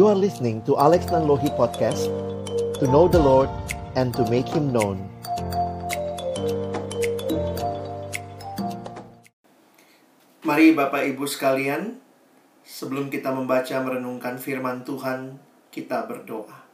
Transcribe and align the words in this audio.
You 0.00 0.08
are 0.08 0.16
listening 0.16 0.64
to 0.64 0.80
Alex 0.80 1.12
Nanlohi 1.12 1.52
Podcast 1.60 2.08
To 2.80 2.88
know 2.88 3.04
the 3.04 3.20
Lord 3.20 3.52
and 4.00 4.16
to 4.16 4.24
make 4.32 4.48
Him 4.48 4.72
known 4.72 4.96
Mari 10.40 10.72
Bapak 10.72 11.04
Ibu 11.04 11.28
sekalian 11.28 12.00
Sebelum 12.64 13.12
kita 13.12 13.28
membaca 13.28 13.76
merenungkan 13.84 14.40
firman 14.40 14.88
Tuhan 14.88 15.36
Kita 15.68 16.08
berdoa 16.08 16.64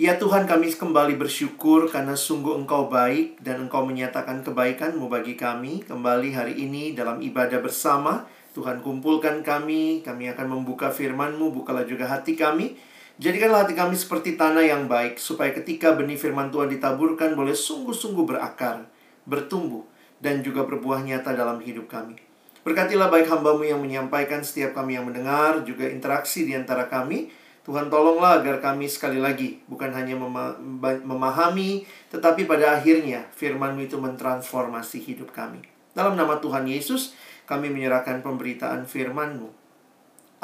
Ya 0.00 0.16
Tuhan 0.16 0.48
kami 0.48 0.72
kembali 0.72 1.20
bersyukur 1.20 1.92
karena 1.92 2.16
sungguh 2.16 2.56
Engkau 2.56 2.88
baik 2.88 3.44
dan 3.44 3.68
Engkau 3.68 3.84
menyatakan 3.84 4.40
kebaikan-Mu 4.40 5.04
bagi 5.12 5.36
kami 5.36 5.84
kembali 5.84 6.32
hari 6.32 6.54
ini 6.54 6.94
dalam 6.94 7.18
ibadah 7.18 7.58
bersama. 7.58 8.37
Tuhan 8.58 8.82
kumpulkan 8.82 9.46
kami, 9.46 10.02
kami 10.02 10.34
akan 10.34 10.58
membuka 10.58 10.90
firman-Mu, 10.90 11.54
bukalah 11.54 11.86
juga 11.86 12.10
hati 12.10 12.34
kami. 12.34 12.74
Jadikanlah 13.22 13.62
hati 13.62 13.78
kami 13.78 13.94
seperti 13.94 14.34
tanah 14.34 14.66
yang 14.66 14.90
baik, 14.90 15.22
supaya 15.22 15.54
ketika 15.54 15.94
benih 15.94 16.18
firman 16.18 16.50
Tuhan 16.50 16.66
ditaburkan 16.66 17.38
boleh 17.38 17.54
sungguh-sungguh 17.54 18.26
berakar, 18.26 18.90
bertumbuh, 19.30 19.86
dan 20.18 20.42
juga 20.42 20.66
berbuah 20.66 21.06
nyata 21.06 21.38
dalam 21.38 21.62
hidup 21.62 21.86
kami. 21.86 22.18
Berkatilah 22.66 23.06
baik 23.06 23.30
hambamu 23.30 23.62
yang 23.62 23.78
menyampaikan, 23.78 24.42
setiap 24.42 24.74
kami 24.74 24.98
yang 24.98 25.06
mendengar, 25.06 25.62
juga 25.62 25.86
interaksi 25.86 26.42
di 26.42 26.58
antara 26.58 26.90
kami, 26.90 27.30
Tuhan 27.62 27.86
tolonglah 27.86 28.42
agar 28.42 28.64
kami 28.64 28.88
sekali 28.88 29.20
lagi 29.20 29.60
bukan 29.68 29.92
hanya 29.92 30.18
mema 30.18 30.56
memahami, 31.04 31.86
tetapi 32.10 32.48
pada 32.48 32.74
akhirnya 32.74 33.28
firman-Mu 33.38 33.86
itu 33.86 34.00
mentransformasi 34.00 34.98
hidup 35.04 35.30
kami. 35.30 35.62
Dalam 35.92 36.16
nama 36.16 36.40
Tuhan 36.40 36.64
Yesus, 36.64 37.12
kami 37.48 37.72
menyerahkan 37.72 38.20
pemberitaan 38.20 38.84
firman-Mu. 38.84 39.48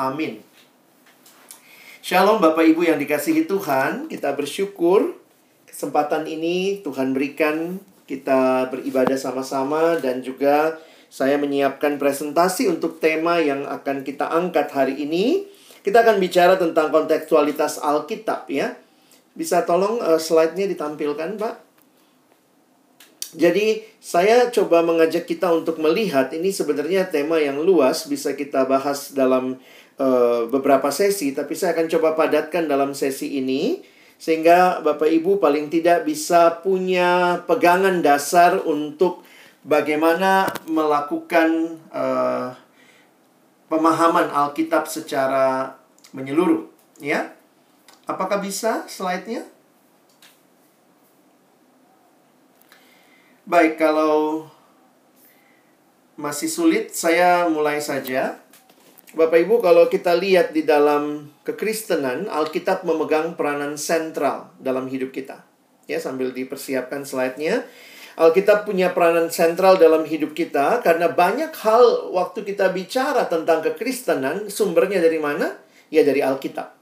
Amin. 0.01 0.41
Shalom 2.01 2.41
Bapak 2.41 2.65
Ibu 2.65 2.89
yang 2.89 2.97
dikasihi 2.97 3.45
Tuhan, 3.45 4.09
kita 4.09 4.33
bersyukur 4.33 5.21
kesempatan 5.69 6.25
ini 6.25 6.81
Tuhan 6.81 7.13
berikan 7.13 7.77
kita 8.09 8.73
beribadah 8.73 9.17
sama-sama 9.21 10.01
dan 10.01 10.25
juga 10.25 10.81
saya 11.13 11.37
menyiapkan 11.37 12.01
presentasi 12.01 12.69
untuk 12.73 12.99
tema 13.01 13.41
yang 13.41 13.65
akan 13.69 14.03
kita 14.03 14.29
angkat 14.29 14.73
hari 14.73 15.05
ini 15.05 15.47
kita 15.85 16.01
akan 16.01 16.17
bicara 16.17 16.57
tentang 16.57 16.89
kontekstualitas 16.89 17.77
Alkitab 17.77 18.49
ya. 18.49 18.73
Bisa 19.37 19.69
tolong 19.69 20.01
uh, 20.01 20.17
slide-nya 20.17 20.65
ditampilkan, 20.65 21.37
Pak? 21.37 21.55
Jadi, 23.35 23.83
saya 23.99 24.49
coba 24.55 24.87
mengajak 24.87 25.27
kita 25.27 25.51
untuk 25.51 25.83
melihat 25.83 26.31
ini 26.31 26.55
sebenarnya 26.55 27.11
tema 27.11 27.43
yang 27.43 27.61
luas 27.61 28.07
bisa 28.07 28.33
kita 28.39 28.65
bahas 28.65 29.11
dalam 29.11 29.59
uh, 29.99 30.47
beberapa 30.47 30.89
sesi, 30.95 31.35
tapi 31.35 31.59
saya 31.59 31.75
akan 31.75 31.87
coba 31.91 32.15
padatkan 32.15 32.71
dalam 32.71 32.95
sesi 32.95 33.39
ini 33.43 33.83
sehingga 34.15 34.81
Bapak 34.81 35.11
Ibu 35.11 35.43
paling 35.43 35.69
tidak 35.69 36.07
bisa 36.07 36.63
punya 36.63 37.43
pegangan 37.45 38.01
dasar 38.01 38.63
untuk 38.63 39.27
bagaimana 39.67 40.49
melakukan 40.71 41.81
uh, 41.91 42.55
pemahaman 43.67 44.31
Alkitab 44.31 44.87
secara 44.87 45.75
menyeluruh, 46.15 46.71
ya. 47.03 47.35
Apakah 48.05 48.39
bisa 48.39 48.85
slide-nya? 48.87 49.54
Baik, 53.45 53.77
kalau 53.77 54.49
masih 56.17 56.49
sulit, 56.49 56.97
saya 56.97 57.45
mulai 57.45 57.77
saja. 57.77 58.41
Bapak 59.13 59.37
Ibu, 59.37 59.61
kalau 59.61 59.93
kita 59.93 60.17
lihat 60.17 60.57
di 60.57 60.65
dalam 60.65 61.29
kekristenan, 61.45 62.25
Alkitab 62.33 62.89
memegang 62.89 63.37
peranan 63.37 63.77
sentral 63.77 64.49
dalam 64.57 64.89
hidup 64.89 65.13
kita. 65.13 65.45
Ya, 65.85 66.01
sambil 66.01 66.33
dipersiapkan 66.33 67.05
slide-nya. 67.05 67.69
Alkitab 68.17 68.65
punya 68.65 68.97
peranan 68.97 69.29
sentral 69.29 69.77
dalam 69.77 70.09
hidup 70.09 70.33
kita 70.33 70.81
karena 70.81 71.13
banyak 71.13 71.53
hal 71.53 72.17
waktu 72.17 72.49
kita 72.49 72.73
bicara 72.73 73.29
tentang 73.29 73.61
kekristenan 73.61 74.49
sumbernya 74.49 75.05
dari 75.05 75.21
mana? 75.21 75.61
Ya 75.93 76.01
dari 76.01 76.25
Alkitab. 76.25 76.73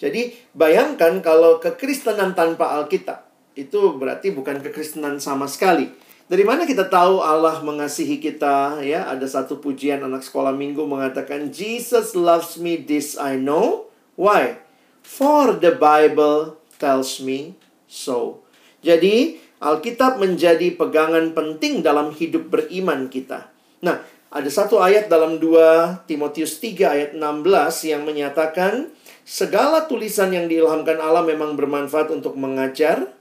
Jadi 0.00 0.32
bayangkan 0.56 1.20
kalau 1.20 1.60
kekristenan 1.60 2.32
tanpa 2.32 2.72
Alkitab 2.80 3.28
itu 3.52 4.00
berarti 4.00 4.32
bukan 4.32 4.64
kekristenan 4.64 5.20
sama 5.20 5.44
sekali. 5.44 6.05
Dari 6.26 6.42
mana 6.42 6.66
kita 6.66 6.90
tahu 6.90 7.22
Allah 7.22 7.62
mengasihi 7.62 8.18
kita 8.18 8.82
ya? 8.82 9.06
Ada 9.06 9.30
satu 9.30 9.62
pujian 9.62 10.02
anak 10.02 10.26
sekolah 10.26 10.50
minggu 10.50 10.82
mengatakan 10.82 11.54
Jesus 11.54 12.18
loves 12.18 12.58
me 12.58 12.82
this 12.82 13.14
I 13.14 13.38
know. 13.38 13.86
Why? 14.18 14.58
For 15.06 15.54
the 15.54 15.78
Bible 15.78 16.58
tells 16.82 17.22
me 17.22 17.54
so. 17.86 18.42
Jadi 18.82 19.38
Alkitab 19.62 20.18
menjadi 20.18 20.74
pegangan 20.74 21.30
penting 21.30 21.86
dalam 21.86 22.10
hidup 22.10 22.50
beriman 22.50 23.06
kita. 23.06 23.46
Nah, 23.86 24.02
ada 24.26 24.50
satu 24.50 24.82
ayat 24.82 25.06
dalam 25.06 25.38
2 25.38 26.10
Timotius 26.10 26.58
3 26.58 26.90
ayat 26.90 27.10
16 27.14 27.86
yang 27.86 28.02
menyatakan 28.02 28.90
segala 29.22 29.86
tulisan 29.86 30.34
yang 30.34 30.50
diilhamkan 30.50 30.98
Allah 30.98 31.22
memang 31.22 31.54
bermanfaat 31.54 32.10
untuk 32.10 32.34
mengajar, 32.34 33.15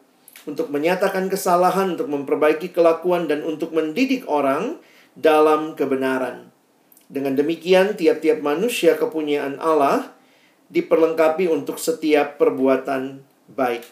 untuk 0.45 0.69
menyatakan 0.69 1.29
kesalahan, 1.29 1.97
untuk 1.97 2.09
memperbaiki 2.09 2.73
kelakuan 2.73 3.25
dan 3.25 3.41
untuk 3.41 3.73
mendidik 3.73 4.25
orang 4.29 4.77
dalam 5.17 5.73
kebenaran. 5.73 6.53
Dengan 7.05 7.37
demikian, 7.37 7.93
tiap-tiap 7.93 8.41
manusia 8.41 8.97
kepunyaan 8.97 9.61
Allah 9.61 10.13
diperlengkapi 10.73 11.45
untuk 11.49 11.77
setiap 11.77 12.41
perbuatan 12.41 13.21
baik. 13.53 13.85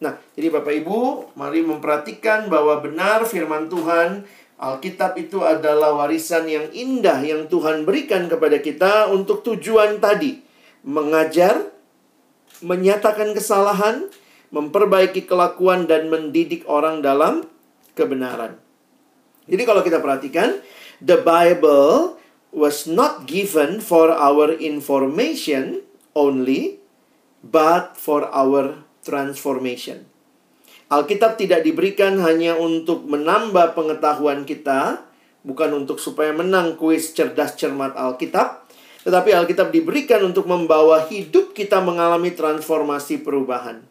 Nah, 0.00 0.16
jadi 0.36 0.48
Bapak 0.52 0.74
Ibu, 0.84 1.32
mari 1.36 1.60
memperhatikan 1.60 2.48
bahwa 2.48 2.80
benar 2.80 3.24
firman 3.28 3.68
Tuhan, 3.68 4.24
Alkitab 4.60 5.18
itu 5.20 5.44
adalah 5.44 5.92
warisan 5.92 6.48
yang 6.48 6.66
indah 6.72 7.20
yang 7.20 7.50
Tuhan 7.50 7.84
berikan 7.84 8.30
kepada 8.30 8.60
kita 8.60 9.12
untuk 9.12 9.44
tujuan 9.44 10.00
tadi, 10.00 10.40
mengajar, 10.86 11.68
menyatakan 12.64 13.36
kesalahan, 13.36 14.08
memperbaiki 14.54 15.26
kelakuan 15.26 15.90
dan 15.90 16.06
mendidik 16.06 16.62
orang 16.70 17.02
dalam 17.02 17.42
kebenaran. 17.98 18.54
Jadi 19.50 19.62
kalau 19.66 19.82
kita 19.82 19.98
perhatikan, 19.98 20.62
the 21.02 21.18
Bible 21.18 22.16
was 22.54 22.86
not 22.86 23.26
given 23.26 23.82
for 23.82 24.14
our 24.14 24.54
information 24.54 25.82
only, 26.14 26.78
but 27.42 27.98
for 27.98 28.30
our 28.30 28.86
transformation. 29.02 30.06
Alkitab 30.88 31.34
tidak 31.34 31.66
diberikan 31.66 32.22
hanya 32.22 32.54
untuk 32.54 33.04
menambah 33.10 33.74
pengetahuan 33.74 34.46
kita, 34.46 35.02
bukan 35.42 35.84
untuk 35.84 35.98
supaya 35.98 36.30
menang 36.30 36.78
kuis 36.78 37.10
cerdas 37.10 37.58
cermat 37.58 37.98
Alkitab, 37.98 38.64
tetapi 39.02 39.34
Alkitab 39.34 39.74
diberikan 39.74 40.22
untuk 40.22 40.46
membawa 40.46 41.04
hidup 41.10 41.52
kita 41.52 41.82
mengalami 41.82 42.32
transformasi 42.32 43.20
perubahan. 43.20 43.84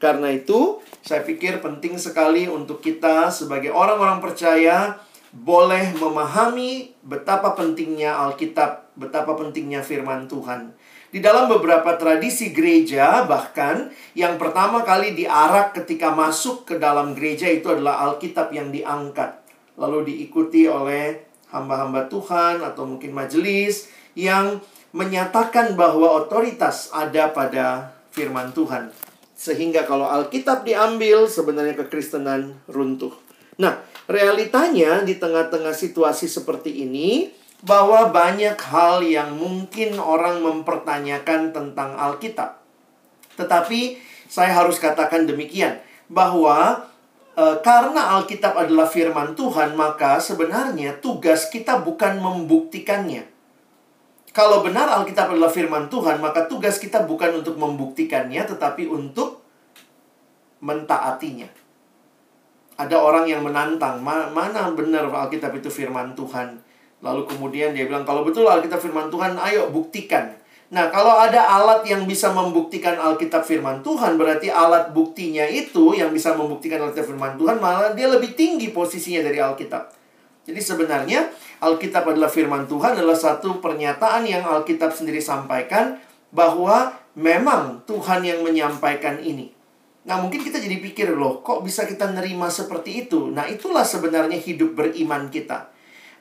Karena 0.00 0.32
itu, 0.32 0.80
saya 1.04 1.20
pikir 1.20 1.60
penting 1.60 2.00
sekali 2.00 2.48
untuk 2.48 2.80
kita 2.80 3.28
sebagai 3.28 3.68
orang-orang 3.68 4.24
percaya 4.24 4.96
boleh 5.30 5.94
memahami 5.94 6.96
betapa 7.04 7.54
pentingnya 7.54 8.16
Alkitab, 8.16 8.96
betapa 8.96 9.36
pentingnya 9.36 9.84
firman 9.84 10.26
Tuhan. 10.26 10.74
Di 11.10 11.18
dalam 11.18 11.50
beberapa 11.50 11.98
tradisi 11.98 12.54
gereja, 12.54 13.26
bahkan 13.26 13.90
yang 14.16 14.38
pertama 14.40 14.86
kali 14.86 15.12
diarak 15.12 15.74
ketika 15.74 16.14
masuk 16.14 16.64
ke 16.64 16.78
dalam 16.78 17.12
gereja 17.18 17.50
itu 17.50 17.68
adalah 17.68 18.08
Alkitab 18.10 18.54
yang 18.54 18.72
diangkat. 18.72 19.36
Lalu 19.76 20.06
diikuti 20.06 20.70
oleh 20.70 21.28
hamba-hamba 21.50 22.06
Tuhan 22.06 22.62
atau 22.62 22.86
mungkin 22.86 23.10
majelis 23.10 23.90
yang 24.14 24.62
menyatakan 24.94 25.74
bahwa 25.74 26.24
otoritas 26.24 26.94
ada 26.94 27.30
pada 27.30 27.94
firman 28.14 28.54
Tuhan. 28.54 29.09
Sehingga 29.40 29.88
kalau 29.88 30.04
Alkitab 30.04 30.68
diambil, 30.68 31.24
sebenarnya 31.24 31.72
kekristenan 31.80 32.60
runtuh. 32.68 33.16
Nah, 33.56 33.80
realitanya 34.04 35.00
di 35.00 35.16
tengah-tengah 35.16 35.72
situasi 35.72 36.28
seperti 36.28 36.84
ini, 36.84 37.32
bahwa 37.64 38.08
banyak 38.08 38.56
hal 38.56 39.04
yang 39.04 39.36
mungkin 39.36 40.00
orang 40.00 40.40
mempertanyakan 40.40 41.52
tentang 41.52 41.96
Alkitab. 41.96 42.60
Tetapi 43.36 44.00
saya 44.28 44.52
harus 44.56 44.80
katakan 44.80 45.28
demikian 45.28 45.80
bahwa 46.08 46.88
e, 47.36 47.44
karena 47.60 48.16
Alkitab 48.20 48.56
adalah 48.56 48.88
firman 48.88 49.36
Tuhan, 49.36 49.76
maka 49.76 50.20
sebenarnya 50.20 51.00
tugas 51.00 51.52
kita 51.52 51.80
bukan 51.80 52.20
membuktikannya. 52.20 53.28
Kalau 54.30 54.62
benar 54.62 54.86
Alkitab 54.86 55.34
adalah 55.34 55.50
firman 55.50 55.90
Tuhan, 55.90 56.22
maka 56.22 56.46
tugas 56.46 56.78
kita 56.78 57.02
bukan 57.02 57.42
untuk 57.42 57.58
membuktikannya, 57.58 58.46
tetapi 58.46 58.86
untuk 58.86 59.42
mentaatinya. 60.62 61.50
Ada 62.78 62.96
orang 62.96 63.26
yang 63.26 63.42
menantang, 63.42 64.00
mana 64.00 64.70
benar 64.72 65.10
Alkitab 65.10 65.58
itu 65.58 65.68
firman 65.68 66.14
Tuhan? 66.14 66.62
Lalu 67.02 67.26
kemudian 67.26 67.74
dia 67.74 67.90
bilang, 67.90 68.06
kalau 68.06 68.22
betul 68.22 68.46
Alkitab 68.46 68.78
firman 68.78 69.10
Tuhan, 69.10 69.34
ayo 69.34 69.68
buktikan. 69.68 70.38
Nah, 70.70 70.86
kalau 70.94 71.18
ada 71.18 71.42
alat 71.50 71.82
yang 71.82 72.06
bisa 72.06 72.30
membuktikan 72.30 72.94
Alkitab 72.94 73.42
firman 73.42 73.82
Tuhan, 73.82 74.14
berarti 74.14 74.54
alat 74.54 74.94
buktinya 74.94 75.42
itu 75.42 75.98
yang 75.98 76.14
bisa 76.14 76.38
membuktikan 76.38 76.78
Alkitab 76.78 77.10
firman 77.10 77.34
Tuhan, 77.34 77.58
malah 77.58 77.90
dia 77.98 78.06
lebih 78.06 78.38
tinggi 78.38 78.70
posisinya 78.70 79.26
dari 79.26 79.42
Alkitab. 79.42 79.99
Jadi 80.48 80.60
sebenarnya 80.60 81.28
Alkitab 81.60 82.08
adalah 82.08 82.32
firman 82.32 82.64
Tuhan 82.64 82.96
adalah 82.96 83.16
satu 83.16 83.60
pernyataan 83.60 84.24
yang 84.24 84.44
Alkitab 84.44 84.90
sendiri 84.92 85.20
sampaikan 85.20 86.00
bahwa 86.32 86.96
memang 87.18 87.84
Tuhan 87.84 88.24
yang 88.24 88.40
menyampaikan 88.40 89.20
ini. 89.20 89.52
Nah, 90.08 90.16
mungkin 90.16 90.40
kita 90.40 90.56
jadi 90.56 90.80
pikir 90.80 91.12
loh, 91.12 91.44
kok 91.44 91.60
bisa 91.60 91.84
kita 91.84 92.08
nerima 92.08 92.48
seperti 92.48 93.04
itu? 93.04 93.28
Nah, 93.28 93.44
itulah 93.44 93.84
sebenarnya 93.84 94.40
hidup 94.40 94.72
beriman 94.72 95.28
kita. 95.28 95.68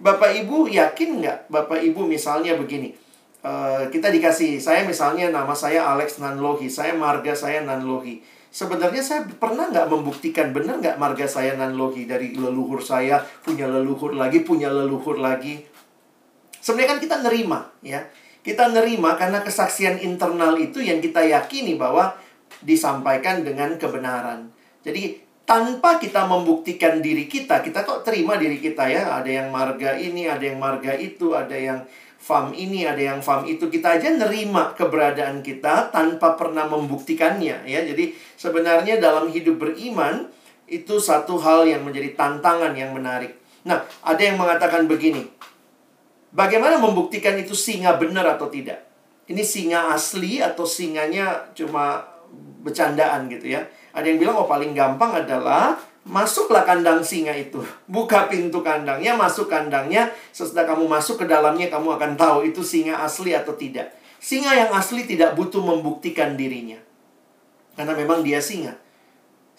Bapak 0.03 0.35
Ibu 0.35 0.67
yakin 0.67 1.23
nggak? 1.23 1.37
Bapak 1.47 1.79
Ibu 1.79 2.03
misalnya 2.03 2.59
begini, 2.59 2.91
Uh, 3.39 3.87
kita 3.87 4.11
dikasih 4.11 4.59
saya 4.59 4.83
misalnya 4.83 5.31
nama 5.31 5.55
saya 5.55 5.87
Alex 5.87 6.19
Nanlohi 6.19 6.67
saya 6.67 6.91
marga 6.91 7.31
saya 7.31 7.63
Nanlohi 7.63 8.19
sebenarnya 8.49 9.01
saya 9.05 9.21
pernah 9.25 9.69
nggak 9.69 9.87
membuktikan 9.89 10.49
benar 10.49 10.81
nggak 10.81 10.97
marga 10.97 11.25
saya 11.29 11.53
Nanlohi 11.55 12.09
dari 12.09 12.33
leluhur 12.33 12.81
saya 12.81 13.21
punya 13.45 13.69
leluhur 13.69 14.17
lagi 14.17 14.41
punya 14.41 14.69
leluhur 14.69 15.21
lagi? 15.21 15.61
Sebenarnya 16.59 16.89
kan 16.97 16.99
kita 16.99 17.15
nerima 17.23 17.59
ya. 17.85 18.01
Kita 18.39 18.71
nerima 18.71 19.19
karena 19.19 19.43
kesaksian 19.45 20.01
internal 20.01 20.57
itu 20.57 20.81
yang 20.81 21.03
kita 21.03 21.21
yakini 21.21 21.75
bahwa 21.75 22.15
disampaikan 22.65 23.45
dengan 23.45 23.77
kebenaran. 23.77 24.49
Jadi 24.81 25.21
tanpa 25.43 25.97
kita 25.97 26.29
membuktikan 26.29 27.01
diri 27.01 27.25
kita 27.25 27.65
kita 27.65 27.81
kok 27.81 28.01
terima 28.05 28.37
diri 28.37 28.57
kita 28.57 28.89
ya? 28.89 29.17
Ada 29.17 29.29
yang 29.29 29.47
marga 29.53 29.95
ini 29.97 30.25
ada 30.25 30.41
yang 30.41 30.57
marga 30.57 30.93
itu 30.97 31.35
ada 31.37 31.53
yang 31.53 31.79
farm 32.19 32.51
ini, 32.51 32.83
ada 32.83 32.99
yang 32.99 33.23
farm 33.23 33.47
itu. 33.47 33.71
Kita 33.71 33.95
aja 33.95 34.11
nerima 34.11 34.75
keberadaan 34.75 35.39
kita 35.41 35.89
tanpa 35.89 36.35
pernah 36.35 36.67
membuktikannya 36.67 37.63
ya. 37.65 37.79
Jadi 37.81 38.13
sebenarnya 38.35 38.99
dalam 38.99 39.31
hidup 39.31 39.57
beriman 39.57 40.27
itu 40.69 41.01
satu 41.01 41.39
hal 41.41 41.65
yang 41.65 41.81
menjadi 41.81 42.13
tantangan 42.13 42.75
yang 42.77 42.93
menarik. 42.93 43.39
Nah, 43.65 43.81
ada 44.05 44.21
yang 44.21 44.37
mengatakan 44.37 44.85
begini. 44.85 45.25
Bagaimana 46.29 46.77
membuktikan 46.77 47.33
itu 47.41 47.57
singa 47.57 47.97
benar 47.97 48.37
atau 48.37 48.45
tidak? 48.53 48.85
Ini 49.25 49.41
singa 49.41 49.89
asli 49.89 50.37
atau 50.43 50.61
singanya 50.67 51.49
cuma 51.57 52.05
bercandaan 52.61 53.25
gitu 53.33 53.57
ya. 53.57 53.65
Ada 53.89 54.05
yang 54.05 54.21
bilang 54.21 54.35
oh 54.37 54.45
paling 54.45 54.77
gampang 54.77 55.25
adalah 55.25 55.73
Masuklah 56.07 56.63
kandang 56.63 57.03
singa 57.03 57.35
itu. 57.35 57.59
Buka 57.83 58.31
pintu 58.31 58.63
kandangnya, 58.63 59.19
masuk 59.19 59.51
kandangnya. 59.51 60.07
Sesudah 60.31 60.63
kamu 60.63 60.87
masuk 60.87 61.21
ke 61.21 61.25
dalamnya, 61.27 61.67
kamu 61.67 61.99
akan 61.99 62.15
tahu 62.15 62.47
itu 62.47 62.63
singa 62.63 63.03
asli 63.03 63.35
atau 63.35 63.51
tidak. 63.59 63.91
Singa 64.19 64.55
yang 64.55 64.71
asli 64.71 65.03
tidak 65.03 65.35
butuh 65.35 65.59
membuktikan 65.59 66.39
dirinya. 66.39 66.79
Karena 67.75 67.93
memang 67.95 68.23
dia 68.23 68.39
singa. 68.39 68.75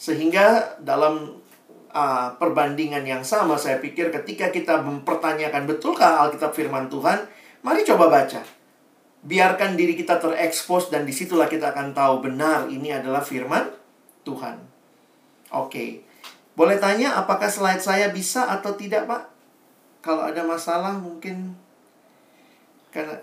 Sehingga 0.01 0.77
dalam 0.81 1.41
uh, 1.93 2.29
perbandingan 2.41 3.05
yang 3.05 3.23
sama, 3.23 3.61
saya 3.61 3.77
pikir 3.79 4.09
ketika 4.09 4.49
kita 4.49 4.81
mempertanyakan 4.81 5.69
betulkah 5.69 6.25
Alkitab 6.25 6.57
firman 6.57 6.89
Tuhan, 6.89 7.29
mari 7.61 7.85
coba 7.85 8.09
baca. 8.09 8.41
Biarkan 9.21 9.77
diri 9.77 9.93
kita 9.93 10.17
terekspos 10.17 10.89
dan 10.89 11.05
di 11.05 11.13
situlah 11.13 11.45
kita 11.45 11.77
akan 11.77 11.93
tahu 11.93 12.25
benar 12.25 12.73
ini 12.73 12.89
adalah 12.97 13.21
firman 13.21 13.69
Tuhan. 14.25 14.57
Oke. 15.53 15.69
Okay. 15.69 16.10
Boleh 16.61 16.77
tanya 16.77 17.17
apakah 17.17 17.49
slide 17.49 17.81
saya 17.81 18.13
bisa 18.13 18.45
atau 18.45 18.77
tidak, 18.77 19.09
Pak? 19.09 19.33
Kalau 20.05 20.29
ada 20.29 20.45
masalah 20.45 20.93
mungkin 20.93 21.57
karena 22.93 23.17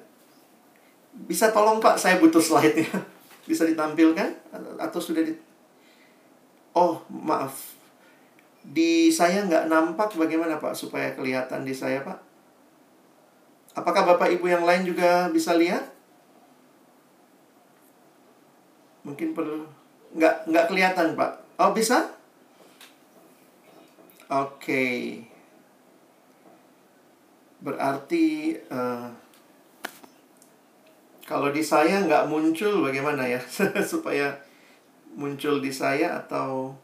bisa 1.29 1.53
tolong 1.53 1.77
Pak, 1.77 2.01
saya 2.01 2.17
butuh 2.17 2.41
slide-nya. 2.41 2.89
Bisa 3.49 3.63
ditampilkan 3.63 4.27
atau 4.81 4.99
sudah 4.99 5.23
di 5.23 5.31
Oh, 6.73 6.99
maaf. 7.09 7.77
Di 8.65 9.13
saya 9.13 9.45
nggak 9.45 9.69
nampak 9.69 10.17
bagaimana 10.17 10.57
Pak 10.57 10.73
supaya 10.73 11.13
kelihatan 11.13 11.61
di 11.63 11.71
saya, 11.71 12.01
Pak? 12.03 12.19
Apakah 13.77 14.03
Bapak 14.03 14.33
Ibu 14.33 14.45
yang 14.49 14.65
lain 14.65 14.83
juga 14.83 15.29
bisa 15.29 15.53
lihat? 15.53 15.85
Mungkin 19.05 19.31
perlu 19.31 19.63
nggak 20.17 20.49
nggak 20.49 20.65
kelihatan, 20.69 21.13
Pak. 21.13 21.31
Oh, 21.61 21.71
bisa? 21.71 22.17
Oke. 24.27 25.23
Berarti 27.63 28.53
uh, 28.67 29.07
kalau 31.23 31.51
di 31.51 31.63
saya 31.63 32.03
nggak 32.03 32.27
muncul 32.27 32.83
bagaimana 32.83 33.23
ya 33.23 33.39
supaya 33.91 34.35
muncul 35.15 35.63
di 35.63 35.71
saya 35.71 36.19
atau 36.23 36.75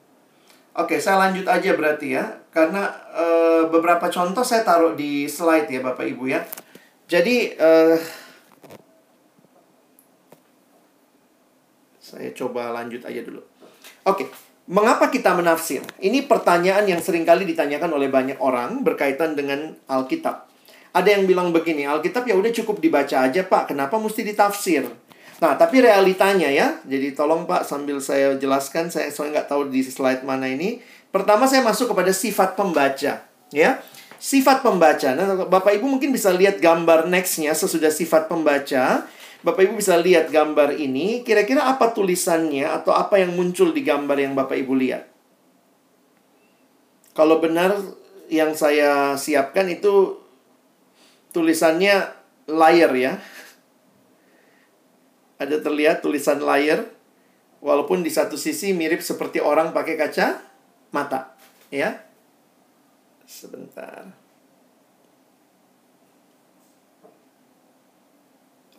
Oke, 0.74 0.98
saya 0.98 1.22
lanjut 1.22 1.46
aja 1.46 1.78
berarti 1.78 2.18
ya. 2.18 2.26
Karena 2.50 2.90
uh, 3.14 3.70
beberapa 3.70 4.10
contoh 4.10 4.42
saya 4.42 4.66
taruh 4.66 4.98
di 4.98 5.30
slide 5.30 5.70
ya 5.70 5.86
Bapak 5.86 6.02
Ibu 6.02 6.26
ya. 6.26 6.42
Jadi 7.06 7.54
uh, 7.62 7.94
saya 12.02 12.34
coba 12.34 12.74
lanjut 12.74 13.06
aja 13.06 13.22
dulu. 13.22 13.46
Oke. 14.10 14.26
Okay. 14.26 14.53
Mengapa 14.64 15.12
kita 15.12 15.36
menafsir? 15.36 15.84
Ini 16.00 16.24
pertanyaan 16.24 16.88
yang 16.88 17.04
sering 17.04 17.28
kali 17.28 17.44
ditanyakan 17.44 18.00
oleh 18.00 18.08
banyak 18.08 18.40
orang 18.40 18.80
berkaitan 18.80 19.36
dengan 19.36 19.76
Alkitab. 19.92 20.48
Ada 20.96 21.20
yang 21.20 21.28
bilang 21.28 21.52
begini, 21.52 21.84
Alkitab 21.84 22.24
ya 22.24 22.40
udah 22.40 22.48
cukup 22.48 22.80
dibaca 22.80 23.28
aja 23.28 23.44
Pak, 23.44 23.76
kenapa 23.76 24.00
mesti 24.00 24.24
ditafsir? 24.24 24.88
Nah, 25.44 25.60
tapi 25.60 25.84
realitanya 25.84 26.48
ya, 26.48 26.80
jadi 26.88 27.12
tolong 27.12 27.44
Pak 27.44 27.68
sambil 27.68 28.00
saya 28.00 28.40
jelaskan, 28.40 28.88
saya 28.88 29.12
soalnya 29.12 29.44
nggak 29.44 29.50
tahu 29.52 29.68
di 29.68 29.84
slide 29.84 30.24
mana 30.24 30.48
ini. 30.48 30.80
Pertama 31.12 31.44
saya 31.44 31.60
masuk 31.60 31.92
kepada 31.92 32.16
sifat 32.16 32.56
pembaca, 32.56 33.20
ya. 33.52 33.72
Sifat 34.16 34.64
pembaca. 34.64 35.12
Nah, 35.12 35.44
Bapak 35.44 35.76
Ibu 35.76 35.92
mungkin 35.92 36.16
bisa 36.16 36.32
lihat 36.32 36.64
gambar 36.64 37.12
nextnya 37.12 37.52
sesudah 37.52 37.92
sifat 37.92 38.32
pembaca. 38.32 39.04
Bapak 39.44 39.60
Ibu 39.68 39.76
bisa 39.76 40.00
lihat 40.00 40.32
gambar 40.32 40.80
ini, 40.80 41.20
kira-kira 41.28 41.68
apa 41.68 41.92
tulisannya 41.92 42.64
atau 42.64 42.96
apa 42.96 43.20
yang 43.20 43.36
muncul 43.36 43.76
di 43.76 43.84
gambar 43.84 44.16
yang 44.16 44.34
Bapak 44.40 44.56
Ibu 44.56 44.74
lihat? 44.80 45.04
Kalau 47.12 47.44
benar 47.44 47.76
yang 48.32 48.56
saya 48.56 49.20
siapkan 49.20 49.68
itu 49.68 50.16
tulisannya 51.36 52.08
layar 52.48 52.96
ya. 52.96 53.14
Ada 55.44 55.60
terlihat 55.60 56.00
tulisan 56.00 56.40
layar 56.40 56.88
walaupun 57.60 58.00
di 58.00 58.16
satu 58.16 58.40
sisi 58.40 58.72
mirip 58.72 59.04
seperti 59.04 59.44
orang 59.44 59.76
pakai 59.76 60.00
kaca 60.00 60.40
mata, 60.96 61.36
ya. 61.68 62.00
Sebentar. 63.28 64.23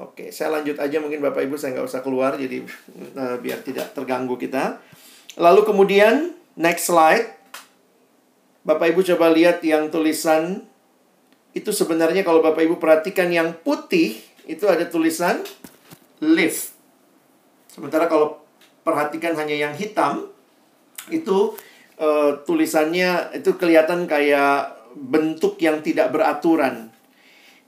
Oke, 0.02 0.34
saya 0.34 0.50
lanjut 0.58 0.74
aja 0.74 0.98
mungkin 0.98 1.22
Bapak 1.22 1.46
Ibu 1.46 1.54
saya 1.54 1.78
nggak 1.78 1.86
usah 1.86 2.02
keluar 2.02 2.34
jadi 2.34 2.66
uh, 3.14 3.38
biar 3.38 3.62
tidak 3.62 3.94
terganggu 3.94 4.34
kita. 4.34 4.82
Lalu 5.38 5.62
kemudian 5.62 6.34
next 6.58 6.90
slide. 6.90 7.30
Bapak 8.66 8.90
Ibu 8.90 9.06
coba 9.14 9.30
lihat 9.30 9.62
yang 9.62 9.92
tulisan 9.94 10.66
itu 11.54 11.70
sebenarnya 11.70 12.26
kalau 12.26 12.42
Bapak 12.42 12.66
Ibu 12.66 12.82
perhatikan 12.82 13.30
yang 13.30 13.54
putih 13.62 14.18
itu 14.50 14.66
ada 14.66 14.82
tulisan 14.90 15.46
live. 16.18 16.74
Sementara 17.70 18.10
kalau 18.10 18.42
perhatikan 18.82 19.38
hanya 19.38 19.54
yang 19.54 19.74
hitam 19.78 20.26
itu 21.12 21.54
uh, 22.02 22.42
tulisannya 22.42 23.34
itu 23.36 23.54
kelihatan 23.54 24.10
kayak 24.10 24.74
bentuk 24.94 25.58
yang 25.62 25.82
tidak 25.82 26.14
beraturan. 26.14 26.93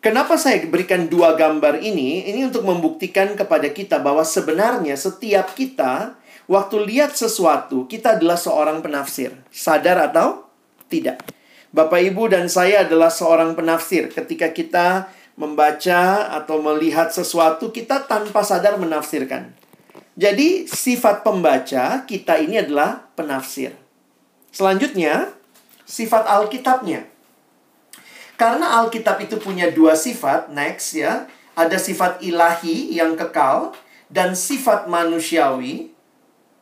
Kenapa 0.07 0.39
saya 0.39 0.63
berikan 0.71 1.11
dua 1.11 1.35
gambar 1.35 1.83
ini? 1.83 2.31
Ini 2.31 2.47
untuk 2.47 2.63
membuktikan 2.63 3.35
kepada 3.35 3.67
kita 3.75 3.99
bahwa 3.99 4.23
sebenarnya 4.23 4.95
setiap 4.95 5.59
kita 5.59 6.15
waktu 6.47 6.79
lihat 6.87 7.19
sesuatu, 7.19 7.91
kita 7.91 8.15
adalah 8.15 8.39
seorang 8.39 8.87
penafsir. 8.87 9.35
Sadar 9.51 9.99
atau 9.99 10.47
tidak? 10.87 11.27
Bapak, 11.75 11.99
Ibu, 12.07 12.31
dan 12.31 12.47
saya 12.47 12.87
adalah 12.87 13.11
seorang 13.11 13.59
penafsir. 13.59 14.07
Ketika 14.07 14.55
kita 14.55 15.11
membaca 15.35 16.31
atau 16.39 16.63
melihat 16.63 17.11
sesuatu, 17.11 17.75
kita 17.75 18.07
tanpa 18.07 18.47
sadar 18.47 18.79
menafsirkan. 18.79 19.59
Jadi, 20.15 20.71
sifat 20.71 21.27
pembaca 21.27 22.07
kita 22.07 22.39
ini 22.39 22.63
adalah 22.63 23.11
penafsir. 23.19 23.75
Selanjutnya, 24.55 25.35
sifat 25.83 26.31
Alkitabnya. 26.31 27.16
Karena 28.37 28.85
Alkitab 28.85 29.17
itu 29.25 29.41
punya 29.41 29.73
dua 29.73 29.97
sifat, 29.97 30.53
next 30.53 30.93
ya. 30.93 31.25
Ada 31.57 31.81
sifat 31.81 32.21
ilahi 32.21 32.93
yang 32.93 33.17
kekal 33.17 33.73
dan 34.13 34.37
sifat 34.37 34.93
manusiawi. 34.93 35.89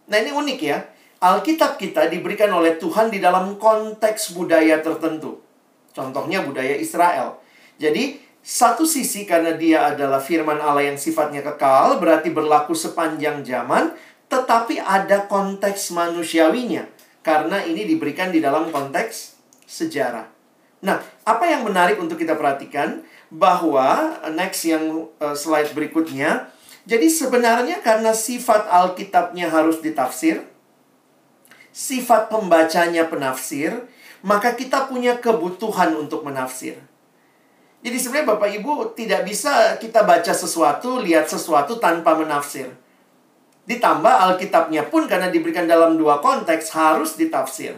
Nah, 0.07 0.17
ini 0.23 0.31
unik 0.31 0.61
ya. 0.63 0.87
Alkitab 1.19 1.83
kita 1.83 2.07
diberikan 2.07 2.53
oleh 2.55 2.79
Tuhan 2.79 3.11
di 3.11 3.19
dalam 3.19 3.59
konteks 3.59 4.39
budaya 4.39 4.79
tertentu. 4.79 5.43
Contohnya 5.91 6.47
budaya 6.47 6.79
Israel. 6.79 7.43
Jadi, 7.81 8.23
satu 8.45 8.85
sisi 8.85 9.25
karena 9.25 9.57
dia 9.57 9.89
adalah 9.89 10.21
firman 10.21 10.61
Allah 10.61 10.93
yang 10.93 11.01
sifatnya 11.01 11.41
kekal, 11.41 11.97
berarti 11.97 12.29
berlaku 12.29 12.77
sepanjang 12.77 13.41
zaman, 13.41 13.97
tetapi 14.29 14.79
ada 14.79 15.25
konteks 15.27 15.91
manusiawinya. 15.97 16.87
Karena 17.25 17.65
ini 17.65 17.89
diberikan 17.89 18.29
di 18.29 18.45
dalam 18.45 18.69
konteks 18.69 19.41
sejarah. 19.65 20.29
Nah, 20.85 21.01
apa 21.25 21.45
yang 21.49 21.65
menarik 21.65 21.97
untuk 21.97 22.21
kita 22.21 22.37
perhatikan 22.37 23.01
bahwa 23.33 24.21
next 24.37 24.69
yang 24.69 25.09
uh, 25.19 25.33
slide 25.33 25.73
berikutnya, 25.73 26.53
jadi 26.85 27.09
sebenarnya 27.09 27.81
karena 27.81 28.13
sifat 28.13 28.69
Alkitabnya 28.69 29.49
harus 29.49 29.81
ditafsir, 29.81 30.45
sifat 31.73 32.29
pembacanya 32.29 33.09
penafsir, 33.09 33.89
maka 34.21 34.53
kita 34.53 34.85
punya 34.87 35.17
kebutuhan 35.17 35.97
untuk 35.97 36.23
menafsir. 36.29 36.77
Jadi 37.85 37.97
sebenarnya 38.01 38.29
Bapak 38.37 38.51
Ibu 38.61 38.73
tidak 38.97 39.29
bisa 39.29 39.77
kita 39.77 40.05
baca 40.05 40.33
sesuatu, 40.33 41.01
lihat 41.01 41.29
sesuatu 41.29 41.77
tanpa 41.77 42.17
menafsir. 42.17 42.69
Ditambah 43.65 44.15
Alkitabnya 44.29 44.89
pun 44.89 45.09
karena 45.09 45.29
diberikan 45.33 45.65
dalam 45.65 45.97
dua 45.97 46.21
konteks 46.21 46.73
harus 46.73 47.17
ditafsir. 47.17 47.77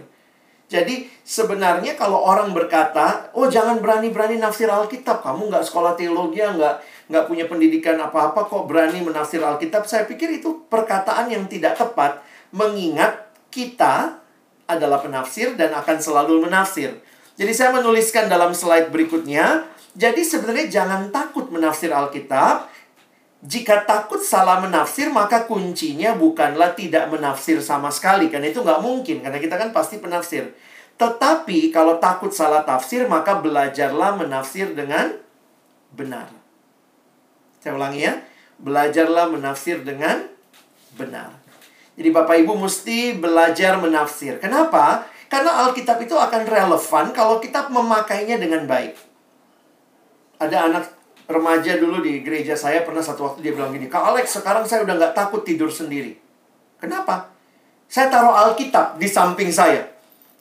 Jadi 0.67 1.07
sebenarnya 1.23 1.95
kalau 1.95 2.19
orang 2.27 2.51
berkata, 2.51 3.31
oh 3.39 3.47
jangan 3.47 3.79
berani-berani 3.79 4.43
nafsir 4.43 4.67
Alkitab, 4.67 5.23
kamu 5.23 5.47
nggak 5.47 5.63
sekolah 5.63 5.95
teologi, 5.95 6.43
nggak 6.43 6.75
nggak 7.07 7.25
punya 7.31 7.47
pendidikan 7.47 7.95
apa-apa 8.03 8.51
kok 8.51 8.67
berani 8.67 8.99
menafsir 8.99 9.39
Alkitab. 9.39 9.87
Saya 9.87 10.11
pikir 10.11 10.43
itu 10.43 10.67
perkataan 10.67 11.31
yang 11.31 11.47
tidak 11.47 11.79
tepat, 11.79 12.19
mengingat 12.51 13.31
kita 13.55 14.19
adalah 14.67 14.99
penafsir 14.99 15.55
dan 15.55 15.71
akan 15.71 16.03
selalu 16.03 16.51
menafsir. 16.51 16.99
Jadi 17.39 17.53
saya 17.55 17.71
menuliskan 17.71 18.27
dalam 18.27 18.51
slide 18.51 18.91
berikutnya, 18.91 19.71
jadi 19.95 20.19
sebenarnya 20.19 20.67
jangan 20.67 21.15
takut 21.15 21.49
menafsir 21.49 21.95
Alkitab. 21.95 22.75
Jika 23.45 23.85
takut 23.85 24.25
salah 24.25 24.65
menafsir, 24.65 25.13
maka 25.13 25.45
kuncinya 25.45 26.17
bukanlah 26.17 26.73
tidak 26.73 27.13
menafsir 27.13 27.61
sama 27.61 27.93
sekali. 27.93 28.33
Karena 28.33 28.49
itu 28.49 28.65
nggak 28.65 28.81
mungkin, 28.81 29.21
karena 29.21 29.37
kita 29.37 29.61
kan 29.61 29.71
pasti 29.77 30.01
penafsir. 30.01 30.57
Tetapi 30.97 31.69
kalau 31.69 32.01
takut 32.01 32.33
salah 32.33 32.65
tafsir, 32.65 33.05
maka 33.05 33.37
belajarlah 33.37 34.17
menafsir 34.17 34.73
dengan 34.73 35.13
benar. 35.93 36.33
Saya 37.61 37.77
ulangi 37.77 38.09
ya. 38.09 38.17
Belajarlah 38.57 39.29
menafsir 39.29 39.85
dengan 39.85 40.25
benar. 40.97 41.37
Jadi 42.01 42.09
Bapak 42.09 42.41
Ibu 42.41 42.57
mesti 42.57 43.13
belajar 43.13 43.77
menafsir. 43.77 44.41
Kenapa? 44.41 45.05
Karena 45.29 45.69
Alkitab 45.69 46.01
itu 46.01 46.17
akan 46.17 46.49
relevan 46.49 47.13
kalau 47.13 47.37
kita 47.37 47.69
memakainya 47.69 48.41
dengan 48.41 48.65
baik. 48.65 48.97
Ada 50.41 50.73
anak 50.73 50.96
remaja 51.27 51.79
dulu 51.79 52.03
di 52.03 52.23
gereja 52.23 52.55
saya 52.55 52.87
pernah 52.87 53.03
satu 53.03 53.27
waktu 53.27 53.39
dia 53.43 53.53
bilang 53.53 53.75
gini, 53.75 53.91
Kak 53.91 54.15
Alex 54.15 54.39
sekarang 54.39 54.63
saya 54.67 54.87
udah 54.87 54.95
nggak 54.95 55.15
takut 55.15 55.43
tidur 55.43 55.71
sendiri. 55.71 56.15
Kenapa? 56.79 57.31
Saya 57.87 58.11
taruh 58.11 58.35
Alkitab 58.35 58.99
di 58.99 59.07
samping 59.07 59.51
saya. 59.51 59.83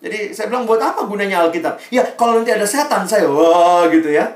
Jadi 0.01 0.33
saya 0.37 0.51
bilang 0.51 0.69
buat 0.69 0.81
apa 0.81 1.09
gunanya 1.09 1.45
Alkitab? 1.45 1.81
Ya 1.89 2.05
kalau 2.13 2.41
nanti 2.41 2.53
ada 2.53 2.65
setan 2.65 3.05
saya, 3.09 3.25
wah 3.25 3.89
gitu 3.89 4.13
ya. 4.13 4.29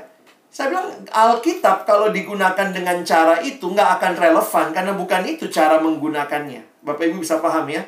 Saya 0.50 0.74
bilang 0.74 0.90
Alkitab 1.14 1.86
kalau 1.86 2.10
digunakan 2.10 2.74
dengan 2.74 3.06
cara 3.06 3.38
itu 3.38 3.70
nggak 3.70 4.02
akan 4.02 4.12
relevan 4.18 4.66
karena 4.74 4.92
bukan 4.98 5.22
itu 5.30 5.46
cara 5.46 5.78
menggunakannya. 5.78 6.82
Bapak 6.82 7.06
Ibu 7.06 7.22
bisa 7.22 7.38
paham 7.38 7.70
ya? 7.70 7.86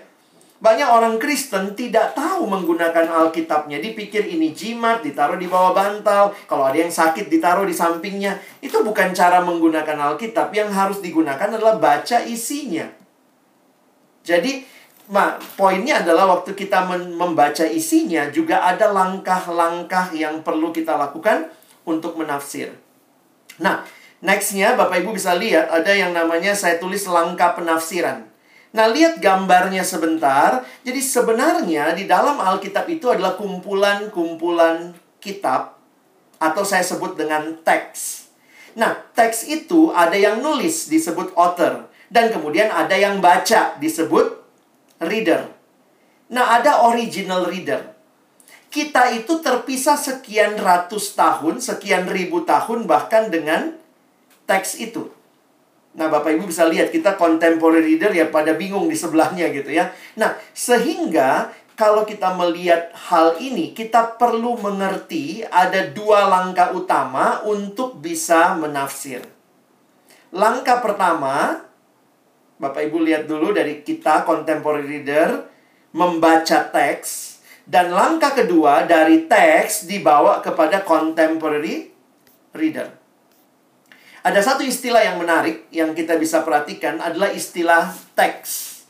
Banyak 0.63 0.87
orang 0.87 1.19
Kristen 1.19 1.75
tidak 1.75 2.15
tahu 2.15 2.47
menggunakan 2.47 3.11
Alkitabnya. 3.11 3.83
Dipikir 3.83 4.23
ini 4.31 4.55
jimat, 4.55 5.03
ditaruh 5.03 5.35
di 5.35 5.51
bawah 5.51 5.75
bantal. 5.75 6.31
Kalau 6.47 6.71
ada 6.71 6.79
yang 6.79 6.95
sakit, 6.95 7.27
ditaruh 7.27 7.67
di 7.67 7.75
sampingnya. 7.75 8.39
Itu 8.63 8.87
bukan 8.87 9.11
cara 9.11 9.43
menggunakan 9.43 10.15
Alkitab. 10.15 10.55
Yang 10.55 10.71
harus 10.71 10.99
digunakan 11.03 11.51
adalah 11.51 11.83
baca 11.83 12.23
isinya. 12.23 12.87
Jadi, 14.23 14.63
ma, 15.11 15.35
poinnya 15.59 15.99
adalah 16.07 16.31
waktu 16.39 16.55
kita 16.55 16.87
membaca 17.19 17.67
isinya, 17.67 18.31
juga 18.31 18.63
ada 18.63 18.87
langkah-langkah 18.95 20.15
yang 20.15 20.47
perlu 20.47 20.71
kita 20.71 20.95
lakukan 20.95 21.51
untuk 21.83 22.15
menafsir. 22.15 22.71
Nah, 23.59 23.83
nextnya 24.23 24.79
Bapak 24.79 25.03
Ibu 25.03 25.11
bisa 25.11 25.35
lihat 25.35 25.75
ada 25.75 25.91
yang 25.91 26.15
namanya 26.15 26.55
saya 26.55 26.79
tulis 26.79 27.03
langkah 27.11 27.59
penafsiran. 27.59 28.32
Nah, 28.73 28.89
lihat 28.89 29.21
gambarnya 29.21 29.85
sebentar. 29.85 30.65
Jadi 30.81 31.01
sebenarnya 31.05 31.93
di 31.93 32.09
dalam 32.09 32.41
Alkitab 32.41 32.89
itu 32.89 33.13
adalah 33.13 33.37
kumpulan-kumpulan 33.37 34.97
kitab 35.21 35.77
atau 36.41 36.65
saya 36.65 36.83
sebut 36.83 37.15
dengan 37.15 37.61
teks. 37.61 38.33
Nah, 38.73 38.97
teks 39.13 39.45
itu 39.47 39.93
ada 39.93 40.17
yang 40.17 40.41
nulis 40.41 40.89
disebut 40.89 41.37
author 41.37 41.87
dan 42.09 42.33
kemudian 42.33 42.73
ada 42.73 42.97
yang 42.97 43.21
baca 43.21 43.77
disebut 43.77 44.41
reader. 45.05 45.53
Nah, 46.33 46.57
ada 46.57 46.89
original 46.89 47.45
reader. 47.45 47.93
Kita 48.73 49.13
itu 49.13 49.45
terpisah 49.45 50.01
sekian 50.01 50.57
ratus 50.57 51.13
tahun, 51.13 51.61
sekian 51.61 52.09
ribu 52.09 52.49
tahun 52.49 52.89
bahkan 52.89 53.29
dengan 53.29 53.77
teks 54.49 54.81
itu. 54.81 55.13
Nah, 55.93 56.09
Bapak 56.09 56.33
Ibu 56.33 56.49
bisa 56.49 56.65
lihat 56.65 56.89
kita 56.89 57.21
contemporary 57.21 57.97
reader 57.97 58.17
ya 58.17 58.33
pada 58.33 58.57
bingung 58.57 58.89
di 58.89 58.97
sebelahnya 58.97 59.53
gitu 59.53 59.69
ya. 59.69 59.93
Nah, 60.17 60.33
sehingga 60.57 61.53
kalau 61.77 62.09
kita 62.09 62.33
melihat 62.33 62.93
hal 62.97 63.37
ini, 63.37 63.77
kita 63.77 64.17
perlu 64.17 64.57
mengerti 64.57 65.45
ada 65.45 65.85
dua 65.93 66.29
langkah 66.29 66.73
utama 66.73 67.45
untuk 67.45 68.01
bisa 68.01 68.57
menafsir. 68.57 69.21
Langkah 70.33 70.81
pertama, 70.81 71.61
Bapak 72.57 72.89
Ibu 72.89 73.05
lihat 73.05 73.29
dulu 73.29 73.53
dari 73.53 73.85
kita 73.85 74.25
contemporary 74.25 75.01
reader 75.01 75.45
membaca 75.93 76.73
teks 76.73 77.41
dan 77.69 77.93
langkah 77.93 78.33
kedua 78.33 78.89
dari 78.89 79.29
teks 79.29 79.85
dibawa 79.85 80.41
kepada 80.41 80.81
contemporary 80.81 81.93
reader. 82.57 83.02
Ada 84.23 84.39
satu 84.39 84.63
istilah 84.63 85.03
yang 85.03 85.19
menarik 85.19 85.67
yang 85.75 85.99
kita 85.99 86.15
bisa 86.15 86.47
perhatikan 86.47 87.03
adalah 87.03 87.35
istilah 87.35 87.91
teks. 88.15 88.83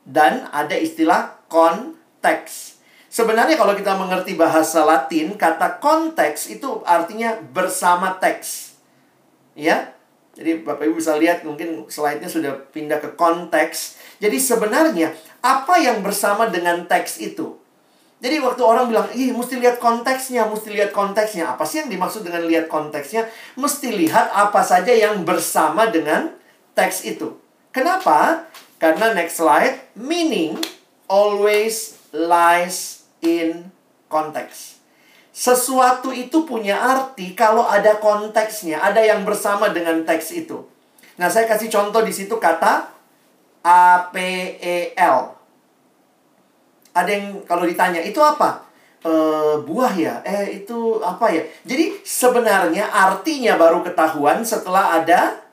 Dan 0.00 0.48
ada 0.48 0.72
istilah 0.72 1.36
konteks. 1.52 2.80
Sebenarnya 3.12 3.60
kalau 3.60 3.76
kita 3.76 3.96
mengerti 3.96 4.32
bahasa 4.32 4.84
Latin, 4.84 5.36
kata 5.36 5.76
konteks 5.76 6.48
itu 6.52 6.80
artinya 6.88 7.36
bersama 7.52 8.16
teks. 8.16 8.80
Ya? 9.52 9.92
Jadi 10.36 10.64
Bapak 10.64 10.84
Ibu 10.84 11.00
bisa 11.00 11.16
lihat 11.16 11.44
mungkin 11.44 11.88
slide-nya 11.88 12.28
sudah 12.28 12.52
pindah 12.72 13.00
ke 13.00 13.16
konteks. 13.16 13.96
Jadi 14.20 14.36
sebenarnya 14.36 15.16
apa 15.40 15.80
yang 15.80 16.04
bersama 16.04 16.48
dengan 16.48 16.84
teks 16.84 17.20
itu? 17.20 17.56
Jadi 18.26 18.42
waktu 18.42 18.58
orang 18.66 18.90
bilang, 18.90 19.06
ih 19.14 19.30
mesti 19.30 19.54
lihat 19.62 19.78
konteksnya, 19.78 20.50
mesti 20.50 20.74
lihat 20.74 20.90
konteksnya. 20.90 21.54
Apa 21.54 21.62
sih 21.62 21.86
yang 21.86 21.94
dimaksud 21.94 22.26
dengan 22.26 22.42
lihat 22.42 22.66
konteksnya? 22.66 23.22
Mesti 23.54 23.94
lihat 23.94 24.34
apa 24.34 24.66
saja 24.66 24.90
yang 24.90 25.22
bersama 25.22 25.86
dengan 25.94 26.34
teks 26.74 27.06
itu. 27.06 27.38
Kenapa? 27.70 28.50
Karena 28.82 29.14
next 29.14 29.38
slide, 29.38 29.78
meaning 29.94 30.58
always 31.06 32.02
lies 32.10 33.06
in 33.22 33.70
context. 34.10 34.82
Sesuatu 35.30 36.10
itu 36.10 36.42
punya 36.42 36.82
arti 36.82 37.30
kalau 37.38 37.62
ada 37.62 38.02
konteksnya, 38.02 38.82
ada 38.82 39.06
yang 39.06 39.22
bersama 39.22 39.70
dengan 39.70 40.02
teks 40.02 40.34
itu. 40.34 40.66
Nah, 41.14 41.30
saya 41.30 41.46
kasih 41.46 41.70
contoh 41.70 42.02
di 42.02 42.10
situ 42.10 42.34
kata 42.42 42.90
APEL. 43.62 45.35
Ada 46.96 47.10
yang 47.12 47.44
kalau 47.44 47.68
ditanya, 47.68 48.00
itu 48.00 48.16
apa? 48.24 48.64
E, 49.04 49.12
buah 49.60 49.92
ya? 49.92 50.24
Eh, 50.24 50.64
itu 50.64 51.04
apa 51.04 51.28
ya? 51.28 51.44
Jadi 51.68 52.00
sebenarnya 52.00 52.88
artinya 52.88 53.60
baru 53.60 53.84
ketahuan 53.84 54.40
setelah 54.40 54.96
ada 54.96 55.44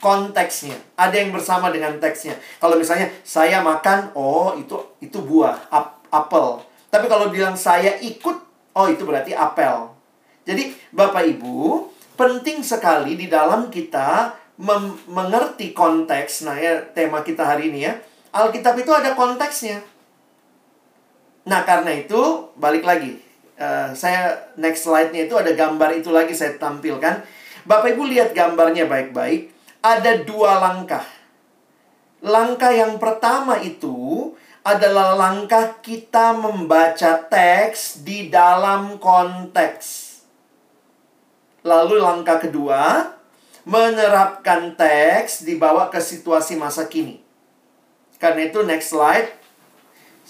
konteksnya. 0.00 0.74
Ada 0.96 1.20
yang 1.20 1.30
bersama 1.30 1.68
dengan 1.68 2.00
teksnya. 2.00 2.40
Kalau 2.56 2.80
misalnya 2.80 3.12
saya 3.20 3.60
makan, 3.60 4.16
oh 4.16 4.56
itu 4.56 4.80
itu 5.04 5.20
buah, 5.20 5.68
ap, 5.68 6.02
apel. 6.08 6.64
Tapi 6.88 7.06
kalau 7.06 7.28
bilang 7.28 7.54
saya 7.54 8.00
ikut, 8.00 8.36
oh 8.74 8.86
itu 8.88 9.04
berarti 9.04 9.36
apel. 9.36 9.92
Jadi 10.42 10.74
Bapak 10.90 11.22
Ibu, 11.22 11.86
penting 12.18 12.66
sekali 12.66 13.14
di 13.14 13.30
dalam 13.30 13.70
kita 13.70 14.34
mengerti 15.06 15.70
konteks. 15.70 16.44
Nah 16.44 16.58
ya 16.58 16.82
tema 16.92 17.22
kita 17.22 17.46
hari 17.46 17.70
ini 17.70 17.86
ya. 17.86 17.94
Alkitab 18.32 18.74
itu 18.80 18.90
ada 18.90 19.14
konteksnya. 19.14 19.78
Nah, 21.42 21.66
karena 21.66 21.90
itu 21.98 22.50
balik 22.54 22.86
lagi. 22.86 23.18
Uh, 23.58 23.94
saya 23.94 24.50
next 24.58 24.86
slide-nya 24.86 25.26
itu 25.26 25.34
ada 25.38 25.54
gambar 25.54 25.94
itu 25.98 26.10
lagi 26.10 26.34
saya 26.34 26.54
tampilkan. 26.58 27.22
Bapak 27.62 27.94
Ibu 27.94 28.10
lihat 28.10 28.34
gambarnya 28.34 28.86
baik-baik. 28.90 29.50
Ada 29.82 30.22
dua 30.22 30.62
langkah. 30.62 31.02
Langkah 32.22 32.70
yang 32.70 33.02
pertama 33.02 33.58
itu 33.58 34.30
adalah 34.62 35.18
langkah 35.18 35.82
kita 35.82 36.38
membaca 36.38 37.18
teks 37.26 38.06
di 38.06 38.30
dalam 38.30 39.02
konteks. 39.02 40.14
Lalu 41.66 41.98
langkah 41.98 42.38
kedua, 42.38 43.10
menerapkan 43.66 44.74
teks 44.78 45.42
dibawa 45.42 45.90
ke 45.90 45.98
situasi 45.98 46.54
masa 46.54 46.86
kini. 46.86 47.22
Karena 48.22 48.46
itu 48.46 48.62
next 48.62 48.94
slide. 48.94 49.41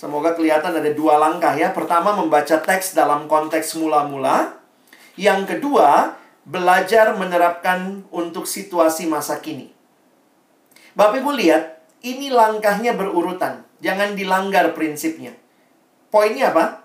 Semoga 0.02 0.34
kelihatan 0.34 0.74
ada 0.74 0.90
dua 0.90 1.14
langkah 1.14 1.54
ya. 1.54 1.70
Pertama 1.70 2.10
membaca 2.10 2.58
teks 2.58 2.98
dalam 2.98 3.30
konteks 3.30 3.78
mula-mula. 3.78 4.58
Yang 5.14 5.54
kedua, 5.54 6.18
belajar 6.42 7.14
menerapkan 7.14 8.02
untuk 8.10 8.50
situasi 8.50 9.06
masa 9.06 9.38
kini. 9.38 9.70
Bapak 10.98 11.22
Ibu 11.22 11.38
lihat, 11.38 11.86
ini 12.02 12.34
langkahnya 12.34 12.98
berurutan. 12.98 13.62
Jangan 13.78 14.18
dilanggar 14.18 14.74
prinsipnya. 14.74 15.38
Poinnya 16.10 16.50
apa? 16.50 16.82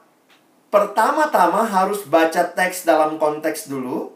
Pertama-tama 0.70 1.66
harus 1.66 2.06
baca 2.06 2.54
teks 2.54 2.86
dalam 2.86 3.18
konteks 3.18 3.66
dulu, 3.66 4.14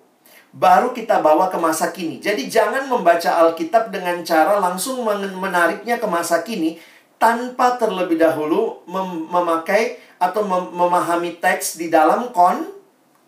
baru 0.54 0.94
kita 0.94 1.26
bawa 1.26 1.50
ke 1.50 1.58
masa 1.58 1.90
kini. 1.90 2.22
Jadi 2.22 2.46
jangan 2.54 2.86
membaca 2.86 3.50
Alkitab 3.50 3.90
dengan 3.90 4.22
cara 4.22 4.62
langsung 4.62 5.02
menariknya 5.42 5.98
ke 5.98 6.06
masa 6.06 6.46
kini 6.46 6.78
tanpa 7.22 7.78
terlebih 7.78 8.18
dahulu 8.18 8.82
mem 8.90 9.30
memakai 9.30 10.02
atau 10.18 10.42
mem 10.42 10.74
memahami 10.74 11.38
teks 11.38 11.78
di 11.78 11.94
dalam 11.94 12.34
kon 12.34 12.66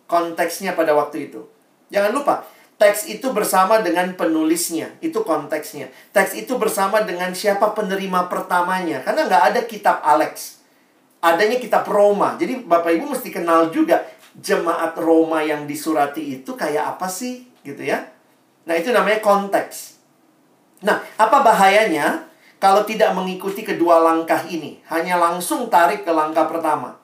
konteksnya 0.09 0.73
pada 0.73 0.97
waktu 0.97 1.29
itu. 1.29 1.45
Jangan 1.93 2.09
lupa, 2.09 2.41
teks 2.81 3.05
itu 3.05 3.29
bersama 3.29 3.85
dengan 3.85 4.17
penulisnya, 4.17 4.89
itu 4.97 5.21
konteksnya. 5.21 5.93
Teks 6.09 6.33
itu 6.33 6.57
bersama 6.57 7.05
dengan 7.05 7.37
siapa 7.37 7.77
penerima 7.77 8.25
pertamanya, 8.25 9.05
karena 9.05 9.29
nggak 9.29 9.43
ada 9.53 9.61
kitab 9.69 10.01
Alex 10.01 10.63
adanya 11.23 11.55
kitab 11.55 11.87
Roma. 11.87 12.35
Jadi 12.35 12.67
Bapak 12.67 12.91
Ibu 12.99 13.15
mesti 13.15 13.31
kenal 13.31 13.71
juga 13.71 14.03
jemaat 14.35 14.99
Roma 14.99 15.39
yang 15.39 15.63
disurati 15.63 16.43
itu 16.43 16.51
kayak 16.59 16.99
apa 16.99 17.07
sih 17.07 17.47
gitu 17.63 17.79
ya. 17.79 18.03
Nah, 18.67 18.75
itu 18.75 18.91
namanya 18.91 19.23
konteks. 19.23 19.95
Nah, 20.83 20.99
apa 21.15 21.39
bahayanya 21.39 22.27
kalau 22.63 22.87
tidak 22.87 23.11
mengikuti 23.11 23.67
kedua 23.67 23.99
langkah 23.99 24.39
ini? 24.47 24.79
Hanya 24.87 25.19
langsung 25.19 25.67
tarik 25.67 26.07
ke 26.07 26.11
langkah 26.15 26.47
pertama. 26.47 26.95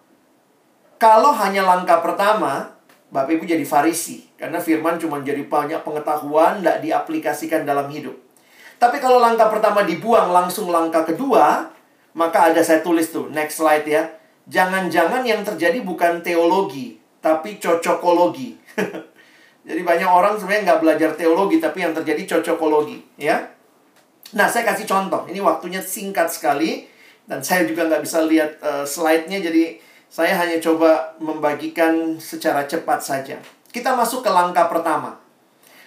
Kalau 0.96 1.36
hanya 1.36 1.68
langkah 1.68 2.00
pertama, 2.00 2.80
Bapak 3.12 3.36
Ibu 3.36 3.44
jadi 3.44 3.68
farisi. 3.68 4.32
Karena 4.40 4.64
firman 4.64 4.96
cuma 4.96 5.20
jadi 5.20 5.44
banyak 5.44 5.84
pengetahuan, 5.84 6.64
tidak 6.64 6.80
diaplikasikan 6.80 7.68
dalam 7.68 7.92
hidup. 7.92 8.16
Tapi 8.80 9.04
kalau 9.04 9.20
langkah 9.20 9.52
pertama 9.52 9.84
dibuang, 9.84 10.32
langsung 10.32 10.72
langkah 10.72 11.04
kedua, 11.04 11.68
maka 12.16 12.56
ada 12.56 12.64
saya 12.64 12.80
tulis 12.80 13.12
tuh, 13.12 13.28
next 13.28 13.60
slide 13.60 13.84
ya. 13.84 14.08
Jangan-jangan 14.48 15.28
yang 15.28 15.44
terjadi 15.44 15.84
bukan 15.84 16.24
teologi, 16.24 17.04
tapi 17.20 17.60
cocokologi. 17.60 18.56
Jadi 19.68 19.82
banyak 19.84 20.08
orang 20.08 20.40
sebenarnya 20.40 20.72
nggak 20.72 20.82
belajar 20.88 21.10
teologi, 21.20 21.60
tapi 21.60 21.84
yang 21.84 21.92
terjadi 21.92 22.40
cocokologi, 22.40 23.20
ya. 23.20 23.59
Nah, 24.34 24.46
saya 24.46 24.66
kasih 24.68 24.86
contoh. 24.86 25.26
Ini 25.26 25.42
waktunya 25.42 25.82
singkat 25.82 26.30
sekali, 26.30 26.86
dan 27.26 27.42
saya 27.42 27.66
juga 27.66 27.90
nggak 27.90 28.04
bisa 28.06 28.22
lihat 28.26 28.52
uh, 28.62 28.86
slide-nya, 28.86 29.42
jadi 29.42 29.82
saya 30.10 30.34
hanya 30.42 30.58
coba 30.58 31.14
membagikan 31.22 32.18
secara 32.18 32.66
cepat 32.66 33.02
saja. 33.02 33.38
Kita 33.70 33.94
masuk 33.94 34.26
ke 34.26 34.30
langkah 34.34 34.66
pertama. 34.66 35.22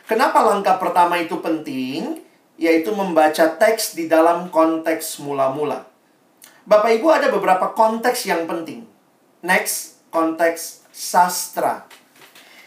Kenapa 0.07 0.43
langkah 0.47 0.79
pertama 0.79 1.19
itu 1.19 1.39
penting? 1.43 2.23
Yaitu 2.55 2.95
membaca 2.95 3.59
teks 3.59 3.99
di 3.99 4.07
dalam 4.07 4.51
konteks 4.55 5.19
mula-mula. 5.23 5.83
Bapak 6.63 6.95
Ibu 6.95 7.11
ada 7.11 7.27
beberapa 7.35 7.75
konteks 7.75 8.31
yang 8.31 8.47
penting. 8.47 8.87
Next, 9.43 10.07
konteks 10.15 10.87
sastra. 10.95 11.91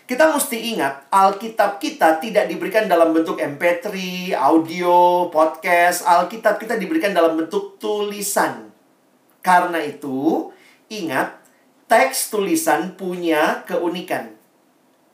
Kita 0.05 0.29
mesti 0.29 0.77
ingat, 0.77 1.09
Alkitab 1.09 1.81
kita 1.81 2.21
tidak 2.21 2.45
diberikan 2.45 2.85
dalam 2.85 3.09
bentuk 3.09 3.41
MP3, 3.41 3.89
audio, 4.37 5.25
podcast. 5.33 6.05
Alkitab 6.05 6.61
kita 6.61 6.77
diberikan 6.77 7.09
dalam 7.09 7.33
bentuk 7.33 7.81
tulisan. 7.81 8.69
Karena 9.41 9.81
itu, 9.81 10.53
ingat, 10.93 11.41
teks 11.89 12.29
tulisan 12.29 12.93
punya 12.93 13.65
keunikan. 13.65 14.37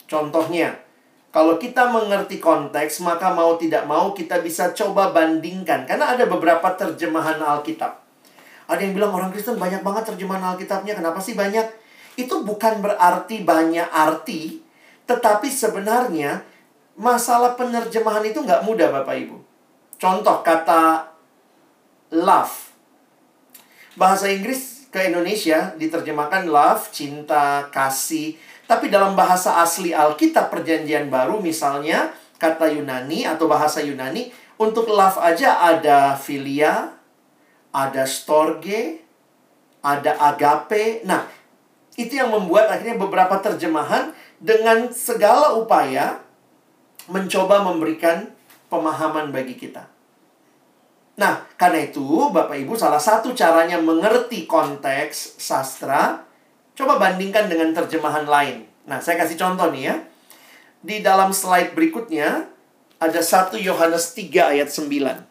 Contohnya, 0.04 0.76
kalau 1.32 1.56
kita 1.56 1.88
mengerti 1.88 2.36
konteks, 2.36 3.00
maka 3.00 3.32
mau 3.32 3.56
tidak 3.56 3.88
mau 3.88 4.12
kita 4.12 4.44
bisa 4.44 4.76
coba 4.76 5.08
bandingkan. 5.08 5.88
Karena 5.88 6.12
ada 6.12 6.28
beberapa 6.28 6.68
terjemahan 6.76 7.40
Alkitab. 7.40 7.96
Ada 8.68 8.84
yang 8.84 8.92
bilang 8.92 9.16
orang 9.16 9.32
Kristen 9.32 9.56
banyak 9.56 9.80
banget 9.80 10.12
terjemahan 10.12 10.52
Alkitabnya. 10.52 10.92
Kenapa 10.92 11.16
sih 11.24 11.32
banyak? 11.32 11.64
Itu 12.20 12.44
bukan 12.44 12.84
berarti 12.84 13.40
banyak 13.40 13.88
arti. 13.88 14.71
Tetapi 15.06 15.48
sebenarnya 15.50 16.42
masalah 16.96 17.56
penerjemahan 17.58 18.22
itu 18.26 18.38
nggak 18.42 18.62
mudah 18.66 18.92
Bapak 18.92 19.16
Ibu. 19.16 19.36
Contoh 19.98 20.42
kata 20.42 21.08
love. 22.12 22.74
Bahasa 23.96 24.28
Inggris 24.28 24.88
ke 24.92 25.08
Indonesia 25.08 25.72
diterjemahkan 25.80 26.48
love, 26.48 26.92
cinta, 26.92 27.68
kasih. 27.72 28.36
Tapi 28.68 28.92
dalam 28.92 29.16
bahasa 29.16 29.60
asli 29.64 29.96
Alkitab 29.96 30.52
perjanjian 30.52 31.08
baru 31.08 31.40
misalnya 31.40 32.12
kata 32.36 32.68
Yunani 32.68 33.24
atau 33.24 33.48
bahasa 33.48 33.80
Yunani 33.80 34.28
untuk 34.60 34.90
love 34.92 35.16
aja 35.18 35.64
ada 35.64 36.14
filia, 36.14 36.92
ada 37.72 38.04
storge, 38.04 39.00
ada 39.80 40.14
agape. 40.30 41.02
Nah, 41.08 41.26
itu 41.96 42.16
yang 42.16 42.32
membuat 42.32 42.68
akhirnya 42.68 42.96
beberapa 43.00 43.40
terjemahan 43.40 44.12
dengan 44.42 44.90
segala 44.90 45.54
upaya 45.54 46.18
mencoba 47.06 47.62
memberikan 47.62 48.26
pemahaman 48.66 49.30
bagi 49.30 49.54
kita. 49.54 49.86
Nah, 51.14 51.46
karena 51.54 51.86
itu 51.86 52.02
Bapak 52.34 52.58
Ibu 52.58 52.74
salah 52.74 52.98
satu 52.98 53.30
caranya 53.38 53.78
mengerti 53.78 54.50
konteks 54.50 55.38
sastra, 55.38 56.26
coba 56.74 56.98
bandingkan 56.98 57.46
dengan 57.46 57.70
terjemahan 57.70 58.26
lain. 58.26 58.66
Nah, 58.90 58.98
saya 58.98 59.22
kasih 59.22 59.38
contoh 59.38 59.70
nih 59.70 59.92
ya. 59.92 59.96
Di 60.82 60.98
dalam 60.98 61.30
slide 61.30 61.78
berikutnya 61.78 62.50
ada 62.98 63.20
1 63.22 63.54
Yohanes 63.62 64.18
3 64.18 64.58
ayat 64.58 64.66
9. 64.74 65.22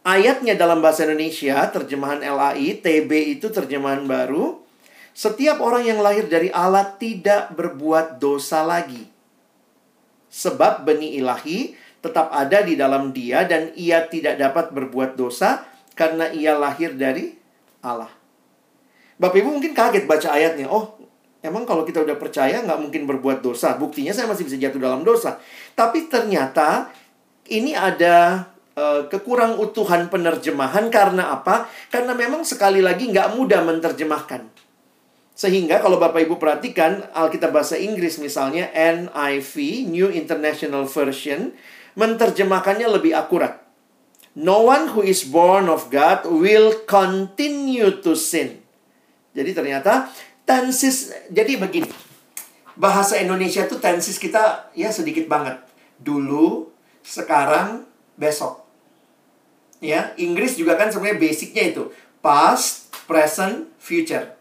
Ayatnya 0.00 0.56
dalam 0.56 0.80
bahasa 0.80 1.04
Indonesia, 1.04 1.60
terjemahan 1.70 2.24
LAI, 2.24 2.80
TB 2.80 3.38
itu 3.38 3.52
terjemahan 3.52 4.08
baru. 4.08 4.58
Setiap 5.12 5.58
orang 5.60 5.84
yang 5.84 6.00
lahir 6.00 6.30
dari 6.30 6.48
Allah 6.50 6.96
tidak 6.96 7.52
berbuat 7.54 8.22
dosa 8.22 8.62
lagi. 8.62 9.06
Sebab 10.30 10.86
benih 10.86 11.18
ilahi 11.18 11.74
tetap 12.00 12.30
ada 12.32 12.62
di 12.62 12.78
dalam 12.78 13.10
dia 13.10 13.44
dan 13.44 13.74
ia 13.76 14.06
tidak 14.06 14.38
dapat 14.40 14.72
berbuat 14.72 15.18
dosa 15.18 15.66
karena 15.98 16.30
ia 16.30 16.56
lahir 16.56 16.94
dari 16.94 17.34
Allah. 17.82 18.08
Bapak 19.20 19.36
Ibu 19.36 19.60
mungkin 19.60 19.76
kaget 19.76 20.08
baca 20.08 20.28
ayatnya. 20.32 20.70
Oh, 20.70 20.96
emang 21.44 21.68
kalau 21.68 21.84
kita 21.84 22.00
udah 22.00 22.16
percaya 22.16 22.62
nggak 22.62 22.80
mungkin 22.80 23.04
berbuat 23.04 23.44
dosa. 23.44 23.76
Buktinya 23.76 24.14
saya 24.16 24.30
masih 24.30 24.48
bisa 24.48 24.56
jatuh 24.56 24.80
dalam 24.80 25.04
dosa. 25.04 25.36
Tapi 25.76 26.08
ternyata 26.08 26.88
ini 27.50 27.74
ada 27.76 28.48
Eh, 28.80 29.02
kekurang 29.12 29.60
utuhan 29.60 30.08
penerjemahan 30.08 30.88
karena 30.88 31.36
apa? 31.36 31.68
Karena 31.92 32.16
memang 32.16 32.46
sekali 32.48 32.80
lagi 32.80 33.12
nggak 33.12 33.36
mudah 33.36 33.60
menerjemahkan. 33.66 34.46
Sehingga 35.40 35.80
kalau 35.80 35.96
Bapak 35.96 36.28
Ibu 36.28 36.36
perhatikan 36.36 37.00
Alkitab 37.16 37.56
bahasa 37.56 37.80
Inggris 37.80 38.20
misalnya 38.20 38.68
NIV, 38.76 39.88
New 39.88 40.12
International 40.12 40.84
Version, 40.84 41.56
menerjemahkannya 41.96 42.84
lebih 42.84 43.16
akurat. 43.16 43.64
No 44.36 44.68
one 44.68 44.92
who 44.92 45.00
is 45.00 45.24
born 45.24 45.72
of 45.72 45.88
God 45.88 46.28
will 46.28 46.84
continue 46.84 47.88
to 48.04 48.12
sin. 48.12 48.60
Jadi 49.32 49.56
ternyata 49.56 50.12
tenses 50.44 51.08
jadi 51.32 51.56
begini. 51.56 51.88
Bahasa 52.76 53.16
Indonesia 53.16 53.64
tuh 53.64 53.80
tenses 53.80 54.20
kita 54.20 54.68
ya 54.76 54.92
sedikit 54.92 55.24
banget. 55.24 55.56
Dulu, 55.96 56.68
sekarang, 57.00 57.88
besok. 58.20 58.60
Ya, 59.80 60.12
Inggris 60.20 60.60
juga 60.60 60.76
kan 60.76 60.92
sebenarnya 60.92 61.16
basicnya 61.16 61.64
itu 61.64 61.88
past, 62.20 62.92
present, 63.08 63.72
future. 63.80 64.36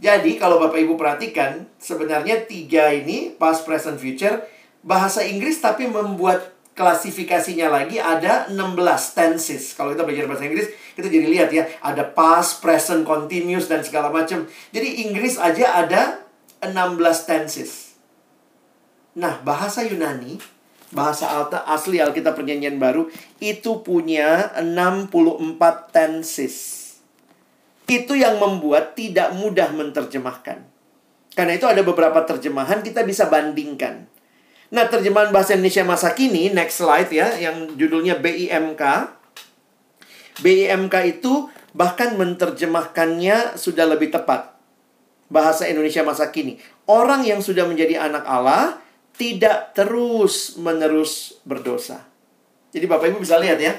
Jadi 0.00 0.40
kalau 0.40 0.56
Bapak 0.56 0.80
Ibu 0.80 0.96
perhatikan, 0.96 1.68
sebenarnya 1.76 2.48
tiga 2.48 2.88
ini 2.88 3.36
past, 3.36 3.68
present, 3.68 4.00
future 4.00 4.40
bahasa 4.80 5.20
Inggris 5.20 5.60
tapi 5.60 5.84
membuat 5.84 6.56
klasifikasinya 6.72 7.68
lagi 7.68 8.00
ada 8.00 8.48
16 8.48 8.56
tenses. 9.12 9.76
Kalau 9.76 9.92
kita 9.92 10.08
belajar 10.08 10.24
bahasa 10.24 10.48
Inggris, 10.48 10.72
kita 10.96 11.12
jadi 11.12 11.26
lihat 11.28 11.48
ya, 11.52 11.68
ada 11.84 12.08
past, 12.08 12.64
present, 12.64 13.04
continuous 13.04 13.68
dan 13.68 13.84
segala 13.84 14.08
macam. 14.08 14.48
Jadi 14.72 15.04
Inggris 15.04 15.36
aja 15.36 15.84
ada 15.84 16.24
16 16.64 17.28
tenses. 17.28 17.92
Nah, 19.12 19.36
bahasa 19.44 19.84
Yunani 19.84 20.40
bahasa 20.90 21.30
Alta 21.30 21.62
asli 21.70 22.02
Alkitab 22.02 22.34
Perjanjian 22.34 22.82
Baru 22.82 23.06
itu 23.38 23.84
punya 23.86 24.50
64 24.58 25.94
tenses. 25.94 26.79
Itu 27.90 28.14
yang 28.14 28.38
membuat 28.38 28.94
tidak 28.94 29.34
mudah 29.34 29.74
menerjemahkan. 29.74 30.62
Karena 31.34 31.52
itu 31.58 31.66
ada 31.66 31.82
beberapa 31.82 32.22
terjemahan 32.22 32.86
kita 32.86 33.02
bisa 33.02 33.26
bandingkan. 33.26 34.06
Nah, 34.70 34.86
terjemahan 34.86 35.34
bahasa 35.34 35.58
Indonesia 35.58 35.82
masa 35.82 36.14
kini, 36.14 36.54
next 36.54 36.78
slide 36.78 37.10
ya, 37.10 37.34
yang 37.34 37.74
judulnya 37.74 38.22
BIMK. 38.22 38.82
BIMK 40.38 40.94
itu 41.10 41.50
bahkan 41.74 42.14
menerjemahkannya 42.14 43.58
sudah 43.58 43.90
lebih 43.90 44.14
tepat. 44.14 44.54
Bahasa 45.26 45.66
Indonesia 45.66 46.06
masa 46.06 46.30
kini. 46.30 46.62
Orang 46.86 47.26
yang 47.26 47.42
sudah 47.42 47.66
menjadi 47.66 48.06
anak 48.06 48.22
Allah 48.26 48.78
tidak 49.18 49.74
terus-menerus 49.74 51.42
berdosa. 51.42 52.06
Jadi 52.70 52.86
Bapak 52.86 53.10
Ibu 53.10 53.18
bisa 53.22 53.38
lihat 53.42 53.58
ya. 53.58 53.74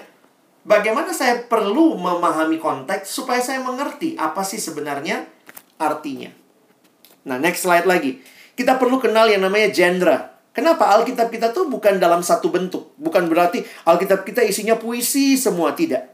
Bagaimana 0.62 1.10
saya 1.10 1.41
perlu 1.50 1.97
memahami 1.97 2.62
konteks 2.62 3.10
supaya 3.10 3.41
saya 3.41 3.65
mengerti 3.65 4.13
apa 4.13 4.45
sih 4.45 4.62
sebenarnya 4.62 5.26
artinya. 5.82 6.30
Nah, 7.26 7.41
next 7.41 7.65
slide 7.65 7.89
lagi. 7.89 8.21
Kita 8.54 8.78
perlu 8.78 9.02
kenal 9.02 9.26
yang 9.26 9.41
namanya 9.41 9.74
genre. 9.74 10.17
Kenapa 10.54 10.93
Alkitab 10.93 11.34
kita 11.34 11.50
tuh 11.50 11.65
bukan 11.65 11.97
dalam 11.97 12.21
satu 12.21 12.54
bentuk? 12.54 12.93
Bukan 13.02 13.26
berarti 13.26 13.65
Alkitab 13.88 14.21
kita 14.21 14.45
isinya 14.45 14.78
puisi 14.78 15.34
semua, 15.39 15.74
tidak. 15.74 16.13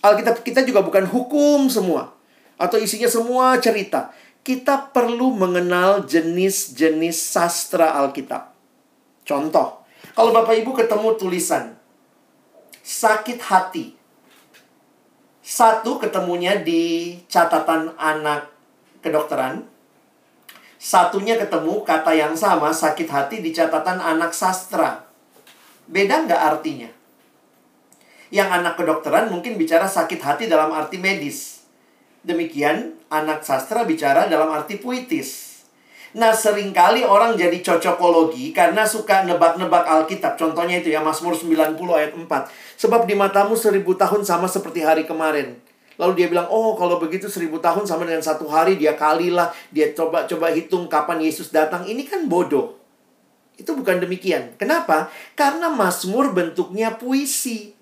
Alkitab 0.00 0.40
kita 0.40 0.64
juga 0.64 0.80
bukan 0.80 1.04
hukum 1.04 1.68
semua 1.68 2.14
atau 2.56 2.80
isinya 2.80 3.10
semua 3.10 3.60
cerita. 3.60 4.14
Kita 4.44 4.92
perlu 4.92 5.32
mengenal 5.32 6.04
jenis-jenis 6.04 7.16
sastra 7.16 7.96
Alkitab. 8.00 8.52
Contoh, 9.24 9.84
kalau 10.12 10.30
Bapak 10.36 10.54
Ibu 10.60 10.76
ketemu 10.76 11.16
tulisan 11.16 11.83
sakit 12.84 13.40
hati. 13.40 13.96
Satu 15.40 15.96
ketemunya 15.96 16.60
di 16.60 17.16
catatan 17.32 17.96
anak 17.96 18.52
kedokteran. 19.00 19.64
Satunya 20.76 21.40
ketemu 21.40 21.80
kata 21.80 22.12
yang 22.12 22.36
sama 22.36 22.68
sakit 22.68 23.08
hati 23.08 23.40
di 23.40 23.56
catatan 23.56 23.96
anak 23.96 24.36
sastra. 24.36 25.08
Beda 25.88 26.28
nggak 26.28 26.42
artinya? 26.44 26.92
Yang 28.28 28.48
anak 28.52 28.74
kedokteran 28.76 29.32
mungkin 29.32 29.56
bicara 29.56 29.88
sakit 29.88 30.20
hati 30.20 30.44
dalam 30.44 30.68
arti 30.76 31.00
medis. 31.00 31.64
Demikian 32.20 33.00
anak 33.08 33.44
sastra 33.48 33.88
bicara 33.88 34.28
dalam 34.28 34.52
arti 34.52 34.76
puitis. 34.76 35.53
Nah, 36.14 36.30
sering 36.30 36.70
kali 36.70 37.02
orang 37.02 37.34
jadi 37.34 37.58
cocokologi 37.58 38.54
karena 38.54 38.86
suka 38.86 39.26
nebak-nebak 39.26 39.82
Alkitab. 39.82 40.38
Contohnya 40.38 40.78
itu 40.78 40.94
ya, 40.94 41.02
Mazmur 41.02 41.34
90 41.34 41.74
ayat 41.90 42.14
4. 42.14 42.30
Sebab 42.78 43.02
di 43.10 43.18
matamu 43.18 43.58
seribu 43.58 43.98
tahun 43.98 44.22
sama 44.22 44.46
seperti 44.46 44.86
hari 44.86 45.10
kemarin. 45.10 45.58
Lalu 45.98 46.22
dia 46.22 46.26
bilang, 46.30 46.46
oh 46.54 46.78
kalau 46.78 47.02
begitu 47.02 47.26
seribu 47.26 47.58
tahun 47.58 47.82
sama 47.90 48.06
dengan 48.06 48.22
satu 48.22 48.46
hari, 48.46 48.78
dia 48.78 48.94
kalilah. 48.94 49.50
Dia 49.74 49.90
coba-coba 49.90 50.54
hitung 50.54 50.86
kapan 50.86 51.18
Yesus 51.18 51.50
datang. 51.50 51.82
Ini 51.82 52.06
kan 52.06 52.30
bodoh. 52.30 52.78
Itu 53.58 53.74
bukan 53.74 53.98
demikian. 53.98 54.54
Kenapa? 54.54 55.10
Karena 55.34 55.66
Mazmur 55.66 56.30
bentuknya 56.30 56.94
puisi. 56.94 57.74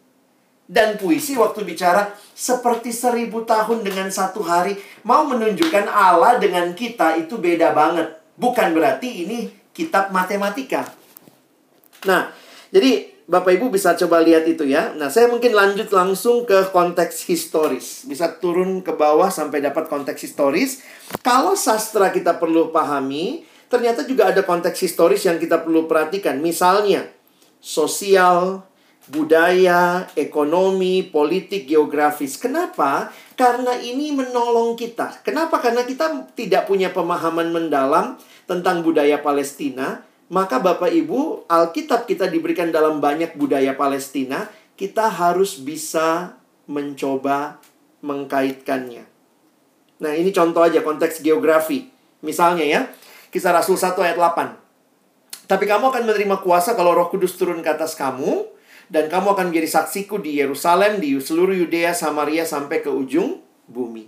Dan 0.64 0.96
puisi 0.96 1.36
waktu 1.36 1.68
bicara 1.68 2.16
seperti 2.32 2.96
seribu 2.96 3.44
tahun 3.44 3.84
dengan 3.84 4.08
satu 4.08 4.40
hari. 4.40 4.80
Mau 5.04 5.28
menunjukkan 5.28 5.84
Allah 5.84 6.40
dengan 6.40 6.72
kita 6.72 7.20
itu 7.20 7.36
beda 7.36 7.76
banget. 7.76 8.21
Bukan 8.36 8.72
berarti 8.72 9.28
ini 9.28 9.52
kitab 9.72 10.12
matematika. 10.12 10.88
Nah, 12.08 12.32
jadi 12.72 13.12
Bapak 13.22 13.54
Ibu 13.54 13.70
bisa 13.70 13.94
coba 13.94 14.18
lihat 14.20 14.44
itu 14.44 14.66
ya. 14.66 14.92
Nah, 14.98 15.06
saya 15.06 15.30
mungkin 15.30 15.54
lanjut 15.54 15.88
langsung 15.94 16.42
ke 16.42 16.74
konteks 16.74 17.22
historis. 17.30 18.02
Bisa 18.04 18.28
turun 18.42 18.82
ke 18.82 18.92
bawah 18.92 19.30
sampai 19.30 19.62
dapat 19.62 19.86
konteks 19.86 20.20
historis. 20.26 20.82
Kalau 21.22 21.54
sastra 21.54 22.10
kita 22.10 22.36
perlu 22.36 22.74
pahami, 22.74 23.46
ternyata 23.70 24.02
juga 24.04 24.28
ada 24.28 24.42
konteks 24.42 24.76
historis 24.82 25.22
yang 25.22 25.38
kita 25.38 25.62
perlu 25.62 25.86
perhatikan. 25.86 26.42
Misalnya, 26.42 27.06
sosial, 27.62 28.66
budaya, 29.10 30.06
ekonomi, 30.14 31.02
politik, 31.02 31.66
geografis. 31.66 32.38
Kenapa? 32.38 33.10
Karena 33.34 33.74
ini 33.82 34.14
menolong 34.14 34.78
kita. 34.78 35.24
Kenapa? 35.26 35.58
Karena 35.58 35.82
kita 35.82 36.30
tidak 36.38 36.70
punya 36.70 36.94
pemahaman 36.94 37.50
mendalam 37.50 38.14
tentang 38.46 38.86
budaya 38.86 39.18
Palestina, 39.18 40.06
maka 40.30 40.62
Bapak 40.62 40.94
Ibu, 40.94 41.50
Alkitab 41.50 42.06
kita 42.06 42.30
diberikan 42.30 42.70
dalam 42.70 43.02
banyak 43.02 43.34
budaya 43.34 43.74
Palestina, 43.74 44.46
kita 44.78 45.10
harus 45.10 45.58
bisa 45.58 46.38
mencoba 46.70 47.58
mengkaitkannya. 48.06 49.04
Nah, 50.02 50.12
ini 50.18 50.34
contoh 50.34 50.62
aja 50.62 50.82
konteks 50.82 51.22
geografi. 51.22 51.90
Misalnya 52.22 52.66
ya, 52.66 52.80
Kisah 53.30 53.54
Rasul 53.54 53.78
1 53.78 53.98
ayat 54.02 54.18
8. 54.18 54.62
Tapi 55.46 55.64
kamu 55.66 55.90
akan 55.90 56.02
menerima 56.06 56.36
kuasa 56.42 56.74
kalau 56.78 56.94
Roh 56.94 57.10
Kudus 57.10 57.34
turun 57.38 57.62
ke 57.62 57.70
atas 57.70 57.94
kamu 57.98 58.46
dan 58.92 59.08
kamu 59.08 59.32
akan 59.32 59.48
menjadi 59.48 59.80
saksiku 59.80 60.20
di 60.20 60.36
Yerusalem, 60.36 61.00
di 61.00 61.16
seluruh 61.16 61.56
Yudea, 61.56 61.96
Samaria 61.96 62.44
sampai 62.44 62.84
ke 62.84 62.92
ujung 62.92 63.40
bumi. 63.64 64.04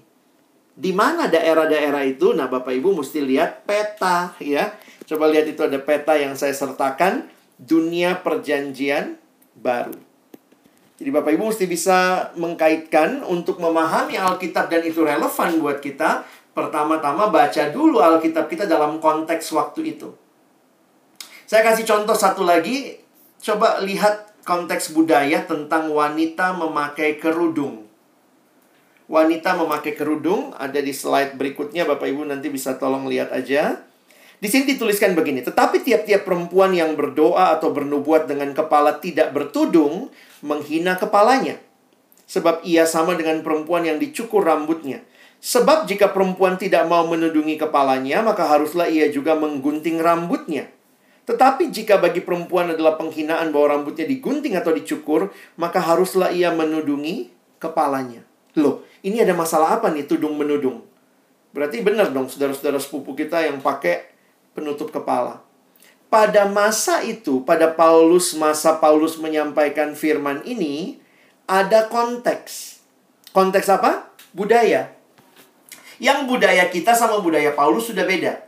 Di 0.77 0.93
mana 0.93 1.25
daerah-daerah 1.33 2.05
itu? 2.05 2.37
Nah, 2.37 2.53
Bapak 2.53 2.77
Ibu 2.77 3.01
mesti 3.01 3.25
lihat 3.25 3.65
peta 3.65 4.37
ya. 4.45 4.77
Coba 5.09 5.33
lihat 5.33 5.49
itu 5.49 5.65
ada 5.65 5.81
peta 5.81 6.21
yang 6.21 6.37
saya 6.37 6.53
sertakan 6.53 7.33
dunia 7.57 8.21
perjanjian 8.21 9.17
baru. 9.57 9.97
Jadi 11.01 11.09
Bapak 11.09 11.33
Ibu 11.33 11.49
mesti 11.49 11.65
bisa 11.65 12.29
mengkaitkan 12.37 13.25
untuk 13.25 13.65
memahami 13.65 14.21
Alkitab 14.21 14.69
dan 14.69 14.85
itu 14.85 15.01
relevan 15.01 15.65
buat 15.65 15.81
kita. 15.81 16.29
Pertama-tama 16.53 17.33
baca 17.33 17.73
dulu 17.73 18.05
Alkitab 18.05 18.53
kita 18.53 18.69
dalam 18.69 19.01
konteks 19.01 19.49
waktu 19.57 19.97
itu. 19.97 20.13
Saya 21.49 21.65
kasih 21.65 21.89
contoh 21.89 22.13
satu 22.13 22.45
lagi. 22.45 23.01
Coba 23.41 23.81
lihat 23.81 24.34
konteks 24.45 24.93
budaya 24.93 25.43
tentang 25.49 25.89
wanita 25.91 26.53
memakai 26.55 27.17
kerudung. 27.17 27.89
Wanita 29.09 29.57
memakai 29.57 29.93
kerudung 29.97 30.57
ada 30.57 30.81
di 30.81 30.93
slide 30.93 31.37
berikutnya 31.37 31.85
Bapak 31.85 32.09
Ibu 32.09 32.25
nanti 32.29 32.49
bisa 32.49 32.77
tolong 32.77 33.09
lihat 33.09 33.33
aja. 33.33 33.85
Di 34.41 34.53
sini 34.53 34.77
dituliskan 34.77 35.17
begini, 35.17 35.41
tetapi 35.41 35.81
tiap-tiap 35.81 36.29
perempuan 36.29 36.77
yang 36.77 36.93
berdoa 36.93 37.57
atau 37.57 37.73
bernubuat 37.73 38.29
dengan 38.29 38.53
kepala 38.53 39.01
tidak 39.01 39.33
bertudung 39.33 40.13
menghina 40.45 41.01
kepalanya. 41.01 41.57
Sebab 42.29 42.65
ia 42.65 42.85
sama 42.85 43.17
dengan 43.17 43.41
perempuan 43.41 43.89
yang 43.89 43.97
dicukur 43.97 44.45
rambutnya. 44.45 45.01
Sebab 45.45 45.89
jika 45.89 46.13
perempuan 46.13 46.57
tidak 46.57 46.85
mau 46.89 47.05
menudungi 47.09 47.57
kepalanya, 47.61 48.25
maka 48.25 48.49
haruslah 48.49 48.89
ia 48.89 49.09
juga 49.09 49.37
menggunting 49.37 50.01
rambutnya. 50.01 50.73
Tetapi 51.25 51.73
jika 51.73 51.97
bagi 51.97 52.21
perempuan 52.21 52.77
adalah 52.77 53.01
penghinaan 53.01 53.49
bahwa 53.49 53.81
rambutnya 53.81 54.05
digunting 54.05 54.61
atau 54.61 54.77
dicukur, 54.77 55.33
maka 55.57 55.81
haruslah 55.81 56.29
ia 56.29 56.53
menudungi 56.53 57.33
kepalanya. 57.57 58.21
Loh, 58.61 58.85
ini 59.01 59.25
ada 59.25 59.33
masalah 59.33 59.81
apa 59.81 59.89
nih 59.89 60.05
tudung 60.05 60.37
menudung? 60.37 60.85
Berarti 61.57 61.81
benar 61.81 62.13
dong 62.13 62.29
saudara-saudara 62.29 62.77
sepupu 62.77 63.17
kita 63.17 63.41
yang 63.41 63.65
pakai 63.65 64.11
penutup 64.53 64.93
kepala. 64.93 65.41
Pada 66.13 66.47
masa 66.47 67.03
itu, 67.03 67.43
pada 67.43 67.73
Paulus, 67.73 68.37
masa 68.39 68.79
Paulus 68.79 69.19
menyampaikan 69.19 69.99
firman 69.99 70.47
ini, 70.47 71.03
ada 71.49 71.91
konteks. 71.91 72.79
Konteks 73.35 73.67
apa? 73.67 74.15
Budaya. 74.31 74.95
Yang 75.99 76.31
budaya 76.31 76.71
kita 76.71 76.95
sama 76.95 77.19
budaya 77.19 77.51
Paulus 77.51 77.91
sudah 77.91 78.07
beda. 78.07 78.47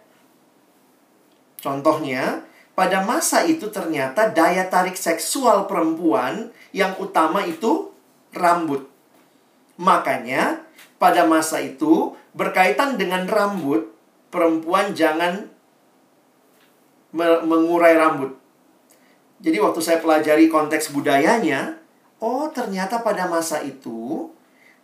Contohnya, 1.58 2.45
pada 2.76 3.00
masa 3.00 3.48
itu 3.48 3.72
ternyata 3.72 4.28
daya 4.28 4.68
tarik 4.68 5.00
seksual 5.00 5.64
perempuan 5.64 6.52
yang 6.76 6.92
utama 7.00 7.40
itu 7.48 7.88
rambut. 8.36 8.84
Makanya 9.80 10.60
pada 11.00 11.24
masa 11.24 11.64
itu 11.64 12.12
berkaitan 12.36 13.00
dengan 13.00 13.24
rambut, 13.24 13.88
perempuan 14.28 14.92
jangan 14.92 15.48
mengurai 17.48 17.96
rambut. 17.96 18.36
Jadi 19.40 19.56
waktu 19.56 19.80
saya 19.80 19.98
pelajari 20.04 20.52
konteks 20.52 20.92
budayanya, 20.92 21.80
oh 22.20 22.52
ternyata 22.52 23.00
pada 23.00 23.24
masa 23.24 23.64
itu 23.64 24.28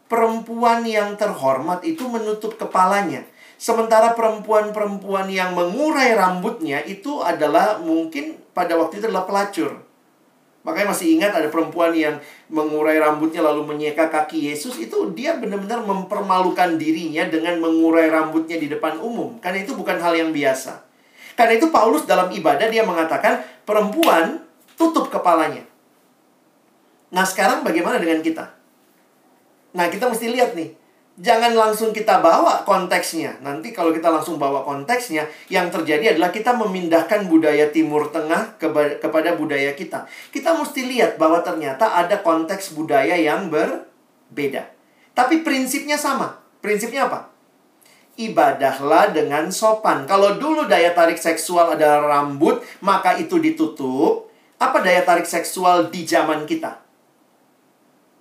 perempuan 0.09 0.85
yang 0.89 1.17
terhormat 1.21 1.85
itu 1.85 2.09
menutup 2.09 2.57
kepalanya. 2.57 3.25
Sementara 3.63 4.19
perempuan-perempuan 4.19 5.31
yang 5.31 5.55
mengurai 5.55 6.19
rambutnya 6.19 6.83
itu 6.83 7.23
adalah 7.23 7.79
mungkin 7.79 8.35
pada 8.51 8.75
waktu 8.75 8.99
itu 8.99 9.07
adalah 9.07 9.23
pelacur. 9.23 9.79
Makanya 10.67 10.91
masih 10.91 11.15
ingat 11.15 11.31
ada 11.31 11.47
perempuan 11.47 11.95
yang 11.95 12.19
mengurai 12.51 12.99
rambutnya 12.99 13.39
lalu 13.39 13.63
menyeka 13.63 14.11
kaki 14.11 14.51
Yesus 14.51 14.83
itu 14.83 15.15
dia 15.15 15.39
benar-benar 15.39 15.79
mempermalukan 15.87 16.75
dirinya 16.75 17.23
dengan 17.31 17.63
mengurai 17.63 18.11
rambutnya 18.11 18.59
di 18.59 18.67
depan 18.67 18.99
umum. 18.99 19.39
Karena 19.39 19.63
itu 19.63 19.79
bukan 19.79 19.95
hal 20.03 20.19
yang 20.19 20.35
biasa. 20.35 20.83
Karena 21.39 21.55
itu 21.55 21.71
Paulus 21.71 22.03
dalam 22.03 22.35
ibadah 22.35 22.67
dia 22.67 22.83
mengatakan 22.83 23.47
perempuan 23.63 24.43
tutup 24.75 25.07
kepalanya. 25.07 25.63
Nah 27.15 27.23
sekarang 27.23 27.63
bagaimana 27.63 28.03
dengan 28.03 28.27
kita? 28.27 28.51
Nah 29.79 29.87
kita 29.87 30.11
mesti 30.11 30.27
lihat 30.35 30.59
nih 30.59 30.82
jangan 31.21 31.53
langsung 31.53 31.93
kita 31.93 32.25
bawa 32.25 32.65
konteksnya. 32.65 33.37
Nanti 33.45 33.73
kalau 33.73 33.93
kita 33.93 34.09
langsung 34.09 34.41
bawa 34.41 34.65
konteksnya, 34.65 35.29
yang 35.53 35.69
terjadi 35.69 36.17
adalah 36.17 36.33
kita 36.33 36.57
memindahkan 36.57 37.29
budaya 37.29 37.69
Timur 37.69 38.09
Tengah 38.09 38.57
kepada 39.01 39.37
budaya 39.37 39.77
kita. 39.77 40.09
Kita 40.33 40.57
mesti 40.57 40.89
lihat 40.89 41.21
bahwa 41.21 41.45
ternyata 41.45 41.93
ada 41.93 42.21
konteks 42.25 42.73
budaya 42.73 43.17
yang 43.17 43.53
berbeda. 43.53 44.69
Tapi 45.13 45.45
prinsipnya 45.45 46.01
sama. 46.01 46.41
Prinsipnya 46.65 47.11
apa? 47.11 47.29
Ibadahlah 48.17 49.13
dengan 49.17 49.49
sopan. 49.49 50.05
Kalau 50.05 50.37
dulu 50.37 50.69
daya 50.69 50.93
tarik 50.93 51.17
seksual 51.17 51.77
adalah 51.77 52.21
rambut, 52.21 52.61
maka 52.85 53.17
itu 53.17 53.41
ditutup. 53.41 54.29
Apa 54.61 54.85
daya 54.85 55.03
tarik 55.03 55.27
seksual 55.27 55.89
di 55.89 56.05
zaman 56.07 56.45
kita? 56.45 56.82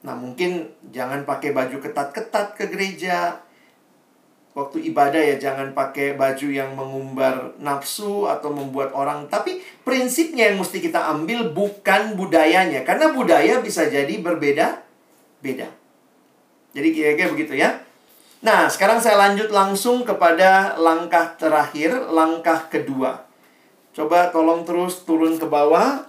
Nah, 0.02 0.18
mungkin 0.18 0.66
jangan 0.90 1.26
pakai 1.26 1.54
baju 1.54 1.78
ketat-ketat 1.78 2.58
ke 2.58 2.66
gereja. 2.70 3.38
Waktu 4.52 4.84
ibadah 4.92 5.22
ya 5.22 5.40
jangan 5.40 5.72
pakai 5.72 6.20
baju 6.20 6.48
yang 6.52 6.76
mengumbar 6.76 7.56
nafsu 7.62 8.28
atau 8.28 8.52
membuat 8.52 8.92
orang. 8.92 9.30
Tapi 9.32 9.64
prinsipnya 9.86 10.52
yang 10.52 10.60
mesti 10.60 10.84
kita 10.84 11.08
ambil 11.14 11.54
bukan 11.56 12.20
budayanya. 12.20 12.84
Karena 12.84 13.16
budaya 13.16 13.64
bisa 13.64 13.88
jadi 13.88 14.12
berbeda. 14.20 14.84
Beda. 15.40 15.72
Jadi 16.76 16.88
kira-kira 16.92 17.30
begitu 17.32 17.54
ya. 17.56 17.80
Nah, 18.42 18.66
sekarang 18.68 18.98
saya 18.98 19.22
lanjut 19.22 19.54
langsung 19.54 20.02
kepada 20.02 20.74
langkah 20.82 21.38
terakhir, 21.38 21.94
langkah 22.10 22.68
kedua. 22.74 23.30
Coba 23.94 24.34
tolong 24.34 24.66
terus 24.66 25.06
turun 25.06 25.38
ke 25.38 25.46
bawah. 25.46 26.02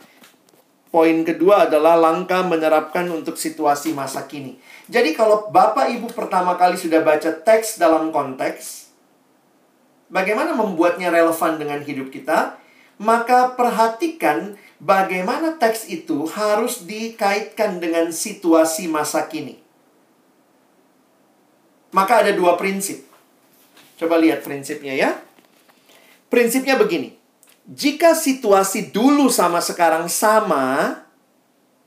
Poin 0.92 1.24
kedua 1.24 1.64
adalah 1.64 1.96
langkah 1.96 2.44
menerapkan 2.44 3.08
untuk 3.08 3.40
situasi 3.40 3.96
masa 3.96 4.28
kini. 4.28 4.60
Jadi 4.92 5.16
kalau 5.16 5.48
Bapak 5.48 5.88
Ibu 5.88 6.12
pertama 6.12 6.52
kali 6.60 6.76
sudah 6.76 7.00
baca 7.00 7.32
teks 7.32 7.80
dalam 7.80 8.12
konteks, 8.12 8.92
bagaimana 10.12 10.52
membuatnya 10.52 11.08
relevan 11.08 11.56
dengan 11.56 11.80
hidup 11.80 12.12
kita? 12.12 12.60
Maka 13.00 13.56
perhatikan 13.56 14.60
bagaimana 14.84 15.56
teks 15.56 15.88
itu 15.88 16.28
harus 16.28 16.84
dikaitkan 16.84 17.80
dengan 17.80 18.12
situasi 18.12 18.84
masa 18.92 19.24
kini. 19.32 19.64
Maka 21.96 22.20
ada 22.20 22.36
dua 22.36 22.60
prinsip. 22.60 23.08
Coba 23.96 24.20
lihat 24.20 24.44
prinsipnya 24.44 24.92
ya. 24.92 25.16
Prinsipnya 26.28 26.76
begini 26.76 27.21
jika 27.68 28.18
situasi 28.18 28.90
dulu 28.90 29.30
sama 29.30 29.62
sekarang 29.62 30.10
sama, 30.10 30.98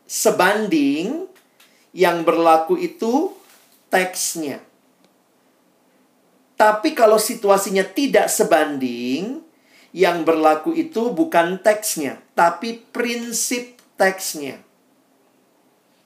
sebanding, 0.08 1.28
yang 1.92 2.24
berlaku 2.24 2.80
itu 2.80 3.36
teksnya. 3.92 4.64
Tapi 6.56 6.96
kalau 6.96 7.20
situasinya 7.20 7.84
tidak 7.84 8.32
sebanding, 8.32 9.44
yang 9.96 10.28
berlaku 10.28 10.76
itu 10.76 11.12
bukan 11.12 11.60
teksnya, 11.60 12.20
tapi 12.36 12.80
prinsip 12.92 13.80
teksnya. 13.96 14.60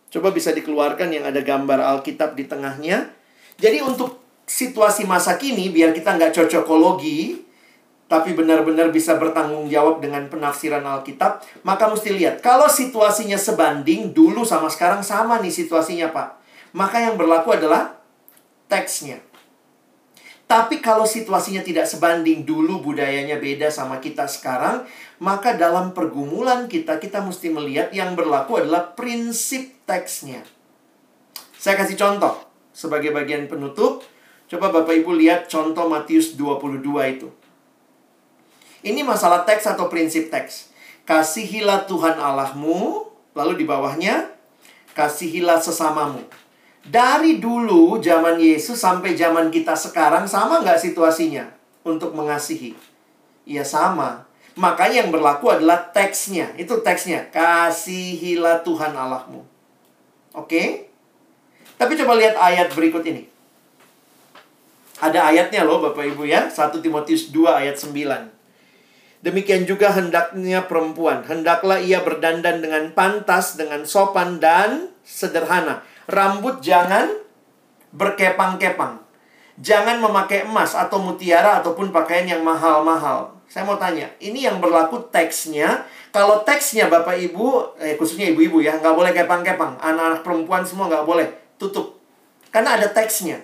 Coba 0.10 0.34
bisa 0.34 0.49
dikeluarkan 0.53 1.10
yang 1.13 1.25
ada 1.29 1.41
gambar 1.41 1.82
Alkitab 1.97 2.34
di 2.34 2.49
tengahnya. 2.49 3.13
Jadi 3.62 3.82
untuk 3.86 4.21
situasi 4.49 5.05
masa 5.05 5.38
kini, 5.38 5.69
biar 5.69 5.93
kita 5.93 6.17
nggak 6.17 6.34
cocokologi, 6.34 7.49
tapi 8.10 8.34
benar-benar 8.34 8.89
bisa 8.89 9.22
bertanggung 9.22 9.69
jawab 9.69 10.02
dengan 10.02 10.26
penafsiran 10.34 10.82
Alkitab, 10.82 11.45
maka 11.62 11.86
mesti 11.86 12.10
lihat, 12.10 12.41
kalau 12.41 12.65
situasinya 12.65 13.38
sebanding, 13.38 14.17
dulu 14.17 14.41
sama 14.41 14.65
sekarang 14.65 15.06
sama 15.06 15.38
nih 15.38 15.54
situasinya 15.54 16.10
Pak. 16.10 16.41
Maka 16.74 17.06
yang 17.06 17.22
berlaku 17.22 17.54
adalah 17.54 18.02
teksnya. 18.65 19.22
Tapi 20.50 20.82
kalau 20.82 21.06
situasinya 21.06 21.62
tidak 21.62 21.86
sebanding, 21.86 22.41
dulu 22.41 22.82
budayanya 22.82 23.38
beda 23.38 23.69
sama 23.69 24.02
kita 24.02 24.26
sekarang, 24.26 24.89
maka 25.22 25.54
dalam 25.54 25.93
pergumulan 25.93 26.65
kita, 26.65 26.98
kita 26.98 27.22
mesti 27.22 27.54
melihat 27.54 27.93
yang 27.93 28.17
berlaku 28.17 28.58
adalah 28.58 28.98
prinsip 28.98 29.86
teksnya. 29.86 30.41
Saya 31.54 31.78
kasih 31.78 31.93
contoh 31.93 32.41
sebagai 32.74 33.13
bagian 33.13 33.45
penutup. 33.45 34.02
Coba 34.50 34.74
Bapak 34.74 34.98
Ibu 34.98 35.13
lihat 35.13 35.45
contoh 35.45 35.86
Matius 35.86 36.34
22 36.34 36.82
itu. 37.13 37.30
Ini 38.80 39.04
masalah 39.04 39.44
teks 39.44 39.68
atau 39.68 39.92
prinsip 39.92 40.32
teks. 40.32 40.72
Kasihilah 41.04 41.89
Tuhan 41.89 42.15
Allahmu, 42.15 43.12
lalu 43.36 43.63
di 43.63 43.65
bawahnya, 43.68 44.32
kasihilah 44.96 45.60
sesamamu. 45.60 46.24
Dari 46.86 47.44
dulu 47.44 48.00
zaman 48.00 48.39
Yesus 48.39 48.80
sampai 48.80 49.20
zaman 49.20 49.52
kita 49.52 49.76
sekarang 49.76 50.24
sama 50.26 50.63
nggak 50.63 50.80
situasinya 50.80 51.52
untuk 51.84 52.15
mengasihi? 52.15 52.72
Ya 53.44 53.68
sama. 53.68 54.24
Makanya 54.56 55.04
yang 55.04 55.12
berlaku 55.12 55.52
adalah 55.52 55.92
teksnya. 55.92 56.56
Itu 56.56 56.80
teksnya. 56.80 57.28
Kasihilah 57.36 58.63
Tuhan 58.63 58.96
Allahmu. 58.96 59.44
Oke? 60.36 60.88
Tapi 61.76 61.96
coba 62.00 62.15
lihat 62.15 62.36
ayat 62.39 62.72
berikut 62.72 63.04
ini. 63.08 63.28
Ada 65.00 65.32
ayatnya 65.32 65.63
loh 65.63 65.80
Bapak 65.80 66.04
Ibu 66.15 66.28
ya. 66.28 66.48
1 66.52 66.76
Timotius 66.84 67.32
2 67.32 67.60
ayat 67.60 67.76
9. 67.80 68.38
Demikian 69.19 69.67
juga 69.67 69.91
hendaknya 69.91 70.63
perempuan. 70.63 71.27
Hendaklah 71.27 71.84
ia 71.84 71.99
berdandan 71.99 72.63
dengan 72.63 72.95
pantas, 72.95 73.60
dengan 73.60 73.84
sopan 73.84 74.39
dan 74.39 74.95
sederhana. 75.03 75.84
Rambut 76.08 76.63
jangan 76.63 77.12
berkepang-kepang. 77.91 79.03
Jangan 79.60 79.99
memakai 79.99 80.47
emas 80.47 80.71
atau 80.71 81.03
mutiara 81.03 81.60
ataupun 81.60 81.91
pakaian 81.91 82.32
yang 82.32 82.41
mahal-mahal. 82.47 83.36
Saya 83.51 83.67
mau 83.67 83.75
tanya, 83.75 84.08
ini 84.23 84.47
yang 84.47 84.63
berlaku 84.63 85.12
teksnya. 85.12 85.84
Kalau 86.15 86.47
teksnya 86.47 86.88
Bapak 86.88 87.19
Ibu, 87.19 87.75
eh, 87.82 87.99
khususnya 87.99 88.32
ibu-ibu 88.32 88.63
ya, 88.63 88.79
nggak 88.79 88.95
boleh 88.95 89.12
kepang-kepang. 89.12 89.75
Anak-anak 89.84 90.21
perempuan 90.23 90.63
semua 90.63 90.88
nggak 90.88 91.03
boleh. 91.03 91.27
Tutup. 91.60 91.99
Karena 92.55 92.79
ada 92.79 92.88
teksnya. 92.88 93.43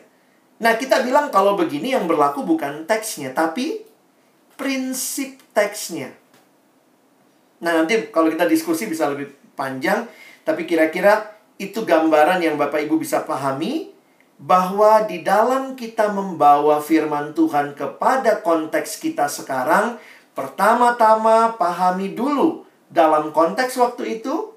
Nah, 0.62 0.80
kita 0.80 1.04
bilang 1.04 1.30
kalau 1.30 1.60
begini 1.60 1.92
yang 1.92 2.08
berlaku 2.08 2.48
bukan 2.48 2.88
teksnya, 2.88 3.36
tapi 3.36 3.85
prinsip 4.56 5.40
teksnya. 5.56 6.12
Nah, 7.64 7.84
nanti 7.84 8.12
kalau 8.12 8.28
kita 8.28 8.48
diskusi 8.50 8.90
bisa 8.90 9.08
lebih 9.08 9.32
panjang, 9.56 10.08
tapi 10.44 10.68
kira-kira 10.68 11.36
itu 11.56 11.88
gambaran 11.88 12.44
yang 12.44 12.60
Bapak 12.60 12.84
Ibu 12.84 13.00
bisa 13.00 13.24
pahami 13.24 13.96
bahwa 14.36 15.08
di 15.08 15.24
dalam 15.24 15.80
kita 15.80 16.12
membawa 16.12 16.84
firman 16.84 17.32
Tuhan 17.32 17.72
kepada 17.72 18.44
konteks 18.44 19.00
kita 19.00 19.32
sekarang, 19.32 19.96
pertama-tama 20.36 21.56
pahami 21.56 22.12
dulu 22.12 22.68
dalam 22.92 23.32
konteks 23.32 23.80
waktu 23.80 24.20
itu, 24.20 24.52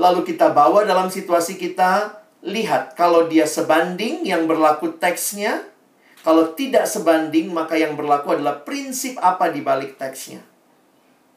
lalu 0.00 0.24
kita 0.24 0.56
bawa 0.56 0.88
dalam 0.88 1.12
situasi 1.12 1.60
kita, 1.60 2.24
lihat 2.40 2.96
kalau 2.96 3.28
dia 3.28 3.44
sebanding 3.44 4.24
yang 4.24 4.48
berlaku 4.48 4.96
teksnya, 4.96 5.68
kalau 6.20 6.52
tidak 6.52 6.84
sebanding, 6.84 7.48
maka 7.48 7.80
yang 7.80 7.96
berlaku 7.96 8.36
adalah 8.36 8.60
prinsip 8.60 9.16
apa 9.24 9.48
di 9.48 9.64
balik 9.64 9.96
teksnya. 9.96 10.44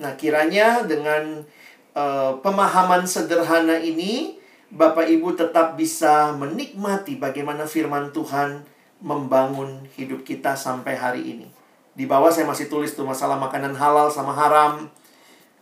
Nah, 0.04 0.20
kiranya 0.20 0.84
dengan 0.84 1.48
uh, 1.96 2.36
pemahaman 2.44 3.08
sederhana 3.08 3.80
ini, 3.80 4.36
Bapak 4.74 5.08
Ibu 5.08 5.40
tetap 5.40 5.80
bisa 5.80 6.36
menikmati 6.36 7.16
bagaimana 7.16 7.64
firman 7.64 8.12
Tuhan 8.12 8.66
membangun 9.00 9.88
hidup 9.96 10.28
kita 10.28 10.58
sampai 10.58 10.98
hari 11.00 11.22
ini. 11.22 11.48
Di 11.94 12.10
bawah 12.10 12.34
saya 12.34 12.50
masih 12.50 12.68
tulis 12.68 12.92
tuh 12.98 13.06
masalah 13.06 13.38
makanan 13.38 13.78
halal 13.78 14.10
sama 14.10 14.34
haram. 14.34 14.90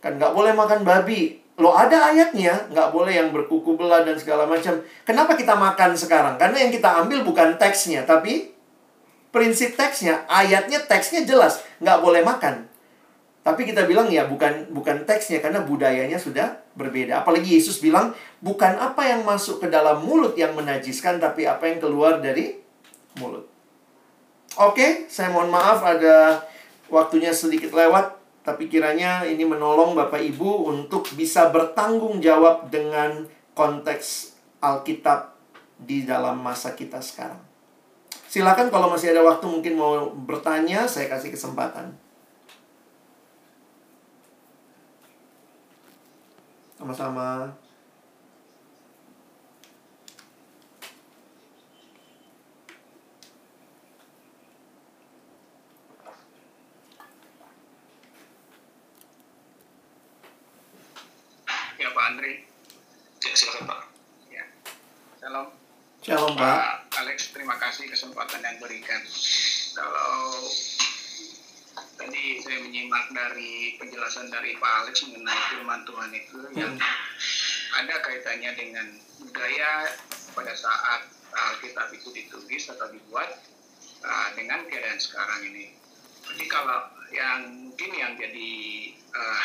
Kan 0.00 0.16
nggak 0.16 0.32
boleh 0.32 0.56
makan 0.56 0.82
babi. 0.82 1.38
Lo 1.60 1.76
ada 1.76 2.08
ayatnya, 2.08 2.72
nggak 2.72 2.88
boleh 2.88 3.12
yang 3.12 3.28
berkuku 3.28 3.76
belah 3.76 4.00
dan 4.00 4.16
segala 4.16 4.48
macam. 4.48 4.80
Kenapa 5.04 5.36
kita 5.36 5.52
makan 5.52 5.92
sekarang? 5.92 6.40
Karena 6.40 6.64
yang 6.64 6.72
kita 6.72 7.04
ambil 7.04 7.20
bukan 7.20 7.60
teksnya, 7.60 8.08
tapi 8.08 8.51
prinsip 9.32 9.74
teksnya, 9.74 10.28
ayatnya 10.28 10.84
teksnya 10.84 11.24
jelas, 11.24 11.64
nggak 11.80 11.98
boleh 12.04 12.22
makan. 12.22 12.68
Tapi 13.42 13.66
kita 13.66 13.90
bilang 13.90 14.06
ya 14.06 14.30
bukan 14.30 14.70
bukan 14.70 15.02
teksnya 15.02 15.42
karena 15.42 15.66
budayanya 15.66 16.14
sudah 16.14 16.62
berbeda. 16.78 17.26
Apalagi 17.26 17.58
Yesus 17.58 17.82
bilang 17.82 18.14
bukan 18.38 18.78
apa 18.78 19.02
yang 19.02 19.26
masuk 19.26 19.58
ke 19.58 19.66
dalam 19.66 20.06
mulut 20.06 20.38
yang 20.38 20.54
menajiskan 20.54 21.18
tapi 21.18 21.42
apa 21.50 21.66
yang 21.66 21.82
keluar 21.82 22.22
dari 22.22 22.62
mulut. 23.18 23.50
Oke, 24.62 25.10
saya 25.10 25.34
mohon 25.34 25.50
maaf 25.50 25.82
ada 25.82 26.46
waktunya 26.86 27.34
sedikit 27.34 27.74
lewat 27.74 28.14
tapi 28.46 28.70
kiranya 28.70 29.26
ini 29.26 29.42
menolong 29.42 29.94
Bapak 29.98 30.22
Ibu 30.22 30.70
untuk 30.70 31.10
bisa 31.18 31.50
bertanggung 31.50 32.22
jawab 32.22 32.70
dengan 32.70 33.26
konteks 33.58 34.38
Alkitab 34.62 35.34
di 35.82 36.06
dalam 36.06 36.38
masa 36.38 36.78
kita 36.78 37.02
sekarang. 37.02 37.51
Silakan 38.32 38.72
kalau 38.72 38.88
masih 38.88 39.12
ada 39.12 39.20
waktu 39.20 39.44
mungkin 39.44 39.76
mau 39.76 40.08
bertanya, 40.08 40.88
saya 40.88 41.04
kasih 41.04 41.36
kesempatan. 41.36 41.92
Sama-sama. 46.80 47.52
Ya 61.76 61.92
Pak 61.92 62.04
Andri. 62.16 62.48
Ya 63.20 63.36
silakan 63.36 63.68
Pak. 63.68 63.80
Ya. 64.32 64.44
Salam. 65.20 65.61
Alex, 66.98 67.30
terima 67.30 67.54
kasih 67.62 67.86
kesempatan 67.86 68.42
yang 68.42 68.58
berikan. 68.58 68.98
Kalau 69.70 70.42
tadi 71.94 72.42
saya 72.42 72.58
menyimak 72.58 73.06
dari 73.14 73.78
penjelasan 73.78 74.26
dari 74.26 74.58
Pak 74.58 74.72
Alex 74.82 75.06
mengenai 75.06 75.40
firman 75.54 75.86
Tuhan 75.86 76.10
itu 76.10 76.38
yang 76.58 76.74
ada 77.78 77.94
kaitannya 78.02 78.50
dengan 78.58 78.86
budaya 79.22 79.94
pada 80.34 80.50
saat 80.58 81.06
Alkitab 81.30 81.94
itu 81.94 82.10
ditulis 82.10 82.66
atau 82.66 82.90
dibuat 82.90 83.38
uh, 84.02 84.28
dengan 84.34 84.66
keadaan 84.66 84.98
sekarang 84.98 85.54
ini. 85.54 85.70
Jadi 86.34 86.44
kalau 86.50 86.82
yang 87.14 87.70
mungkin 87.70 87.90
yang 87.94 88.18
jadi 88.18 88.50
uh, 89.14 89.44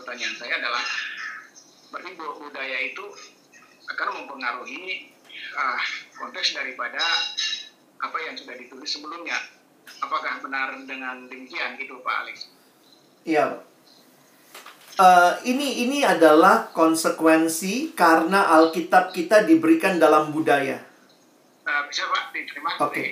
pertanyaan 0.00 0.36
saya 0.40 0.64
adalah 0.64 0.86
berarti 1.92 2.16
budaya 2.16 2.78
itu 2.88 3.04
akan 3.92 4.24
mempengaruhi 4.24 5.12
uh, 5.56 5.80
konteks 6.12 6.52
daripada 6.52 7.00
apa 7.96 8.18
yang 8.20 8.36
sudah 8.36 8.54
ditulis 8.54 8.86
sebelumnya. 8.86 9.40
Apakah 10.04 10.44
benar 10.44 10.76
dengan 10.84 11.24
demikian 11.26 11.80
gitu 11.80 12.04
Pak 12.04 12.14
Alex? 12.26 12.52
Iya. 13.24 13.64
Uh, 14.96 15.36
ini 15.44 15.84
ini 15.84 16.00
adalah 16.04 16.72
konsekuensi 16.72 17.92
karena 17.92 18.48
Alkitab 18.60 19.12
kita 19.12 19.44
diberikan 19.44 20.00
dalam 20.00 20.32
budaya. 20.32 20.80
Uh, 21.64 21.82
bisa 21.88 22.08
Pak 22.08 22.32
diterima? 22.32 22.70
Oke. 22.80 22.92
Okay. 22.92 23.06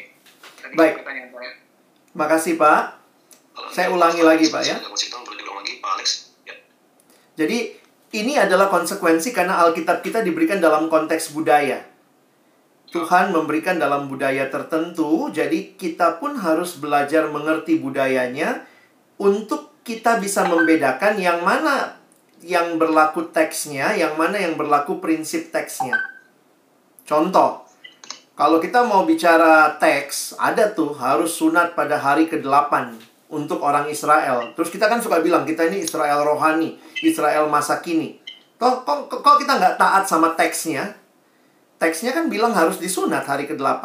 Tadi 0.65 0.75
Baik. 0.77 0.95
pertanyaan 1.01 1.29
saya. 1.33 1.53
Makasih 2.15 2.55
Pak. 2.57 2.83
Saya 3.75 3.89
ulangi 3.93 4.23
lagi 4.25 4.49
Pak 4.49 4.63
ya. 4.65 4.77
Ya. 6.45 6.55
Jadi 7.35 7.59
ini 8.15 8.39
adalah 8.39 8.71
konsekuensi 8.71 9.35
karena 9.35 9.59
Alkitab 9.67 10.01
kita 10.01 10.23
diberikan 10.23 10.63
dalam 10.63 10.87
konteks 10.87 11.35
budaya. 11.35 11.94
Tuhan 12.95 13.35
memberikan 13.35 13.75
dalam 13.75 14.07
budaya 14.07 14.47
tertentu, 14.47 15.27
jadi 15.35 15.75
kita 15.75 16.23
pun 16.23 16.39
harus 16.39 16.79
belajar 16.79 17.27
mengerti 17.27 17.83
budayanya 17.83 18.63
untuk 19.19 19.83
kita 19.83 20.23
bisa 20.23 20.47
membedakan 20.47 21.19
yang 21.19 21.43
mana 21.43 21.99
yang 22.39 22.79
berlaku 22.79 23.35
teksnya, 23.35 23.99
yang 23.99 24.15
mana 24.15 24.39
yang 24.39 24.55
berlaku 24.55 25.03
prinsip 25.03 25.51
teksnya. 25.51 25.99
Contoh, 27.03 27.67
kalau 28.39 28.63
kita 28.63 28.87
mau 28.87 29.03
bicara 29.03 29.75
teks, 29.83 30.39
ada 30.39 30.71
tuh 30.71 30.95
harus 30.95 31.35
sunat 31.35 31.75
pada 31.75 31.99
hari 31.99 32.31
ke-8 32.31 32.95
untuk 33.27 33.59
orang 33.67 33.91
Israel. 33.91 34.55
Terus 34.55 34.71
kita 34.71 34.87
kan 34.87 35.03
suka 35.03 35.19
bilang, 35.19 35.43
kita 35.43 35.67
ini 35.67 35.83
Israel 35.83 36.23
rohani, 36.23 36.79
Israel 37.03 37.51
masa 37.51 37.83
kini. 37.83 38.23
Kok, 38.55 38.87
kok, 38.87 39.11
kok 39.11 39.37
kita 39.43 39.59
nggak 39.59 39.83
taat 39.83 40.07
sama 40.07 40.39
teksnya? 40.39 41.04
Teksnya 41.85 42.17
kan 42.17 42.33
bilang 42.33 42.57
harus 42.57 42.81
disunat 42.81 43.29
hari 43.29 43.45
ke-8. 43.45 43.85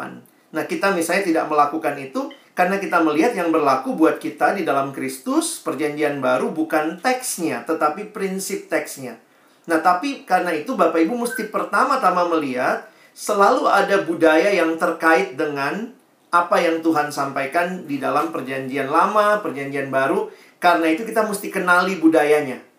Nah, 0.56 0.64
kita 0.64 0.96
misalnya 0.96 1.20
tidak 1.20 1.44
melakukan 1.52 2.00
itu 2.00 2.32
karena 2.56 2.80
kita 2.80 2.96
melihat 3.04 3.36
yang 3.36 3.52
berlaku 3.52 3.92
buat 3.92 4.16
kita 4.16 4.56
di 4.56 4.64
dalam 4.64 4.96
Kristus, 4.96 5.60
perjanjian 5.60 6.16
baru 6.24 6.48
bukan 6.48 6.96
teksnya, 7.04 7.60
tetapi 7.68 8.08
prinsip 8.08 8.72
teksnya. 8.72 9.20
Nah, 9.68 9.84
tapi 9.84 10.24
karena 10.24 10.48
itu 10.56 10.80
Bapak 10.80 10.96
Ibu 10.96 11.28
mesti 11.28 11.52
pertama-tama 11.52 12.24
melihat 12.32 12.88
selalu 13.12 13.68
ada 13.68 14.00
budaya 14.00 14.48
yang 14.48 14.80
terkait 14.80 15.36
dengan 15.36 15.92
apa 16.32 16.56
yang 16.56 16.80
Tuhan 16.80 17.12
sampaikan 17.12 17.84
di 17.84 18.00
dalam 18.00 18.32
perjanjian 18.32 18.88
lama, 18.88 19.44
perjanjian 19.44 19.92
baru. 19.92 20.32
Karena 20.56 20.88
itu 20.88 21.04
kita 21.04 21.28
mesti 21.28 21.52
kenali 21.52 22.00
budayanya. 22.00 22.69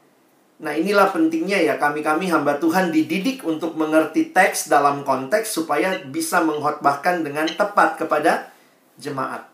Nah, 0.61 0.77
inilah 0.77 1.09
pentingnya 1.09 1.57
ya 1.57 1.81
kami-kami 1.81 2.29
hamba 2.29 2.61
Tuhan 2.61 2.93
dididik 2.93 3.41
untuk 3.41 3.73
mengerti 3.73 4.29
teks 4.29 4.69
dalam 4.69 5.01
konteks 5.01 5.49
supaya 5.49 5.97
bisa 6.05 6.45
mengkhotbahkan 6.45 7.25
dengan 7.25 7.49
tepat 7.49 7.97
kepada 7.97 8.53
jemaat. 9.01 9.49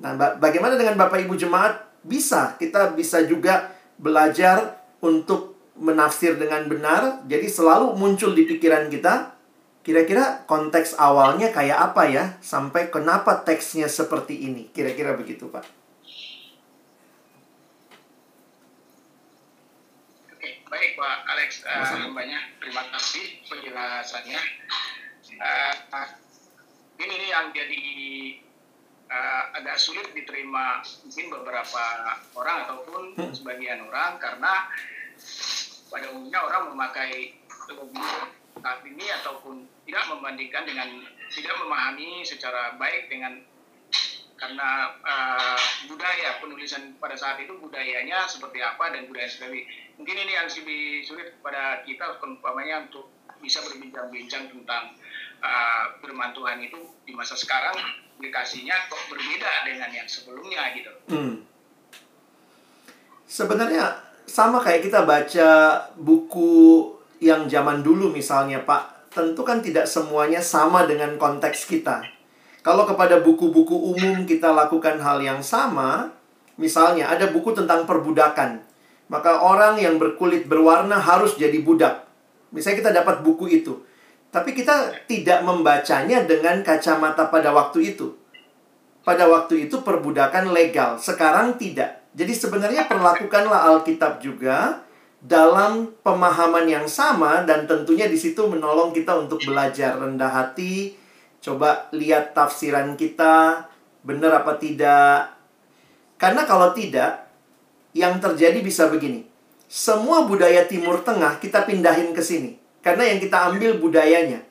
Nah, 0.00 0.16
ba 0.16 0.40
bagaimana 0.40 0.80
dengan 0.80 0.96
Bapak 0.96 1.20
Ibu 1.28 1.36
jemaat? 1.36 1.84
Bisa, 2.00 2.56
kita 2.56 2.96
bisa 2.96 3.28
juga 3.28 3.76
belajar 4.00 4.80
untuk 5.04 5.52
menafsir 5.76 6.40
dengan 6.40 6.64
benar. 6.64 7.20
Jadi 7.28 7.52
selalu 7.52 7.92
muncul 7.92 8.32
di 8.32 8.48
pikiran 8.48 8.88
kita, 8.88 9.36
kira-kira 9.84 10.48
konteks 10.48 10.96
awalnya 10.96 11.52
kayak 11.52 11.92
apa 11.92 12.08
ya? 12.08 12.24
Sampai 12.40 12.88
kenapa 12.88 13.44
teksnya 13.44 13.84
seperti 13.84 14.48
ini? 14.48 14.72
Kira-kira 14.72 15.12
begitu, 15.12 15.52
Pak. 15.52 15.81
Baik 20.82 20.98
Pak 20.98 21.18
Alex, 21.30 21.50
uh, 21.62 22.10
banyak. 22.10 22.58
Terima 22.58 22.82
kasih 22.90 23.38
penjelasannya. 23.46 24.40
Uh, 25.38 26.08
ini 26.98 27.14
nih 27.22 27.30
yang 27.30 27.54
jadi 27.54 27.82
uh, 29.06 29.62
agak 29.62 29.78
sulit 29.78 30.10
diterima 30.10 30.82
mungkin 31.06 31.26
beberapa 31.38 31.82
orang 32.34 32.66
ataupun 32.66 33.14
sebagian 33.30 33.86
orang 33.86 34.18
karena 34.18 34.66
pada 35.86 36.10
umumnya 36.18 36.50
orang 36.50 36.74
memakai 36.74 37.38
saat 38.58 38.82
ini 38.82 39.06
ataupun 39.22 39.62
tidak 39.86 40.04
membandingkan 40.10 40.66
dengan 40.66 40.98
tidak 41.30 41.62
memahami 41.62 42.26
secara 42.26 42.74
baik 42.74 43.06
dengan 43.06 43.38
karena 44.34 44.98
uh, 45.06 45.62
budaya 45.86 46.42
penulisan 46.42 46.98
pada 46.98 47.14
saat 47.14 47.38
itu 47.38 47.54
budayanya 47.62 48.26
seperti 48.26 48.58
apa 48.58 48.90
dan 48.90 49.06
budaya 49.06 49.30
sekali 49.30 49.62
mungkin 49.98 50.16
ini 50.16 50.32
yang 50.34 50.48
lebih 50.48 51.02
sulit 51.04 51.38
pada 51.40 51.82
kita 51.84 52.18
umpamanya 52.22 52.88
untuk 52.88 53.10
bisa 53.42 53.58
berbincang-bincang 53.66 54.50
tentang 54.54 54.94
uh, 55.42 55.84
firman 55.98 56.30
Tuhan 56.30 56.62
itu 56.62 56.78
di 57.02 57.12
masa 57.12 57.34
sekarang 57.34 57.74
aplikasinya 58.16 58.86
kok 58.86 59.02
berbeda 59.10 59.66
dengan 59.66 59.90
yang 59.90 60.06
sebelumnya 60.06 60.62
gitu. 60.78 60.92
Hmm. 61.10 61.34
Sebenarnya 63.26 63.98
sama 64.28 64.62
kayak 64.62 64.86
kita 64.86 65.02
baca 65.02 65.50
buku 65.98 66.94
yang 67.18 67.50
zaman 67.50 67.82
dulu 67.82 68.14
misalnya 68.14 68.62
Pak, 68.62 69.10
tentu 69.10 69.42
kan 69.42 69.58
tidak 69.58 69.90
semuanya 69.90 70.38
sama 70.38 70.86
dengan 70.86 71.18
konteks 71.18 71.66
kita 71.66 72.06
kalau 72.62 72.86
kepada 72.86 73.18
buku-buku 73.18 73.74
umum 73.74 74.22
kita 74.22 74.54
lakukan 74.54 75.02
hal 75.02 75.18
yang 75.18 75.42
sama, 75.42 76.14
misalnya 76.54 77.10
ada 77.10 77.26
buku 77.34 77.50
tentang 77.50 77.82
perbudakan, 77.90 78.62
maka 79.12 79.44
orang 79.44 79.76
yang 79.76 80.00
berkulit 80.00 80.48
berwarna 80.48 80.96
harus 80.96 81.36
jadi 81.36 81.60
budak. 81.60 82.08
Misalnya 82.48 82.78
kita 82.80 82.92
dapat 82.96 83.20
buku 83.20 83.52
itu, 83.52 83.84
tapi 84.32 84.56
kita 84.56 85.04
tidak 85.04 85.44
membacanya 85.44 86.24
dengan 86.24 86.64
kacamata 86.64 87.28
pada 87.28 87.52
waktu 87.52 87.92
itu. 87.92 88.16
Pada 89.04 89.28
waktu 89.28 89.68
itu 89.68 89.84
perbudakan 89.84 90.56
legal, 90.56 90.96
sekarang 90.96 91.60
tidak. 91.60 92.08
Jadi 92.16 92.32
sebenarnya 92.32 92.88
perlakukanlah 92.88 93.68
Alkitab 93.76 94.24
juga 94.24 94.80
dalam 95.20 95.92
pemahaman 96.00 96.64
yang 96.64 96.86
sama 96.88 97.44
dan 97.44 97.68
tentunya 97.68 98.08
di 98.08 98.16
situ 98.16 98.48
menolong 98.48 98.96
kita 98.96 99.12
untuk 99.20 99.42
belajar 99.44 100.00
rendah 100.00 100.32
hati, 100.32 101.02
Coba 101.42 101.90
lihat 101.90 102.38
tafsiran 102.38 102.94
kita 102.94 103.66
benar 104.06 104.46
apa 104.46 104.62
tidak. 104.62 105.34
Karena 106.14 106.46
kalau 106.46 106.70
tidak, 106.70 107.31
yang 107.92 108.18
terjadi 108.20 108.60
bisa 108.64 108.88
begini. 108.88 109.28
Semua 109.68 110.28
budaya 110.28 110.68
Timur 110.68 111.00
Tengah 111.00 111.40
kita 111.40 111.64
pindahin 111.64 112.12
ke 112.12 112.20
sini. 112.20 112.60
Karena 112.82 113.08
yang 113.08 113.22
kita 113.22 113.48
ambil 113.52 113.78
budayanya. 113.78 114.42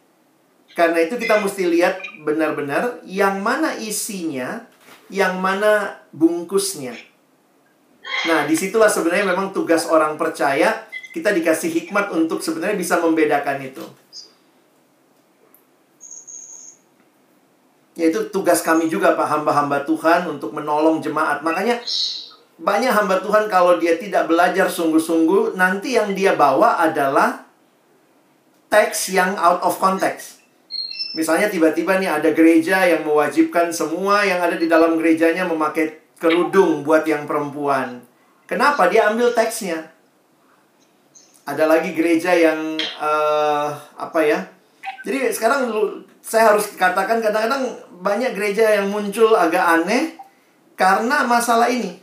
Karena 0.72 1.04
itu 1.04 1.20
kita 1.20 1.44
mesti 1.44 1.68
lihat 1.68 2.00
benar-benar 2.24 3.04
yang 3.04 3.44
mana 3.44 3.76
isinya, 3.76 4.66
yang 5.12 5.38
mana 5.44 6.00
bungkusnya. 6.16 6.96
Nah, 8.32 8.48
di 8.48 8.56
situlah 8.56 8.88
sebenarnya 8.88 9.28
memang 9.28 9.52
tugas 9.52 9.84
orang 9.92 10.16
percaya, 10.16 10.88
kita 11.12 11.36
dikasih 11.36 11.70
hikmat 11.70 12.16
untuk 12.16 12.40
sebenarnya 12.40 12.80
bisa 12.80 13.04
membedakan 13.04 13.60
itu. 13.68 13.84
Yaitu 18.00 18.32
tugas 18.32 18.64
kami 18.64 18.88
juga 18.88 19.20
Pak 19.20 19.28
hamba-hamba 19.28 19.84
Tuhan 19.84 20.24
untuk 20.32 20.56
menolong 20.56 21.04
jemaat. 21.04 21.44
Makanya 21.44 21.84
banyak 22.60 22.92
hamba 22.92 23.24
Tuhan 23.24 23.48
kalau 23.48 23.78
dia 23.80 23.96
tidak 23.96 24.28
belajar 24.28 24.68
sungguh-sungguh, 24.68 25.56
nanti 25.56 25.96
yang 25.96 26.12
dia 26.12 26.36
bawa 26.36 26.82
adalah 26.82 27.48
teks 28.72 29.12
yang 29.12 29.36
out 29.40 29.64
of 29.64 29.76
context. 29.80 30.42
Misalnya 31.12 31.52
tiba-tiba 31.52 32.00
nih 32.00 32.08
ada 32.08 32.32
gereja 32.32 32.88
yang 32.88 33.04
mewajibkan 33.04 33.68
semua 33.72 34.24
yang 34.24 34.40
ada 34.40 34.56
di 34.56 34.72
dalam 34.72 34.96
gerejanya 34.96 35.44
memakai 35.44 36.16
kerudung 36.16 36.88
buat 36.88 37.04
yang 37.04 37.28
perempuan. 37.28 38.00
Kenapa? 38.48 38.88
Dia 38.88 39.12
ambil 39.12 39.36
teksnya. 39.36 39.92
Ada 41.44 41.68
lagi 41.68 41.92
gereja 41.92 42.32
yang 42.32 42.80
uh, 43.02 43.76
apa 44.00 44.20
ya? 44.24 44.40
Jadi 45.04 45.34
sekarang 45.34 45.68
saya 46.22 46.54
harus 46.54 46.78
katakan 46.78 47.20
kadang-kadang 47.20 47.76
banyak 48.00 48.32
gereja 48.38 48.80
yang 48.80 48.88
muncul 48.88 49.34
agak 49.36 49.82
aneh 49.82 50.16
karena 50.80 51.28
masalah 51.28 51.68
ini. 51.68 52.00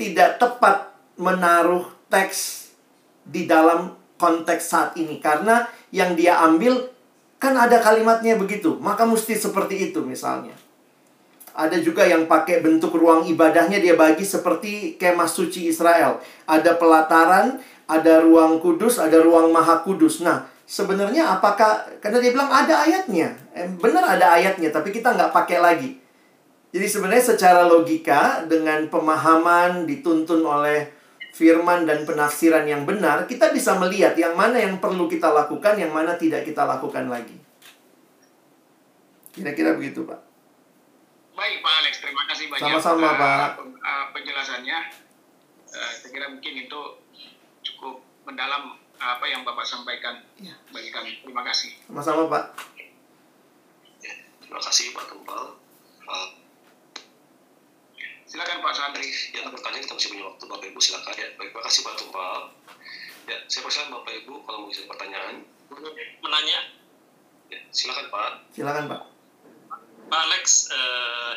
Tidak 0.00 0.40
tepat 0.40 0.96
menaruh 1.20 1.84
teks 2.08 2.72
di 3.20 3.44
dalam 3.44 3.92
konteks 4.16 4.64
saat 4.64 4.90
ini 4.96 5.20
karena 5.20 5.68
yang 5.92 6.16
dia 6.16 6.40
ambil 6.40 6.88
Kan 7.40 7.56
ada 7.56 7.80
kalimatnya 7.80 8.36
begitu, 8.36 8.76
maka 8.84 9.08
mesti 9.08 9.32
seperti 9.32 9.88
itu 9.88 10.04
misalnya. 10.04 10.52
Ada 11.56 11.80
juga 11.80 12.04
yang 12.04 12.28
pakai 12.28 12.60
bentuk 12.60 12.92
ruang 12.92 13.24
ibadahnya 13.24 13.80
dia 13.80 13.96
bagi 13.96 14.28
seperti 14.28 15.00
kemah 15.00 15.24
suci 15.24 15.72
Israel. 15.72 16.20
Ada 16.44 16.76
pelataran, 16.76 17.56
ada 17.88 18.20
ruang 18.20 18.60
kudus, 18.60 19.00
ada 19.00 19.24
ruang 19.24 19.48
maha 19.56 19.80
kudus. 19.80 20.20
Nah, 20.20 20.44
sebenarnya 20.68 21.32
apakah, 21.32 21.88
karena 22.04 22.20
dia 22.20 22.30
bilang 22.36 22.52
ada 22.52 22.84
ayatnya. 22.84 23.32
Eh, 23.56 23.66
benar 23.80 24.04
ada 24.04 24.36
ayatnya, 24.36 24.68
tapi 24.68 24.92
kita 24.92 25.16
nggak 25.16 25.32
pakai 25.32 25.58
lagi. 25.64 25.96
Jadi 26.70 26.86
sebenarnya 26.86 27.34
secara 27.34 27.66
logika, 27.66 28.46
dengan 28.46 28.86
pemahaman 28.86 29.90
dituntun 29.90 30.46
oleh 30.46 30.86
firman 31.34 31.82
dan 31.82 32.06
penafsiran 32.06 32.62
yang 32.62 32.86
benar, 32.86 33.26
kita 33.26 33.50
bisa 33.50 33.74
melihat 33.78 34.14
yang 34.14 34.38
mana 34.38 34.58
yang 34.58 34.78
perlu 34.78 35.10
kita 35.10 35.30
lakukan, 35.34 35.74
yang 35.74 35.90
mana 35.90 36.14
tidak 36.14 36.46
kita 36.46 36.62
lakukan 36.62 37.10
lagi. 37.10 37.34
Kira-kira 39.34 39.74
begitu, 39.74 40.06
Pak. 40.06 40.20
Baik 41.34 41.62
Pak 41.64 41.74
Alex, 41.80 41.94
terima 42.04 42.22
kasih 42.28 42.46
banyak 42.52 42.62
Sama-sama, 42.62 43.08
uh, 43.08 43.14
Pak. 43.16 43.50
uh, 43.62 44.04
penjelasannya. 44.14 44.78
Uh, 45.70 45.90
saya 45.94 46.10
kira 46.10 46.26
mungkin 46.30 46.54
itu 46.66 46.80
cukup 47.62 48.02
mendalam 48.26 48.76
apa 49.00 49.24
yang 49.24 49.42
Bapak 49.46 49.64
sampaikan 49.64 50.20
Ya. 50.36 50.52
bagi 50.70 50.92
kami. 50.92 51.24
Terima 51.24 51.42
kasih. 51.46 51.72
Sama-sama, 51.88 52.28
Pak. 52.28 52.44
Terima 54.42 54.60
kasih 54.60 54.92
Pak 54.92 55.04
Tumpal. 55.08 55.56
Uh, 56.04 56.28
Silakan 58.30 58.62
Pak 58.62 58.72
Sandri. 58.72 59.10
ya 59.34 59.42
untuk 59.42 59.58
pertanyaan 59.58 59.82
kita 59.82 59.94
masih 59.98 60.08
punya 60.14 60.24
waktu 60.30 60.44
Bapak 60.46 60.66
Ibu 60.70 60.78
silakan 60.78 61.14
ya. 61.18 61.28
Baik, 61.34 61.48
terima 61.50 61.62
kasih 61.66 61.80
Pak 61.82 61.94
Tumpal. 61.98 62.40
Ya, 63.26 63.36
saya 63.46 63.60
persilakan 63.62 63.90
Bapak 63.98 64.12
Ibu 64.22 64.34
kalau 64.46 64.58
mau 64.62 64.70
isi 64.70 64.86
pertanyaan. 64.86 65.36
menanya 66.20 66.58
Ya, 67.50 67.58
silakan 67.74 68.06
Pak. 68.10 68.30
Silakan, 68.54 68.84
Pak. 68.86 69.02
Pak 70.06 70.20
Alex 70.26 70.70
eh, 70.70 71.32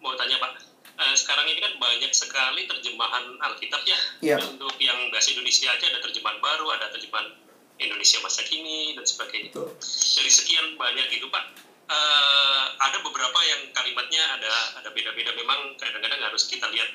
mau 0.00 0.16
tanya 0.16 0.40
Pak 0.40 0.70
Eh, 1.00 1.16
sekarang 1.16 1.48
ini 1.48 1.56
kan 1.56 1.72
banyak 1.80 2.12
sekali 2.12 2.68
terjemahan 2.68 3.24
Alkitab 3.40 3.80
ya 3.88 3.96
Iya. 4.20 4.36
untuk 4.36 4.76
yang 4.76 5.08
bahasa 5.08 5.32
Indonesia 5.32 5.72
aja 5.72 5.88
ada 5.88 5.96
terjemahan 5.96 6.36
baru 6.44 6.76
ada 6.76 6.92
terjemahan 6.92 7.40
Indonesia 7.80 8.20
masa 8.20 8.44
kini 8.44 8.92
dan 8.92 9.08
sebagainya 9.08 9.48
Betul. 9.48 9.80
dari 9.80 10.28
sekian 10.28 10.76
banyak 10.76 11.08
itu 11.08 11.24
Pak 11.32 11.44
eh, 11.90 12.64
ada 12.78 12.98
beberapa 13.02 13.38
yang 13.42 13.66
kalimatnya 13.70 14.38
ada 14.38 14.52
ada 14.78 14.88
beda-beda 14.90 15.34
memang 15.34 15.74
kadang-kadang 15.74 16.22
harus 16.22 16.46
kita 16.46 16.70
lihat 16.70 16.90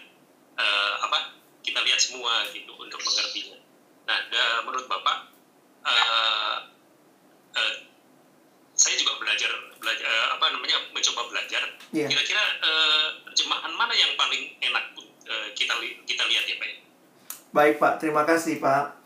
eh, 0.56 0.94
apa 1.04 1.36
kita 1.60 1.84
lihat 1.84 2.00
semua 2.00 2.48
gitu 2.50 2.72
untuk 2.74 2.98
mengertinya 2.98 3.60
nah 4.06 4.18
da- 4.30 4.64
menurut 4.64 4.88
Bapak 4.88 5.18
eh, 5.84 6.56
eh, 7.54 7.74
saya 8.76 8.96
juga 8.96 9.20
belajar 9.20 9.52
belajar 9.80 10.08
eh, 10.08 10.28
apa 10.32 10.46
namanya 10.52 10.78
mencoba 10.92 11.28
belajar 11.28 11.64
Iya. 11.92 12.12
kira-kira 12.12 12.44
eh, 12.60 13.08
terjemahan 13.24 13.72
mana 13.72 13.92
yang 13.92 14.16
paling 14.16 14.52
enak 14.60 14.86
eh, 15.24 15.48
kita 15.54 15.80
li- 15.80 16.04
kita 16.04 16.28
lihat 16.28 16.44
ya 16.44 16.56
Pak? 16.56 16.70
Baik, 17.56 17.80
Pak. 17.80 18.04
Terima 18.04 18.28
kasih, 18.28 18.60
Pak. 18.60 19.00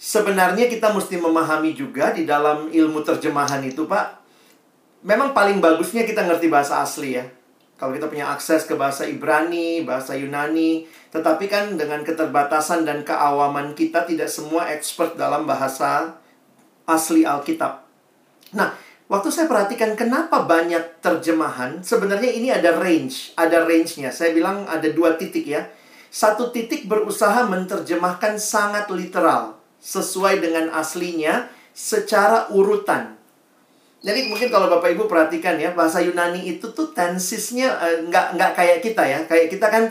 Sebenarnya 0.00 0.72
kita 0.72 0.88
mesti 0.88 1.20
memahami 1.20 1.76
juga 1.76 2.16
di 2.16 2.24
dalam 2.24 2.72
ilmu 2.72 3.04
terjemahan 3.04 3.60
itu, 3.60 3.84
Pak. 3.84 4.21
Memang 5.02 5.34
paling 5.34 5.58
bagusnya 5.58 6.06
kita 6.06 6.22
ngerti 6.22 6.46
bahasa 6.46 6.78
asli 6.78 7.18
ya. 7.18 7.26
Kalau 7.74 7.90
kita 7.90 8.06
punya 8.06 8.30
akses 8.30 8.62
ke 8.62 8.78
bahasa 8.78 9.02
Ibrani, 9.02 9.82
bahasa 9.82 10.14
Yunani, 10.14 10.86
tetapi 11.10 11.50
kan 11.50 11.74
dengan 11.74 12.06
keterbatasan 12.06 12.86
dan 12.86 13.02
keawaman 13.02 13.74
kita 13.74 14.06
tidak 14.06 14.30
semua 14.30 14.70
expert 14.70 15.18
dalam 15.18 15.42
bahasa 15.42 16.14
asli 16.86 17.26
Alkitab. 17.26 17.82
Nah, 18.54 18.78
waktu 19.10 19.34
saya 19.34 19.50
perhatikan 19.50 19.98
kenapa 19.98 20.46
banyak 20.46 21.02
terjemahan, 21.02 21.82
sebenarnya 21.82 22.30
ini 22.30 22.54
ada 22.54 22.78
range, 22.78 23.34
ada 23.34 23.66
range-nya. 23.66 24.14
Saya 24.14 24.30
bilang 24.30 24.70
ada 24.70 24.86
dua 24.86 25.18
titik 25.18 25.50
ya. 25.50 25.66
Satu 26.12 26.54
titik 26.54 26.86
berusaha 26.86 27.42
menerjemahkan 27.50 28.38
sangat 28.38 28.86
literal, 28.94 29.58
sesuai 29.82 30.38
dengan 30.38 30.70
aslinya, 30.70 31.50
secara 31.74 32.46
urutan. 32.54 33.18
Jadi 34.02 34.26
mungkin 34.26 34.50
kalau 34.50 34.66
Bapak 34.66 34.98
Ibu 34.98 35.06
perhatikan 35.06 35.54
ya, 35.62 35.70
bahasa 35.78 36.02
Yunani 36.02 36.42
itu 36.42 36.74
tuh 36.74 36.90
tensisnya 36.90 37.78
eh, 37.78 37.98
nggak 38.10 38.34
nggak 38.34 38.52
kayak 38.58 38.78
kita 38.82 39.02
ya. 39.06 39.18
Kayak 39.30 39.46
kita 39.54 39.66
kan 39.70 39.84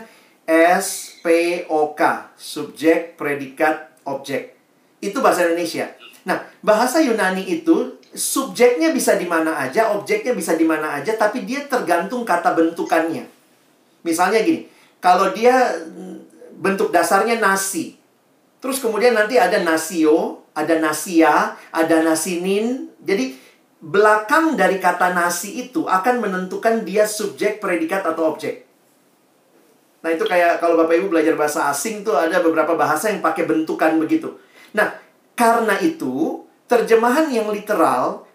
S, 0.44 1.16
P, 1.24 1.26
O, 1.72 1.96
K. 1.96 2.28
Subjek, 2.36 3.16
predikat, 3.16 3.96
objek. 4.04 4.52
Itu 5.00 5.24
bahasa 5.24 5.48
Indonesia. 5.48 5.88
Nah, 6.28 6.44
bahasa 6.60 7.00
Yunani 7.00 7.48
itu 7.48 7.98
subjeknya 8.12 8.92
bisa 8.92 9.16
di 9.16 9.24
mana 9.24 9.56
aja, 9.56 9.96
objeknya 9.96 10.36
bisa 10.36 10.54
di 10.54 10.68
mana 10.68 11.00
aja, 11.00 11.16
tapi 11.16 11.48
dia 11.48 11.64
tergantung 11.64 12.22
kata 12.28 12.52
bentukannya. 12.52 13.24
Misalnya 14.04 14.44
gini, 14.44 14.68
kalau 15.00 15.32
dia 15.32 15.72
mm, 15.88 16.16
bentuk 16.60 16.92
dasarnya 16.92 17.40
nasi, 17.40 17.96
terus 18.60 18.78
kemudian 18.78 19.16
nanti 19.16 19.40
ada 19.40 19.64
nasio, 19.64 20.44
ada 20.52 20.78
nasia, 20.78 21.56
ada 21.72 21.96
nasinin. 22.04 22.92
Jadi 23.02 23.41
belakang 23.82 24.54
dari 24.54 24.78
kata 24.78 25.10
nasi 25.10 25.66
itu 25.66 25.90
akan 25.90 26.22
menentukan 26.22 26.86
dia 26.86 27.02
subjek, 27.02 27.58
predikat 27.58 28.06
atau 28.06 28.30
objek. 28.30 28.62
Nah, 30.02 30.10
itu 30.10 30.22
kayak 30.22 30.62
kalau 30.62 30.78
Bapak 30.78 30.98
Ibu 30.98 31.10
belajar 31.10 31.34
bahasa 31.34 31.66
asing 31.70 32.06
tuh 32.06 32.14
ada 32.14 32.38
beberapa 32.42 32.78
bahasa 32.78 33.10
yang 33.10 33.18
pakai 33.22 33.46
bentukan 33.46 33.98
begitu. 33.98 34.38
Nah, 34.74 34.94
karena 35.34 35.78
itu 35.82 36.46
terjemahan 36.70 37.30
yang 37.30 37.50
literal 37.50 38.26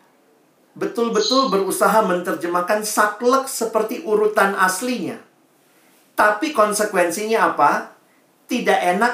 betul-betul 0.78 1.50
berusaha 1.50 2.06
menerjemahkan 2.06 2.84
saklek 2.84 3.50
seperti 3.50 4.04
urutan 4.04 4.54
aslinya. 4.56 5.20
Tapi 6.14 6.52
konsekuensinya 6.52 7.56
apa? 7.56 7.98
Tidak 8.48 8.80
enak 8.96 9.14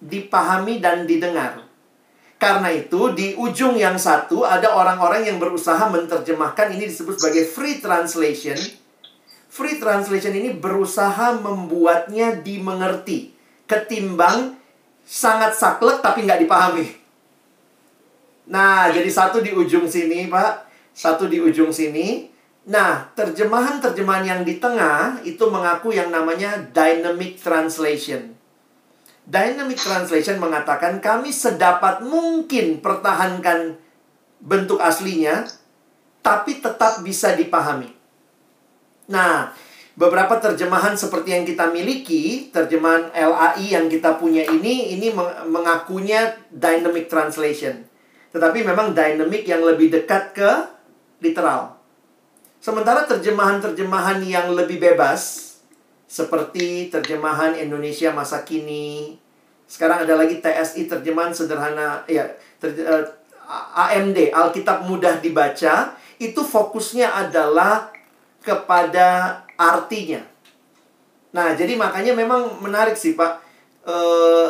dipahami 0.00 0.80
dan 0.80 1.04
didengar. 1.04 1.65
Karena 2.36 2.68
itu, 2.68 3.16
di 3.16 3.32
ujung 3.32 3.80
yang 3.80 3.96
satu 3.96 4.44
ada 4.44 4.76
orang-orang 4.76 5.24
yang 5.24 5.40
berusaha 5.40 5.88
menerjemahkan 5.88 6.68
ini 6.76 6.84
disebut 6.92 7.16
sebagai 7.16 7.48
free 7.48 7.80
translation. 7.80 8.60
Free 9.48 9.80
translation 9.80 10.36
ini 10.36 10.52
berusaha 10.52 11.32
membuatnya 11.40 12.36
dimengerti 12.36 13.32
ketimbang 13.64 14.52
sangat 15.00 15.56
saklek 15.56 16.04
tapi 16.04 16.28
nggak 16.28 16.44
dipahami. 16.44 16.86
Nah, 18.52 18.92
jadi 18.92 19.08
satu 19.08 19.40
di 19.40 19.56
ujung 19.56 19.88
sini, 19.88 20.28
Pak. 20.28 20.68
Satu 20.92 21.26
di 21.26 21.40
ujung 21.40 21.72
sini. 21.72 22.28
Nah, 22.66 23.06
terjemahan-terjemahan 23.14 24.24
yang 24.26 24.42
di 24.42 24.58
tengah 24.58 25.22
itu 25.22 25.42
mengaku 25.46 25.94
yang 25.94 26.10
namanya 26.10 26.58
dynamic 26.74 27.38
translation. 27.38 28.34
Dynamic 29.26 29.82
translation 29.82 30.38
mengatakan 30.38 31.02
kami 31.02 31.34
sedapat 31.34 31.98
mungkin 32.06 32.78
pertahankan 32.78 33.74
bentuk 34.38 34.78
aslinya, 34.78 35.50
tapi 36.22 36.62
tetap 36.62 37.02
bisa 37.02 37.34
dipahami. 37.34 37.90
Nah, 39.10 39.50
beberapa 39.98 40.38
terjemahan 40.38 40.94
seperti 40.94 41.34
yang 41.34 41.42
kita 41.42 41.70
miliki, 41.74 42.54
terjemahan 42.54 43.10
LAI 43.10 43.66
yang 43.74 43.90
kita 43.90 44.14
punya 44.14 44.46
ini, 44.46 44.94
ini 44.94 45.10
meng- 45.10 45.50
mengakunya 45.50 46.38
dynamic 46.50 47.10
translation. 47.10 47.82
Tetapi 48.30 48.62
memang 48.62 48.94
dynamic 48.94 49.42
yang 49.42 49.66
lebih 49.66 49.90
dekat 49.90 50.34
ke 50.38 50.50
literal. 51.22 51.78
Sementara 52.58 53.06
terjemahan-terjemahan 53.06 54.26
yang 54.26 54.50
lebih 54.50 54.82
bebas, 54.82 55.45
seperti 56.06 56.88
terjemahan 56.88 57.58
Indonesia 57.58 58.14
masa 58.14 58.46
kini. 58.46 59.18
Sekarang 59.66 60.06
ada 60.06 60.14
lagi 60.14 60.38
TSI 60.38 60.86
terjemahan 60.86 61.34
sederhana 61.34 62.06
ya 62.06 62.26
ter- 62.62 62.78
eh, 62.78 63.04
AMD 63.74 64.30
Alkitab 64.30 64.86
mudah 64.86 65.18
dibaca 65.18 65.94
itu 66.18 66.40
fokusnya 66.40 67.12
adalah 67.12 67.90
kepada 68.42 69.42
artinya. 69.58 70.22
Nah, 71.34 71.52
jadi 71.52 71.74
makanya 71.76 72.16
memang 72.16 72.62
menarik 72.62 72.96
sih, 72.96 73.18
Pak. 73.18 73.42
Eh, 73.86 74.48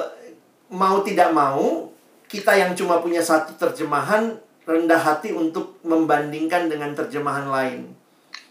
mau 0.71 1.03
tidak 1.03 1.33
mau, 1.33 1.91
kita 2.31 2.55
yang 2.55 2.77
cuma 2.77 3.03
punya 3.03 3.25
satu 3.25 3.57
terjemahan 3.59 4.37
rendah 4.67 4.99
hati 4.99 5.31
untuk 5.31 5.79
membandingkan 5.87 6.67
dengan 6.67 6.95
terjemahan 6.95 7.47
lain. 7.47 7.83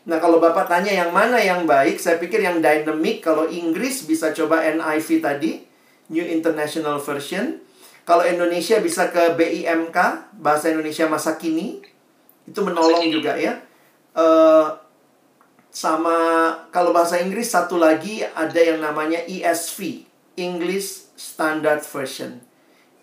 Nah, 0.06 0.22
kalau 0.22 0.38
Bapak 0.38 0.70
tanya 0.70 0.93
yang 0.93 1.10
mana 1.10 1.41
yang 1.41 1.66
baik, 1.66 1.97
saya 1.97 2.22
pikir 2.22 2.38
yang 2.38 2.62
dynamic 2.62 3.26
kalau 3.26 3.49
Inggris 3.49 4.06
bisa 4.06 4.30
coba 4.38 4.62
NIV 4.62 5.08
tadi, 5.18 5.66
New 6.14 6.22
International 6.22 7.01
Version. 7.01 7.58
Kalau 8.06 8.22
Indonesia 8.22 8.78
bisa 8.86 9.10
ke 9.10 9.34
BIMK, 9.34 9.97
Bahasa 10.38 10.70
Indonesia 10.70 11.10
Masa 11.10 11.41
Kini. 11.41 11.82
Itu 12.45 12.62
menolong 12.62 13.10
juga 13.10 13.34
ya. 13.34 13.58
Eh 14.14 14.68
sama 15.76 16.16
kalau 16.72 16.95
bahasa 16.95 17.20
Inggris 17.20 17.51
satu 17.51 17.76
lagi 17.76 18.24
ada 18.24 18.56
yang 18.56 18.80
namanya 18.80 19.20
ESV, 19.28 20.08
English 20.39 21.12
Standard 21.20 21.84
Version. 21.84 22.39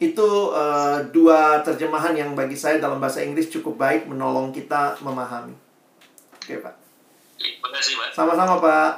Itu 0.01 0.55
uh, 0.55 1.05
dua 1.13 1.61
terjemahan 1.67 2.17
yang 2.17 2.33
bagi 2.33 2.57
saya 2.57 2.81
dalam 2.81 2.97
bahasa 2.97 3.21
Inggris 3.21 3.53
cukup 3.53 3.77
baik 3.77 4.09
menolong 4.09 4.55
kita 4.57 4.97
memahami. 5.05 5.53
Oke, 6.41 6.65
Pak. 6.65 6.82
Terima 7.43 7.71
kasih, 7.75 7.93
Pak. 7.99 8.09
Sama-sama, 8.15 8.55
Pak. 8.63 8.91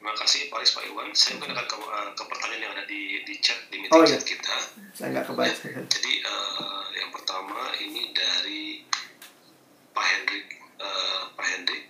Terima 0.00 0.16
kasih 0.16 0.48
Pak 0.48 0.58
Aris, 0.64 0.72
Pak 0.72 0.84
Iwan. 0.88 1.08
Saya 1.12 1.36
mungkin 1.36 1.52
akan 1.52 1.66
ke, 1.68 1.76
uh, 1.76 2.10
ke 2.16 2.22
pertanyaan 2.24 2.62
yang 2.64 2.72
ada 2.72 2.84
di, 2.88 3.20
di 3.20 3.34
chat, 3.44 3.68
di 3.68 3.84
meeting 3.84 3.92
Oh, 3.92 4.00
iya. 4.00 4.16
chat 4.16 4.24
kita. 4.24 4.56
Saya 4.96 5.08
nggak 5.12 5.28
kebaca. 5.28 5.68
Jadi 5.92 6.12
uh, 6.24 6.84
yang 6.96 7.12
pertama 7.12 7.68
ini 7.76 8.08
dari 8.16 8.80
Pak 9.92 10.06
Hendrik. 10.08 10.46
Uh, 10.80 11.22
Pak 11.36 11.46
Hendrik, 11.52 11.84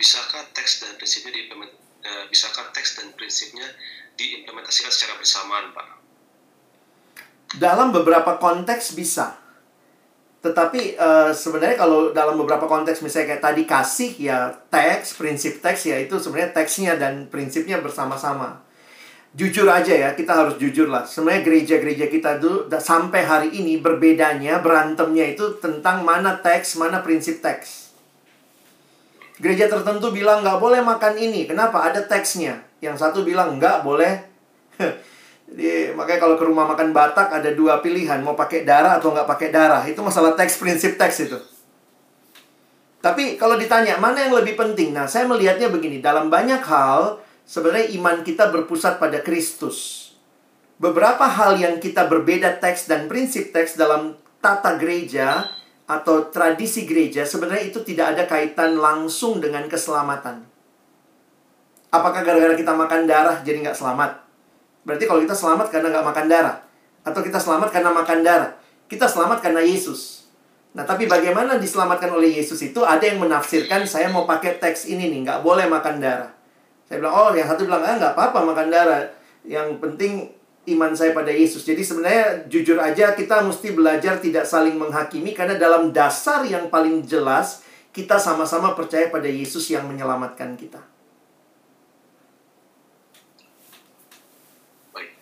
bisakah 0.00 0.48
teks 0.56 0.80
dan 0.80 0.96
prinsipnya 0.96 1.36
diimplement, 1.36 1.72
uh, 2.00 2.24
bisakah 2.32 2.72
teks 2.72 2.96
dan 2.96 3.12
prinsipnya 3.12 3.68
diimplementasikan 4.16 4.88
secara 4.88 5.20
bersamaan, 5.20 5.76
Pak? 5.76 5.88
Dalam 7.60 7.92
beberapa 7.92 8.40
konteks 8.40 8.96
bisa. 8.96 9.36
Tetapi 10.40 10.96
eh, 10.96 11.30
sebenarnya 11.36 11.76
kalau 11.76 12.16
dalam 12.16 12.40
beberapa 12.40 12.64
konteks 12.64 13.04
misalnya 13.04 13.36
kayak 13.36 13.44
tadi 13.44 13.62
kasih 13.68 14.12
ya 14.16 14.38
teks, 14.72 15.20
prinsip 15.20 15.60
teks 15.60 15.84
ya 15.84 16.00
itu 16.00 16.16
sebenarnya 16.16 16.56
teksnya 16.56 16.96
dan 16.96 17.28
prinsipnya 17.28 17.76
bersama-sama. 17.84 18.64
Jujur 19.30 19.68
aja 19.70 19.94
ya, 19.94 20.10
kita 20.18 20.34
harus 20.34 20.58
jujur 20.58 20.90
lah. 20.90 21.06
Sebenarnya 21.06 21.46
gereja-gereja 21.46 22.10
kita 22.10 22.42
dulu 22.42 22.66
sampai 22.66 23.22
hari 23.22 23.54
ini 23.62 23.78
berbedanya, 23.78 24.58
berantemnya 24.58 25.22
itu 25.22 25.54
tentang 25.62 26.02
mana 26.02 26.42
teks, 26.42 26.74
mana 26.74 26.98
prinsip 26.98 27.38
teks. 27.38 27.94
Gereja 29.38 29.70
tertentu 29.70 30.10
bilang 30.10 30.42
nggak 30.42 30.58
boleh 30.58 30.82
makan 30.82 31.14
ini. 31.14 31.46
Kenapa? 31.46 31.78
Ada 31.86 32.10
teksnya. 32.10 32.60
Yang 32.82 33.06
satu 33.06 33.22
bilang 33.22 33.60
nggak 33.60 33.86
boleh 33.86 34.18
Jadi 35.50 35.90
makanya 35.98 36.20
kalau 36.22 36.36
ke 36.38 36.44
rumah 36.46 36.62
makan 36.70 36.94
Batak 36.94 37.34
ada 37.34 37.50
dua 37.50 37.82
pilihan, 37.82 38.22
mau 38.22 38.38
pakai 38.38 38.62
darah 38.62 39.02
atau 39.02 39.10
nggak 39.10 39.26
pakai 39.26 39.48
darah. 39.50 39.82
Itu 39.82 40.00
masalah 40.06 40.38
teks 40.38 40.62
prinsip 40.62 40.94
teks 40.94 41.26
itu. 41.26 41.38
Tapi 43.00 43.40
kalau 43.40 43.56
ditanya 43.56 43.96
mana 43.96 44.28
yang 44.28 44.36
lebih 44.36 44.54
penting, 44.54 44.92
nah 44.92 45.08
saya 45.08 45.24
melihatnya 45.24 45.72
begini, 45.72 46.04
dalam 46.04 46.28
banyak 46.28 46.60
hal 46.60 47.18
sebenarnya 47.48 47.96
iman 47.98 48.22
kita 48.22 48.52
berpusat 48.52 49.00
pada 49.00 49.24
Kristus. 49.24 50.12
Beberapa 50.76 51.26
hal 51.26 51.58
yang 51.58 51.76
kita 51.80 52.06
berbeda 52.06 52.60
teks 52.60 52.88
dan 52.88 53.08
prinsip 53.08 53.50
teks 53.50 53.74
dalam 53.76 54.16
tata 54.40 54.76
gereja 54.80 55.48
atau 55.90 56.30
tradisi 56.30 56.86
gereja 56.86 57.26
sebenarnya 57.26 57.74
itu 57.74 57.82
tidak 57.82 58.16
ada 58.16 58.24
kaitan 58.30 58.78
langsung 58.78 59.42
dengan 59.42 59.66
keselamatan. 59.66 60.46
Apakah 61.90 62.22
gara-gara 62.22 62.54
kita 62.54 62.70
makan 62.70 63.10
darah 63.10 63.42
jadi 63.42 63.66
nggak 63.66 63.76
selamat? 63.76 64.29
Berarti 64.84 65.04
kalau 65.04 65.20
kita 65.20 65.36
selamat 65.36 65.68
karena 65.68 65.88
nggak 65.92 66.06
makan 66.06 66.26
darah. 66.26 66.56
Atau 67.04 67.20
kita 67.24 67.38
selamat 67.40 67.68
karena 67.72 67.90
makan 67.92 68.18
darah. 68.20 68.50
Kita 68.90 69.06
selamat 69.06 69.38
karena 69.44 69.62
Yesus. 69.62 70.20
Nah, 70.70 70.86
tapi 70.86 71.10
bagaimana 71.10 71.58
diselamatkan 71.58 72.14
oleh 72.14 72.38
Yesus 72.38 72.62
itu 72.62 72.86
ada 72.86 73.02
yang 73.02 73.18
menafsirkan 73.18 73.82
saya 73.90 74.06
mau 74.06 74.22
pakai 74.22 74.62
teks 74.62 74.86
ini 74.86 75.10
nih, 75.10 75.26
nggak 75.26 75.40
boleh 75.42 75.66
makan 75.66 75.98
darah. 75.98 76.30
Saya 76.86 77.02
bilang, 77.02 77.14
oh 77.14 77.30
yang 77.34 77.50
satu 77.50 77.66
bilang, 77.66 77.82
ah 77.82 77.98
nggak 77.98 78.14
apa-apa 78.14 78.38
makan 78.46 78.68
darah. 78.70 79.02
Yang 79.42 79.82
penting 79.82 80.30
iman 80.70 80.92
saya 80.94 81.10
pada 81.10 81.32
Yesus. 81.34 81.66
Jadi 81.66 81.82
sebenarnya 81.82 82.46
jujur 82.46 82.78
aja 82.78 83.18
kita 83.18 83.42
mesti 83.42 83.74
belajar 83.74 84.22
tidak 84.22 84.46
saling 84.46 84.78
menghakimi 84.78 85.34
karena 85.34 85.58
dalam 85.58 85.90
dasar 85.90 86.46
yang 86.46 86.70
paling 86.70 87.02
jelas 87.02 87.66
kita 87.90 88.22
sama-sama 88.22 88.78
percaya 88.78 89.10
pada 89.10 89.26
Yesus 89.26 89.66
yang 89.72 89.90
menyelamatkan 89.90 90.54
kita. 90.54 90.78
Baik. 94.94 95.18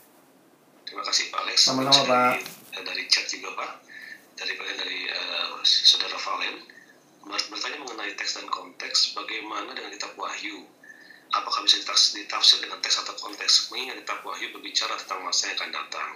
Terima 0.85 1.03
kasih 1.07 1.33
Pak 1.33 1.41
Alex. 1.41 1.48
Sama-sama, 1.59 2.07
Pak. 2.07 2.33
eh, 2.73 2.83
Dari 2.83 3.03
chat 3.11 3.27
juga 3.27 3.51
Pak. 3.55 3.71
Dari 4.39 4.55
dari 4.55 4.99
eh, 5.11 5.49
saudara 5.67 6.15
Valen 6.15 6.57
Ber- 7.27 7.49
bertanya 7.51 7.79
mengenai 7.83 8.15
teks 8.15 8.39
dan 8.39 8.47
konteks. 8.47 9.13
Bagaimana 9.13 9.75
dengan 9.75 9.91
kitab 9.91 10.15
Wahyu? 10.15 10.65
Apakah 11.29 11.61
bisa 11.61 11.77
ditafs- 11.77 12.17
ditafsir 12.17 12.63
dengan 12.63 12.81
teks 12.81 13.05
atau 13.05 13.13
konteks? 13.13 13.69
Mengingat 13.69 14.01
kitab 14.01 14.25
Wahyu 14.25 14.55
berbicara 14.55 14.97
tentang 14.97 15.21
masa 15.21 15.51
yang 15.51 15.59
akan 15.59 15.71
datang. 15.75 16.11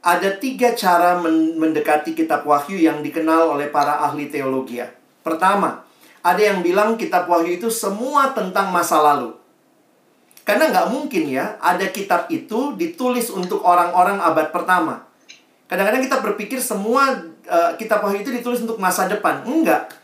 Ada 0.00 0.40
tiga 0.40 0.72
cara 0.72 1.20
men- 1.20 1.60
mendekati 1.60 2.16
kitab 2.16 2.48
Wahyu 2.48 2.80
yang 2.80 3.04
dikenal 3.04 3.52
oleh 3.52 3.68
para 3.68 4.00
ahli 4.00 4.32
teologi. 4.32 4.80
ya. 4.80 4.88
Pertama, 5.20 5.84
ada 6.24 6.40
yang 6.40 6.64
bilang 6.64 6.96
kitab 6.96 7.28
Wahyu 7.28 7.60
itu 7.60 7.68
semua 7.68 8.32
tentang 8.32 8.72
masa 8.72 8.96
lalu. 8.96 9.36
Karena 10.44 10.72
nggak 10.72 10.88
mungkin 10.90 11.30
ya, 11.30 11.60
ada 11.60 11.86
kitab 11.92 12.26
itu 12.32 12.74
ditulis 12.74 13.28
untuk 13.30 13.62
orang-orang 13.62 14.18
abad 14.18 14.50
pertama. 14.50 15.04
Kadang-kadang 15.70 16.02
kita 16.02 16.18
berpikir 16.18 16.58
semua 16.58 17.14
eh, 17.46 17.72
kitab 17.78 18.02
Wahyu 18.02 18.26
itu 18.26 18.34
ditulis 18.34 18.64
untuk 18.64 18.82
masa 18.82 19.06
depan. 19.06 19.46
Enggak. 19.46 19.94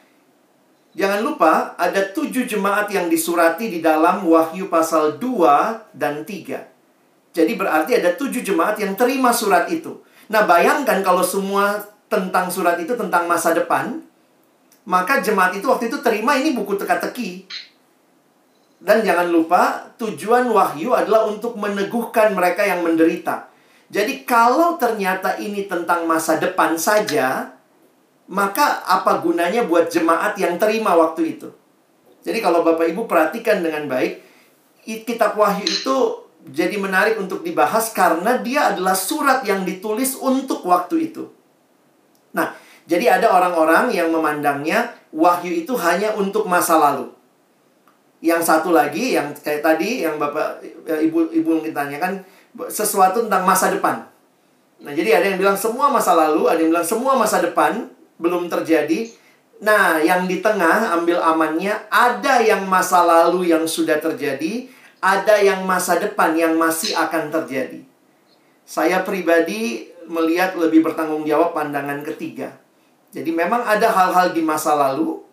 Jangan 0.97 1.21
lupa, 1.21 1.77
ada 1.77 2.01
tujuh 2.15 2.49
jemaat 2.49 2.89
yang 2.89 3.13
disurati 3.13 3.69
di 3.69 3.85
dalam 3.85 4.25
Wahyu 4.25 4.73
pasal 4.73 5.21
2 5.21 5.93
dan 5.93 6.25
3. 6.25 7.37
Jadi 7.37 7.53
berarti 7.53 8.01
ada 8.01 8.17
tujuh 8.17 8.41
jemaat 8.41 8.81
yang 8.81 8.97
terima 8.97 9.29
surat 9.29 9.69
itu. 9.69 10.01
Nah 10.33 10.49
bayangkan 10.49 11.05
kalau 11.05 11.21
semua 11.21 11.85
tentang 12.09 12.49
surat 12.49 12.81
itu 12.81 12.97
tentang 12.97 13.29
masa 13.29 13.53
depan, 13.53 14.01
maka 14.89 15.21
jemaat 15.21 15.53
itu 15.53 15.69
waktu 15.69 15.93
itu 15.93 16.01
terima 16.01 16.41
ini 16.41 16.57
buku 16.57 16.81
teka-teki. 16.81 17.45
Dan 18.77 19.01
jangan 19.01 19.33
lupa, 19.33 19.93
tujuan 19.97 20.53
wahyu 20.53 20.93
adalah 20.93 21.27
untuk 21.27 21.57
meneguhkan 21.57 22.37
mereka 22.37 22.63
yang 22.63 22.85
menderita. 22.85 23.49
Jadi 23.89 24.27
kalau 24.29 24.77
ternyata 24.77 25.39
ini 25.41 25.65
tentang 25.65 26.05
masa 26.05 26.37
depan 26.37 26.77
saja, 26.77 27.57
maka 28.27 28.83
apa 28.85 29.23
gunanya 29.23 29.65
buat 29.65 29.89
jemaat 29.89 30.37
yang 30.37 30.59
terima 30.59 30.93
waktu 30.99 31.39
itu? 31.39 31.49
Jadi 32.27 32.43
kalau 32.43 32.67
Bapak 32.67 32.91
Ibu 32.91 33.07
perhatikan 33.07 33.63
dengan 33.63 33.87
baik, 33.87 34.19
kitab 35.07 35.39
Wahyu 35.39 35.65
itu 35.65 35.97
jadi 36.47 36.75
menarik 36.79 37.19
untuk 37.19 37.43
dibahas 37.43 37.91
karena 37.95 38.39
dia 38.39 38.75
adalah 38.75 38.95
surat 38.95 39.43
yang 39.47 39.63
ditulis 39.63 40.19
untuk 40.19 40.63
waktu 40.67 41.11
itu. 41.11 41.31
Nah, 42.35 42.55
jadi 42.87 43.19
ada 43.19 43.31
orang-orang 43.31 43.91
yang 43.95 44.11
memandangnya 44.11 44.95
Wahyu 45.15 45.65
itu 45.65 45.75
hanya 45.79 46.13
untuk 46.19 46.45
masa 46.51 46.77
lalu. 46.77 47.16
Yang 48.25 48.43
satu 48.49 48.73
lagi 48.73 49.13
yang 49.15 49.37
kayak 49.37 49.61
tadi 49.61 50.03
yang 50.05 50.17
Bapak 50.17 50.65
eh, 50.89 51.07
Ibu 51.07 51.33
Ibu 51.37 51.61
tanyakan 51.71 52.25
sesuatu 52.73 53.29
tentang 53.29 53.45
masa 53.45 53.69
depan. 53.69 54.09
Nah, 54.81 54.93
jadi 54.93 55.21
ada 55.21 55.27
yang 55.33 55.41
bilang 55.41 55.57
semua 55.57 55.89
masa 55.89 56.13
lalu, 56.17 56.49
ada 56.49 56.61
yang 56.61 56.73
bilang 56.73 56.85
semua 56.85 57.17
masa 57.17 57.41
depan 57.41 57.89
belum 58.17 58.49
terjadi. 58.49 59.13
Nah, 59.61 60.01
yang 60.01 60.29
di 60.29 60.45
tengah 60.45 60.93
ambil 61.01 61.21
amannya 61.21 61.89
ada 61.89 62.45
yang 62.45 62.69
masa 62.69 63.01
lalu 63.05 63.53
yang 63.53 63.65
sudah 63.65 63.97
terjadi, 63.97 64.69
ada 65.01 65.41
yang 65.41 65.65
masa 65.65 65.97
depan 65.97 66.37
yang 66.37 66.57
masih 66.61 66.93
akan 66.93 67.33
terjadi. 67.33 67.81
Saya 68.69 69.01
pribadi 69.01 69.89
melihat 70.09 70.57
lebih 70.57 70.85
bertanggung 70.85 71.25
jawab 71.25 71.57
pandangan 71.57 72.05
ketiga. 72.05 72.53
Jadi 73.17 73.33
memang 73.33 73.65
ada 73.65 73.89
hal-hal 73.89 74.37
di 74.37 74.43
masa 74.45 74.77
lalu 74.77 75.26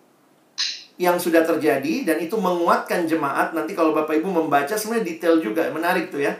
yang 1.02 1.18
sudah 1.18 1.42
terjadi 1.42 2.06
dan 2.06 2.18
itu 2.22 2.38
menguatkan 2.38 3.10
jemaat. 3.10 3.58
Nanti 3.58 3.74
kalau 3.74 3.96
Bapak 3.96 4.14
Ibu 4.22 4.30
membaca 4.30 4.78
sebenarnya 4.78 5.06
detail 5.10 5.42
juga, 5.42 5.66
menarik 5.74 6.14
tuh 6.14 6.22
ya. 6.22 6.34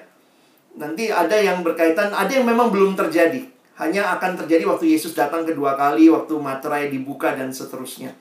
Nanti 0.78 1.10
ada 1.10 1.38
yang 1.38 1.62
berkaitan, 1.62 2.14
ada 2.14 2.30
yang 2.30 2.46
memang 2.46 2.70
belum 2.70 2.94
terjadi. 2.98 3.46
Hanya 3.78 4.14
akan 4.18 4.46
terjadi 4.46 4.70
waktu 4.70 4.94
Yesus 4.94 5.18
datang 5.18 5.46
kedua 5.46 5.74
kali, 5.74 6.06
waktu 6.10 6.38
materai 6.38 6.94
dibuka 6.94 7.34
dan 7.34 7.50
seterusnya. 7.50 8.14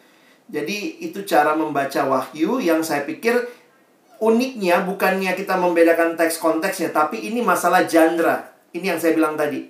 Jadi 0.48 1.04
itu 1.04 1.24
cara 1.28 1.52
membaca 1.56 2.00
wahyu 2.08 2.60
yang 2.60 2.80
saya 2.80 3.04
pikir 3.04 3.36
uniknya 4.22 4.84
bukannya 4.84 5.32
kita 5.36 5.56
membedakan 5.60 6.16
teks 6.16 6.40
konteksnya, 6.40 6.92
tapi 6.94 7.20
ini 7.28 7.44
masalah 7.44 7.84
genre. 7.84 8.48
Ini 8.72 8.96
yang 8.96 9.00
saya 9.00 9.12
bilang 9.12 9.36
tadi. 9.36 9.68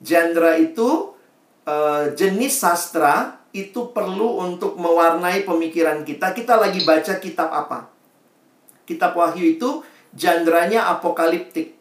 Genre 0.00 0.52
itu 0.60 1.12
eh, 1.68 2.04
jenis 2.16 2.54
sastra 2.56 3.43
itu 3.54 3.94
perlu 3.94 4.42
untuk 4.42 4.74
mewarnai 4.74 5.46
pemikiran 5.46 6.02
kita. 6.02 6.34
Kita 6.34 6.58
lagi 6.58 6.82
baca 6.82 7.22
kitab 7.22 7.54
apa? 7.54 7.86
Kitab 8.82 9.14
Wahyu 9.14 9.54
itu 9.54 9.80
genre-nya 10.10 10.90
apokaliptik. 10.90 11.78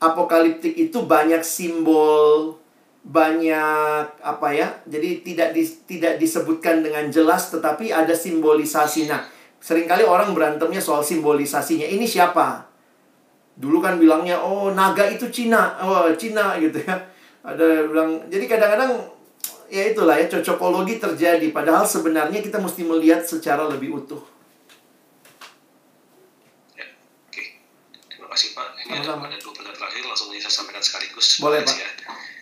Apokaliptik 0.00 0.72
itu 0.80 1.04
banyak 1.04 1.44
simbol, 1.44 2.56
banyak 3.04 4.04
apa 4.16 4.48
ya? 4.56 4.80
Jadi 4.88 5.20
tidak 5.20 5.52
dis- 5.52 5.84
tidak 5.84 6.16
disebutkan 6.16 6.80
dengan 6.80 7.12
jelas 7.12 7.52
tetapi 7.52 7.92
ada 7.92 8.16
simbolisasi. 8.16 9.04
Nah, 9.04 9.20
sering 9.60 9.84
kali 9.84 10.08
orang 10.08 10.32
berantemnya 10.32 10.80
soal 10.80 11.04
simbolisasinya. 11.04 11.84
Ini 11.84 12.08
siapa? 12.08 12.64
Dulu 13.60 13.76
kan 13.84 14.00
bilangnya 14.00 14.40
oh 14.40 14.72
naga 14.72 15.04
itu 15.04 15.28
Cina. 15.28 15.76
Oh, 15.84 16.08
Cina 16.16 16.56
gitu 16.56 16.80
ya. 16.80 16.96
Ada 17.44 17.84
bilang 17.84 18.24
jadi 18.32 18.48
kadang-kadang 18.48 19.19
ya 19.70 19.94
itulah 19.94 20.18
ya 20.18 20.26
cocokologi 20.26 20.98
terjadi 20.98 21.46
padahal 21.54 21.86
sebenarnya 21.86 22.42
kita 22.42 22.58
mesti 22.58 22.82
melihat 22.82 23.22
secara 23.22 23.70
lebih 23.70 24.02
utuh. 24.02 24.20
Ya, 26.74 26.86
oke. 27.30 27.44
Terima 28.10 28.28
kasih 28.34 28.48
Pak. 28.58 28.68
Ini 28.84 28.92
ada, 29.00 29.14
ada 29.16 29.36
dua 29.38 29.52
pertanyaan 29.54 29.78
terakhir 29.78 30.02
langsung 30.04 30.28
saya 30.34 30.50
sampaikan 30.50 30.82
sekaligus. 30.82 31.38
Boleh, 31.38 31.62
Pak. 31.62 31.76
Ya. 31.78 31.90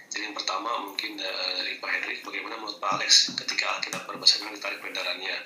Jadi 0.08 0.22
yang 0.24 0.36
pertama 0.36 0.88
mungkin 0.88 1.20
eh, 1.20 1.50
dari 1.60 1.76
Pak 1.76 1.90
Hendrik, 1.92 2.18
bagaimana 2.24 2.56
menurut 2.56 2.80
Pak 2.80 2.90
Alex 2.96 3.36
ketika 3.36 3.76
Alkitab 3.76 4.08
berbahasa 4.08 4.40
Inggris 4.40 4.58
ditarik 4.58 4.80
peredarannya? 4.80 5.36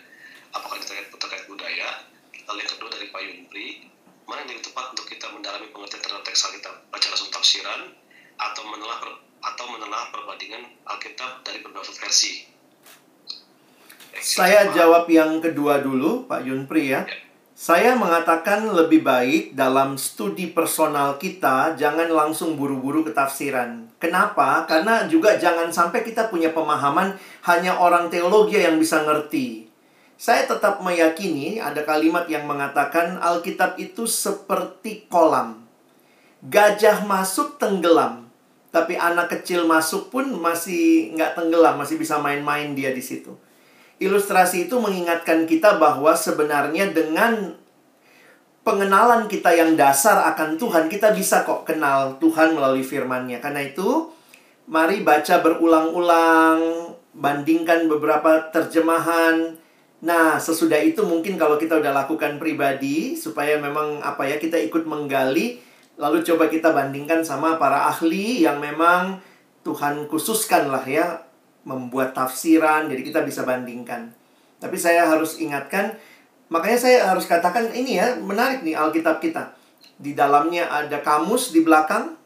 Apakah 0.55 0.79
terkait, 0.81 1.11
terkait 1.11 1.45
budaya? 1.51 2.07
Lalu 2.47 2.59
yang 2.63 2.71
kedua 2.71 2.89
dari 2.95 3.07
Pak 3.11 3.21
Yunpri, 3.27 3.67
mana 4.31 4.47
yang 4.47 4.55
lebih 4.55 4.71
tepat 4.71 4.87
untuk 4.95 5.07
kita 5.11 5.27
mendalami 5.35 5.67
pengertian 5.75 6.03
terhadap 6.07 6.23
teks 6.23 6.47
Alkitab? 6.47 6.75
Baca 6.95 7.07
langsung 7.11 7.31
tafsiran 7.35 7.81
atau 8.39 8.63
menelaah 8.71 8.99
per- 9.03 9.23
atau 9.43 9.65
menelaah 9.67 10.15
perbandingan 10.15 10.63
Alkitab 10.87 11.43
dari 11.43 11.61
beberapa 11.61 11.91
versi? 11.91 12.47
Saya 14.23 14.71
Pak. 14.71 14.75
jawab 14.79 15.05
yang 15.11 15.43
kedua 15.43 15.83
dulu, 15.83 16.31
Pak 16.31 16.47
Yunpri 16.47 16.95
ya. 16.95 17.03
Saya 17.53 17.95
mengatakan 17.95 18.75
lebih 18.75 19.07
baik 19.07 19.55
dalam 19.55 19.95
studi 19.95 20.51
personal 20.51 21.15
kita 21.21 21.79
jangan 21.79 22.11
langsung 22.11 22.59
buru-buru 22.59 23.07
ke 23.07 23.15
tafsiran. 23.15 23.87
Kenapa? 24.03 24.67
Karena 24.67 25.07
juga 25.07 25.39
jangan 25.39 25.71
sampai 25.71 26.03
kita 26.03 26.27
punya 26.27 26.51
pemahaman 26.51 27.15
hanya 27.47 27.79
orang 27.79 28.11
teologi 28.11 28.59
yang 28.59 28.83
bisa 28.83 29.07
ngerti. 29.07 29.71
Saya 30.19 30.47
tetap 30.47 30.83
meyakini 30.83 31.63
ada 31.63 31.83
kalimat 31.87 32.27
yang 32.27 32.47
mengatakan 32.47 33.19
Alkitab 33.23 33.79
itu 33.79 34.11
seperti 34.11 35.07
kolam. 35.07 35.63
Gajah 36.43 37.07
masuk 37.07 37.63
tenggelam, 37.63 38.22
tapi 38.73 38.97
anak 38.97 39.29
kecil 39.29 39.69
masuk 39.69 40.09
pun 40.09 40.33
masih 40.33 41.13
nggak 41.13 41.37
tenggelam, 41.37 41.77
masih 41.77 42.01
bisa 42.01 42.17
main-main 42.17 42.73
dia 42.73 42.91
di 42.97 43.05
situ. 43.05 43.37
Ilustrasi 44.01 44.67
itu 44.67 44.81
mengingatkan 44.81 45.45
kita 45.45 45.77
bahwa 45.77 46.17
sebenarnya 46.17 46.89
dengan 46.91 47.53
pengenalan 48.65 49.29
kita 49.29 49.53
yang 49.53 49.77
dasar 49.77 50.25
akan 50.35 50.57
Tuhan, 50.57 50.89
kita 50.89 51.13
bisa 51.13 51.45
kok 51.45 51.69
kenal 51.69 52.17
Tuhan 52.17 52.57
melalui 52.57 52.83
firman-Nya. 52.83 53.45
Karena 53.45 53.61
itu, 53.61 54.09
mari 54.67 55.05
baca 55.05 55.45
berulang-ulang, 55.45 56.59
bandingkan 57.13 57.87
beberapa 57.93 58.49
terjemahan. 58.51 59.61
Nah, 60.03 60.41
sesudah 60.41 60.81
itu 60.83 61.05
mungkin 61.07 61.37
kalau 61.39 61.61
kita 61.61 61.79
udah 61.79 61.93
lakukan 61.95 62.41
pribadi 62.41 63.15
supaya 63.15 63.61
memang 63.61 64.03
apa 64.03 64.27
ya 64.27 64.41
kita 64.41 64.59
ikut 64.59 64.83
menggali 64.89 65.63
lalu 66.03 66.27
coba 66.27 66.51
kita 66.51 66.75
bandingkan 66.75 67.23
sama 67.23 67.63
para 67.63 67.87
ahli 67.87 68.43
yang 68.43 68.59
memang 68.59 69.23
Tuhan 69.63 70.11
khususkan 70.11 70.67
lah 70.67 70.83
ya 70.83 71.23
membuat 71.63 72.11
tafsiran 72.11 72.91
jadi 72.91 73.07
kita 73.07 73.23
bisa 73.23 73.47
bandingkan. 73.47 74.11
Tapi 74.59 74.75
saya 74.75 75.07
harus 75.07 75.39
ingatkan 75.39 75.95
makanya 76.51 76.79
saya 76.83 76.99
harus 77.07 77.31
katakan 77.31 77.71
ini 77.71 78.03
ya 78.03 78.19
menarik 78.19 78.67
nih 78.67 78.75
Alkitab 78.75 79.23
kita. 79.23 79.55
Di 79.95 80.19
dalamnya 80.19 80.67
ada 80.67 80.99
kamus 80.99 81.55
di 81.55 81.63
belakang. 81.63 82.19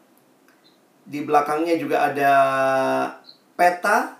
Di 1.05 1.21
belakangnya 1.21 1.77
juga 1.77 2.09
ada 2.09 2.31
peta. 3.53 4.17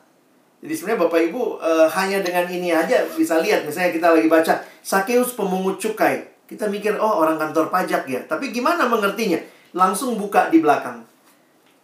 Jadi 0.62 0.74
sebenarnya 0.78 1.02
Bapak 1.02 1.22
Ibu 1.34 1.42
eh, 1.58 1.88
hanya 1.98 2.22
dengan 2.22 2.46
ini 2.46 2.70
aja 2.70 3.10
bisa 3.10 3.42
lihat 3.42 3.66
misalnya 3.66 3.90
kita 3.90 4.14
lagi 4.14 4.30
baca 4.30 4.62
Sakeus 4.86 5.34
pemungut 5.34 5.82
cukai. 5.82 6.37
Kita 6.48 6.72
mikir 6.72 6.96
oh 6.96 7.20
orang 7.20 7.36
kantor 7.36 7.68
pajak 7.68 8.08
ya. 8.08 8.24
Tapi 8.24 8.56
gimana 8.56 8.88
mengertinya? 8.88 9.36
Langsung 9.76 10.16
buka 10.16 10.48
di 10.48 10.64
belakang. 10.64 11.04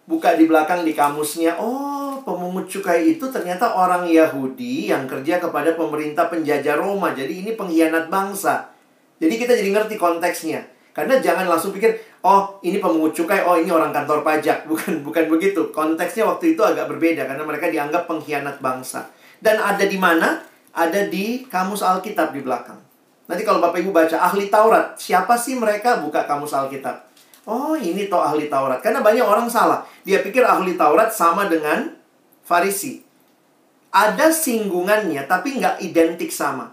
Buka 0.07 0.39
di 0.39 0.47
belakang 0.47 0.87
di 0.87 0.95
kamusnya. 0.95 1.59
Oh, 1.59 2.23
pemungut 2.23 2.71
cukai 2.71 3.19
itu 3.19 3.27
ternyata 3.27 3.75
orang 3.75 4.07
Yahudi 4.07 4.87
yang 4.87 5.03
kerja 5.03 5.43
kepada 5.43 5.75
pemerintah 5.75 6.31
penjajah 6.31 6.79
Roma. 6.79 7.11
Jadi 7.11 7.43
ini 7.43 7.51
pengkhianat 7.59 8.07
bangsa. 8.07 8.71
Jadi 9.19 9.35
kita 9.35 9.51
jadi 9.51 9.69
ngerti 9.75 9.99
konteksnya. 9.99 10.63
Karena 10.93 11.17
jangan 11.17 11.49
langsung 11.49 11.73
pikir, 11.73 11.89
oh 12.21 12.61
ini 12.61 12.77
pemungut 12.77 13.17
cukai, 13.17 13.43
oh 13.43 13.57
ini 13.57 13.67
orang 13.67 13.91
kantor 13.91 14.23
pajak. 14.23 14.63
Bukan 14.69 15.03
bukan 15.03 15.25
begitu. 15.27 15.73
Konteksnya 15.75 16.23
waktu 16.23 16.55
itu 16.55 16.61
agak 16.63 16.87
berbeda 16.87 17.27
karena 17.27 17.43
mereka 17.43 17.67
dianggap 17.67 18.07
pengkhianat 18.07 18.63
bangsa. 18.63 19.11
Dan 19.43 19.59
ada 19.59 19.83
di 19.83 19.99
mana? 19.99 20.39
Ada 20.71 21.11
di 21.11 21.43
kamus 21.51 21.83
Alkitab 21.83 22.31
di 22.31 22.41
belakang. 22.45 22.82
Nanti 23.23 23.47
kalau 23.47 23.63
Bapak 23.63 23.79
Ibu 23.79 23.95
baca 23.95 24.19
ahli 24.19 24.51
Taurat, 24.51 24.99
siapa 24.99 25.39
sih 25.39 25.55
mereka 25.55 26.03
buka 26.03 26.27
kamus 26.27 26.51
Alkitab? 26.51 27.07
Oh, 27.47 27.75
ini 27.75 28.11
toh 28.11 28.19
ahli 28.19 28.51
Taurat. 28.51 28.79
Karena 28.83 29.03
banyak 29.03 29.23
orang 29.23 29.47
salah. 29.47 29.83
Dia 30.03 30.23
pikir 30.23 30.43
ahli 30.43 30.75
Taurat 30.75 31.11
sama 31.11 31.47
dengan 31.47 31.91
Farisi. 32.43 33.03
Ada 33.93 34.31
singgungannya, 34.33 35.23
tapi 35.27 35.59
nggak 35.59 35.79
identik 35.83 36.31
sama. 36.31 36.71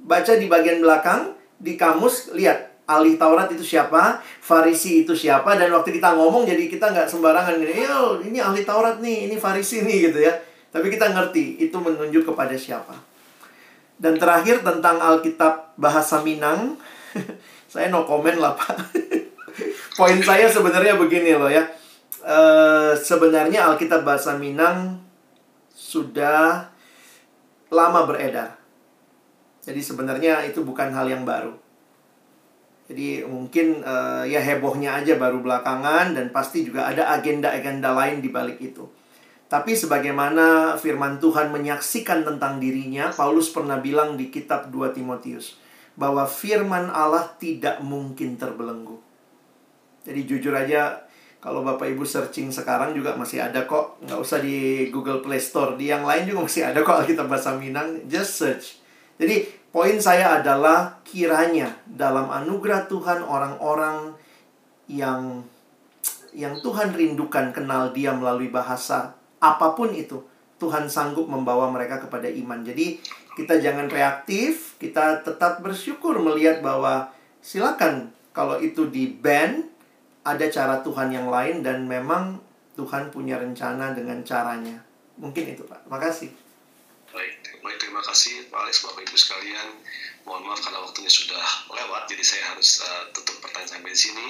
Baca 0.00 0.32
di 0.36 0.48
bagian 0.48 0.80
belakang, 0.80 1.36
di 1.60 1.76
kamus, 1.76 2.32
lihat. 2.32 2.68
Ahli 2.90 3.14
Taurat 3.14 3.46
itu 3.54 3.62
siapa, 3.62 4.18
Farisi 4.42 5.06
itu 5.06 5.14
siapa, 5.14 5.54
dan 5.54 5.70
waktu 5.70 5.94
kita 5.94 6.10
ngomong 6.10 6.42
jadi 6.42 6.66
kita 6.66 6.90
nggak 6.90 7.06
sembarangan 7.06 7.62
ini 7.62 8.42
ahli 8.42 8.66
Taurat 8.66 8.98
nih, 8.98 9.30
ini 9.30 9.38
Farisi 9.38 9.86
nih 9.86 10.10
gitu 10.10 10.18
ya. 10.18 10.34
Tapi 10.74 10.90
kita 10.90 11.14
ngerti, 11.14 11.62
itu 11.62 11.78
menunjuk 11.78 12.26
kepada 12.26 12.50
siapa. 12.58 12.98
Dan 14.00 14.16
terakhir 14.16 14.64
tentang 14.64 14.96
Alkitab 14.96 15.76
bahasa 15.76 16.24
Minang, 16.24 16.80
saya 17.72 17.92
no 17.92 18.08
comment 18.08 18.40
lah 18.40 18.56
Pak. 18.56 18.96
Poin 20.00 20.16
saya 20.24 20.48
sebenarnya 20.48 20.96
begini 20.96 21.36
loh 21.36 21.52
ya. 21.52 21.68
Eh, 22.24 22.92
sebenarnya 22.96 23.68
Alkitab 23.68 24.00
bahasa 24.00 24.40
Minang 24.40 24.96
sudah 25.76 26.72
lama 27.68 28.00
beredar. 28.08 28.56
Jadi 29.60 29.84
sebenarnya 29.84 30.48
itu 30.48 30.64
bukan 30.64 30.96
hal 30.96 31.04
yang 31.04 31.28
baru. 31.28 31.52
Jadi 32.88 33.28
mungkin 33.28 33.84
eh, 33.84 34.24
ya 34.32 34.40
hebohnya 34.40 34.96
aja 34.96 35.20
baru 35.20 35.44
belakangan 35.44 36.16
dan 36.16 36.32
pasti 36.32 36.64
juga 36.64 36.88
ada 36.88 37.12
agenda-agenda 37.20 37.92
lain 37.92 38.24
di 38.24 38.32
balik 38.32 38.56
itu. 38.64 38.88
Tapi 39.50 39.74
sebagaimana 39.74 40.78
firman 40.78 41.18
Tuhan 41.18 41.50
menyaksikan 41.50 42.22
tentang 42.22 42.62
dirinya, 42.62 43.10
Paulus 43.10 43.50
pernah 43.50 43.82
bilang 43.82 44.14
di 44.14 44.30
kitab 44.30 44.70
2 44.70 44.94
Timotius 44.94 45.58
bahwa 45.98 46.22
firman 46.22 46.86
Allah 46.86 47.34
tidak 47.34 47.82
mungkin 47.82 48.38
terbelenggu. 48.38 49.02
Jadi 50.06 50.20
jujur 50.22 50.54
aja 50.54 51.02
kalau 51.42 51.66
Bapak 51.66 51.90
Ibu 51.90 52.06
searching 52.06 52.54
sekarang 52.54 52.94
juga 52.94 53.18
masih 53.18 53.42
ada 53.42 53.66
kok, 53.66 53.98
nggak 54.06 54.20
usah 54.22 54.38
di 54.38 54.86
Google 54.94 55.18
Play 55.18 55.42
Store, 55.42 55.74
di 55.74 55.90
yang 55.90 56.06
lain 56.06 56.30
juga 56.30 56.46
masih 56.46 56.70
ada 56.70 56.86
kok 56.86 57.02
Alkitab 57.02 57.26
bahasa 57.26 57.58
Minang, 57.58 58.06
just 58.06 58.38
search. 58.38 58.78
Jadi 59.18 59.50
poin 59.74 59.98
saya 59.98 60.38
adalah 60.38 61.02
kiranya 61.02 61.74
dalam 61.90 62.30
anugerah 62.30 62.86
Tuhan 62.86 63.26
orang-orang 63.26 64.14
yang 64.86 65.42
yang 66.30 66.54
Tuhan 66.62 66.94
rindukan 66.94 67.50
kenal 67.50 67.90
Dia 67.90 68.14
melalui 68.14 68.46
bahasa 68.46 69.19
apa 69.40 69.72
pun 69.72 69.90
itu, 69.96 70.20
Tuhan 70.60 70.86
sanggup 70.92 71.26
membawa 71.26 71.72
mereka 71.72 71.98
kepada 72.04 72.28
iman. 72.28 72.60
Jadi 72.60 73.00
kita 73.34 73.56
jangan 73.56 73.88
reaktif, 73.88 74.76
kita 74.76 75.24
tetap 75.24 75.64
bersyukur 75.64 76.20
melihat 76.20 76.60
bahwa 76.60 77.08
silakan 77.40 78.12
kalau 78.36 78.60
itu 78.60 78.86
di 78.92 79.08
ban 79.08 79.64
ada 80.20 80.44
cara 80.52 80.84
Tuhan 80.84 81.08
yang 81.10 81.32
lain 81.32 81.64
dan 81.64 81.88
memang 81.88 82.38
Tuhan 82.76 83.08
punya 83.08 83.40
rencana 83.40 83.96
dengan 83.96 84.20
caranya. 84.20 84.84
Mungkin 85.16 85.56
itu, 85.56 85.64
Pak. 85.64 85.88
Makasih. 85.88 86.28
Baik, 87.10 87.42
baik 87.58 87.78
terima 87.82 87.98
kasih 88.06 88.46
Pak 88.54 88.60
Alex, 88.62 88.86
Bapak 88.86 89.02
Ibu 89.02 89.16
sekalian. 89.18 89.68
Mohon 90.22 90.46
maaf 90.46 90.62
karena 90.62 90.78
waktunya 90.78 91.10
sudah 91.10 91.42
lewat, 91.66 92.06
jadi 92.06 92.22
saya 92.22 92.54
harus 92.54 92.86
uh, 92.86 93.10
tutup 93.10 93.42
pertanyaan 93.42 93.66
sampai 93.66 93.90
di 93.90 93.98
sini. 93.98 94.28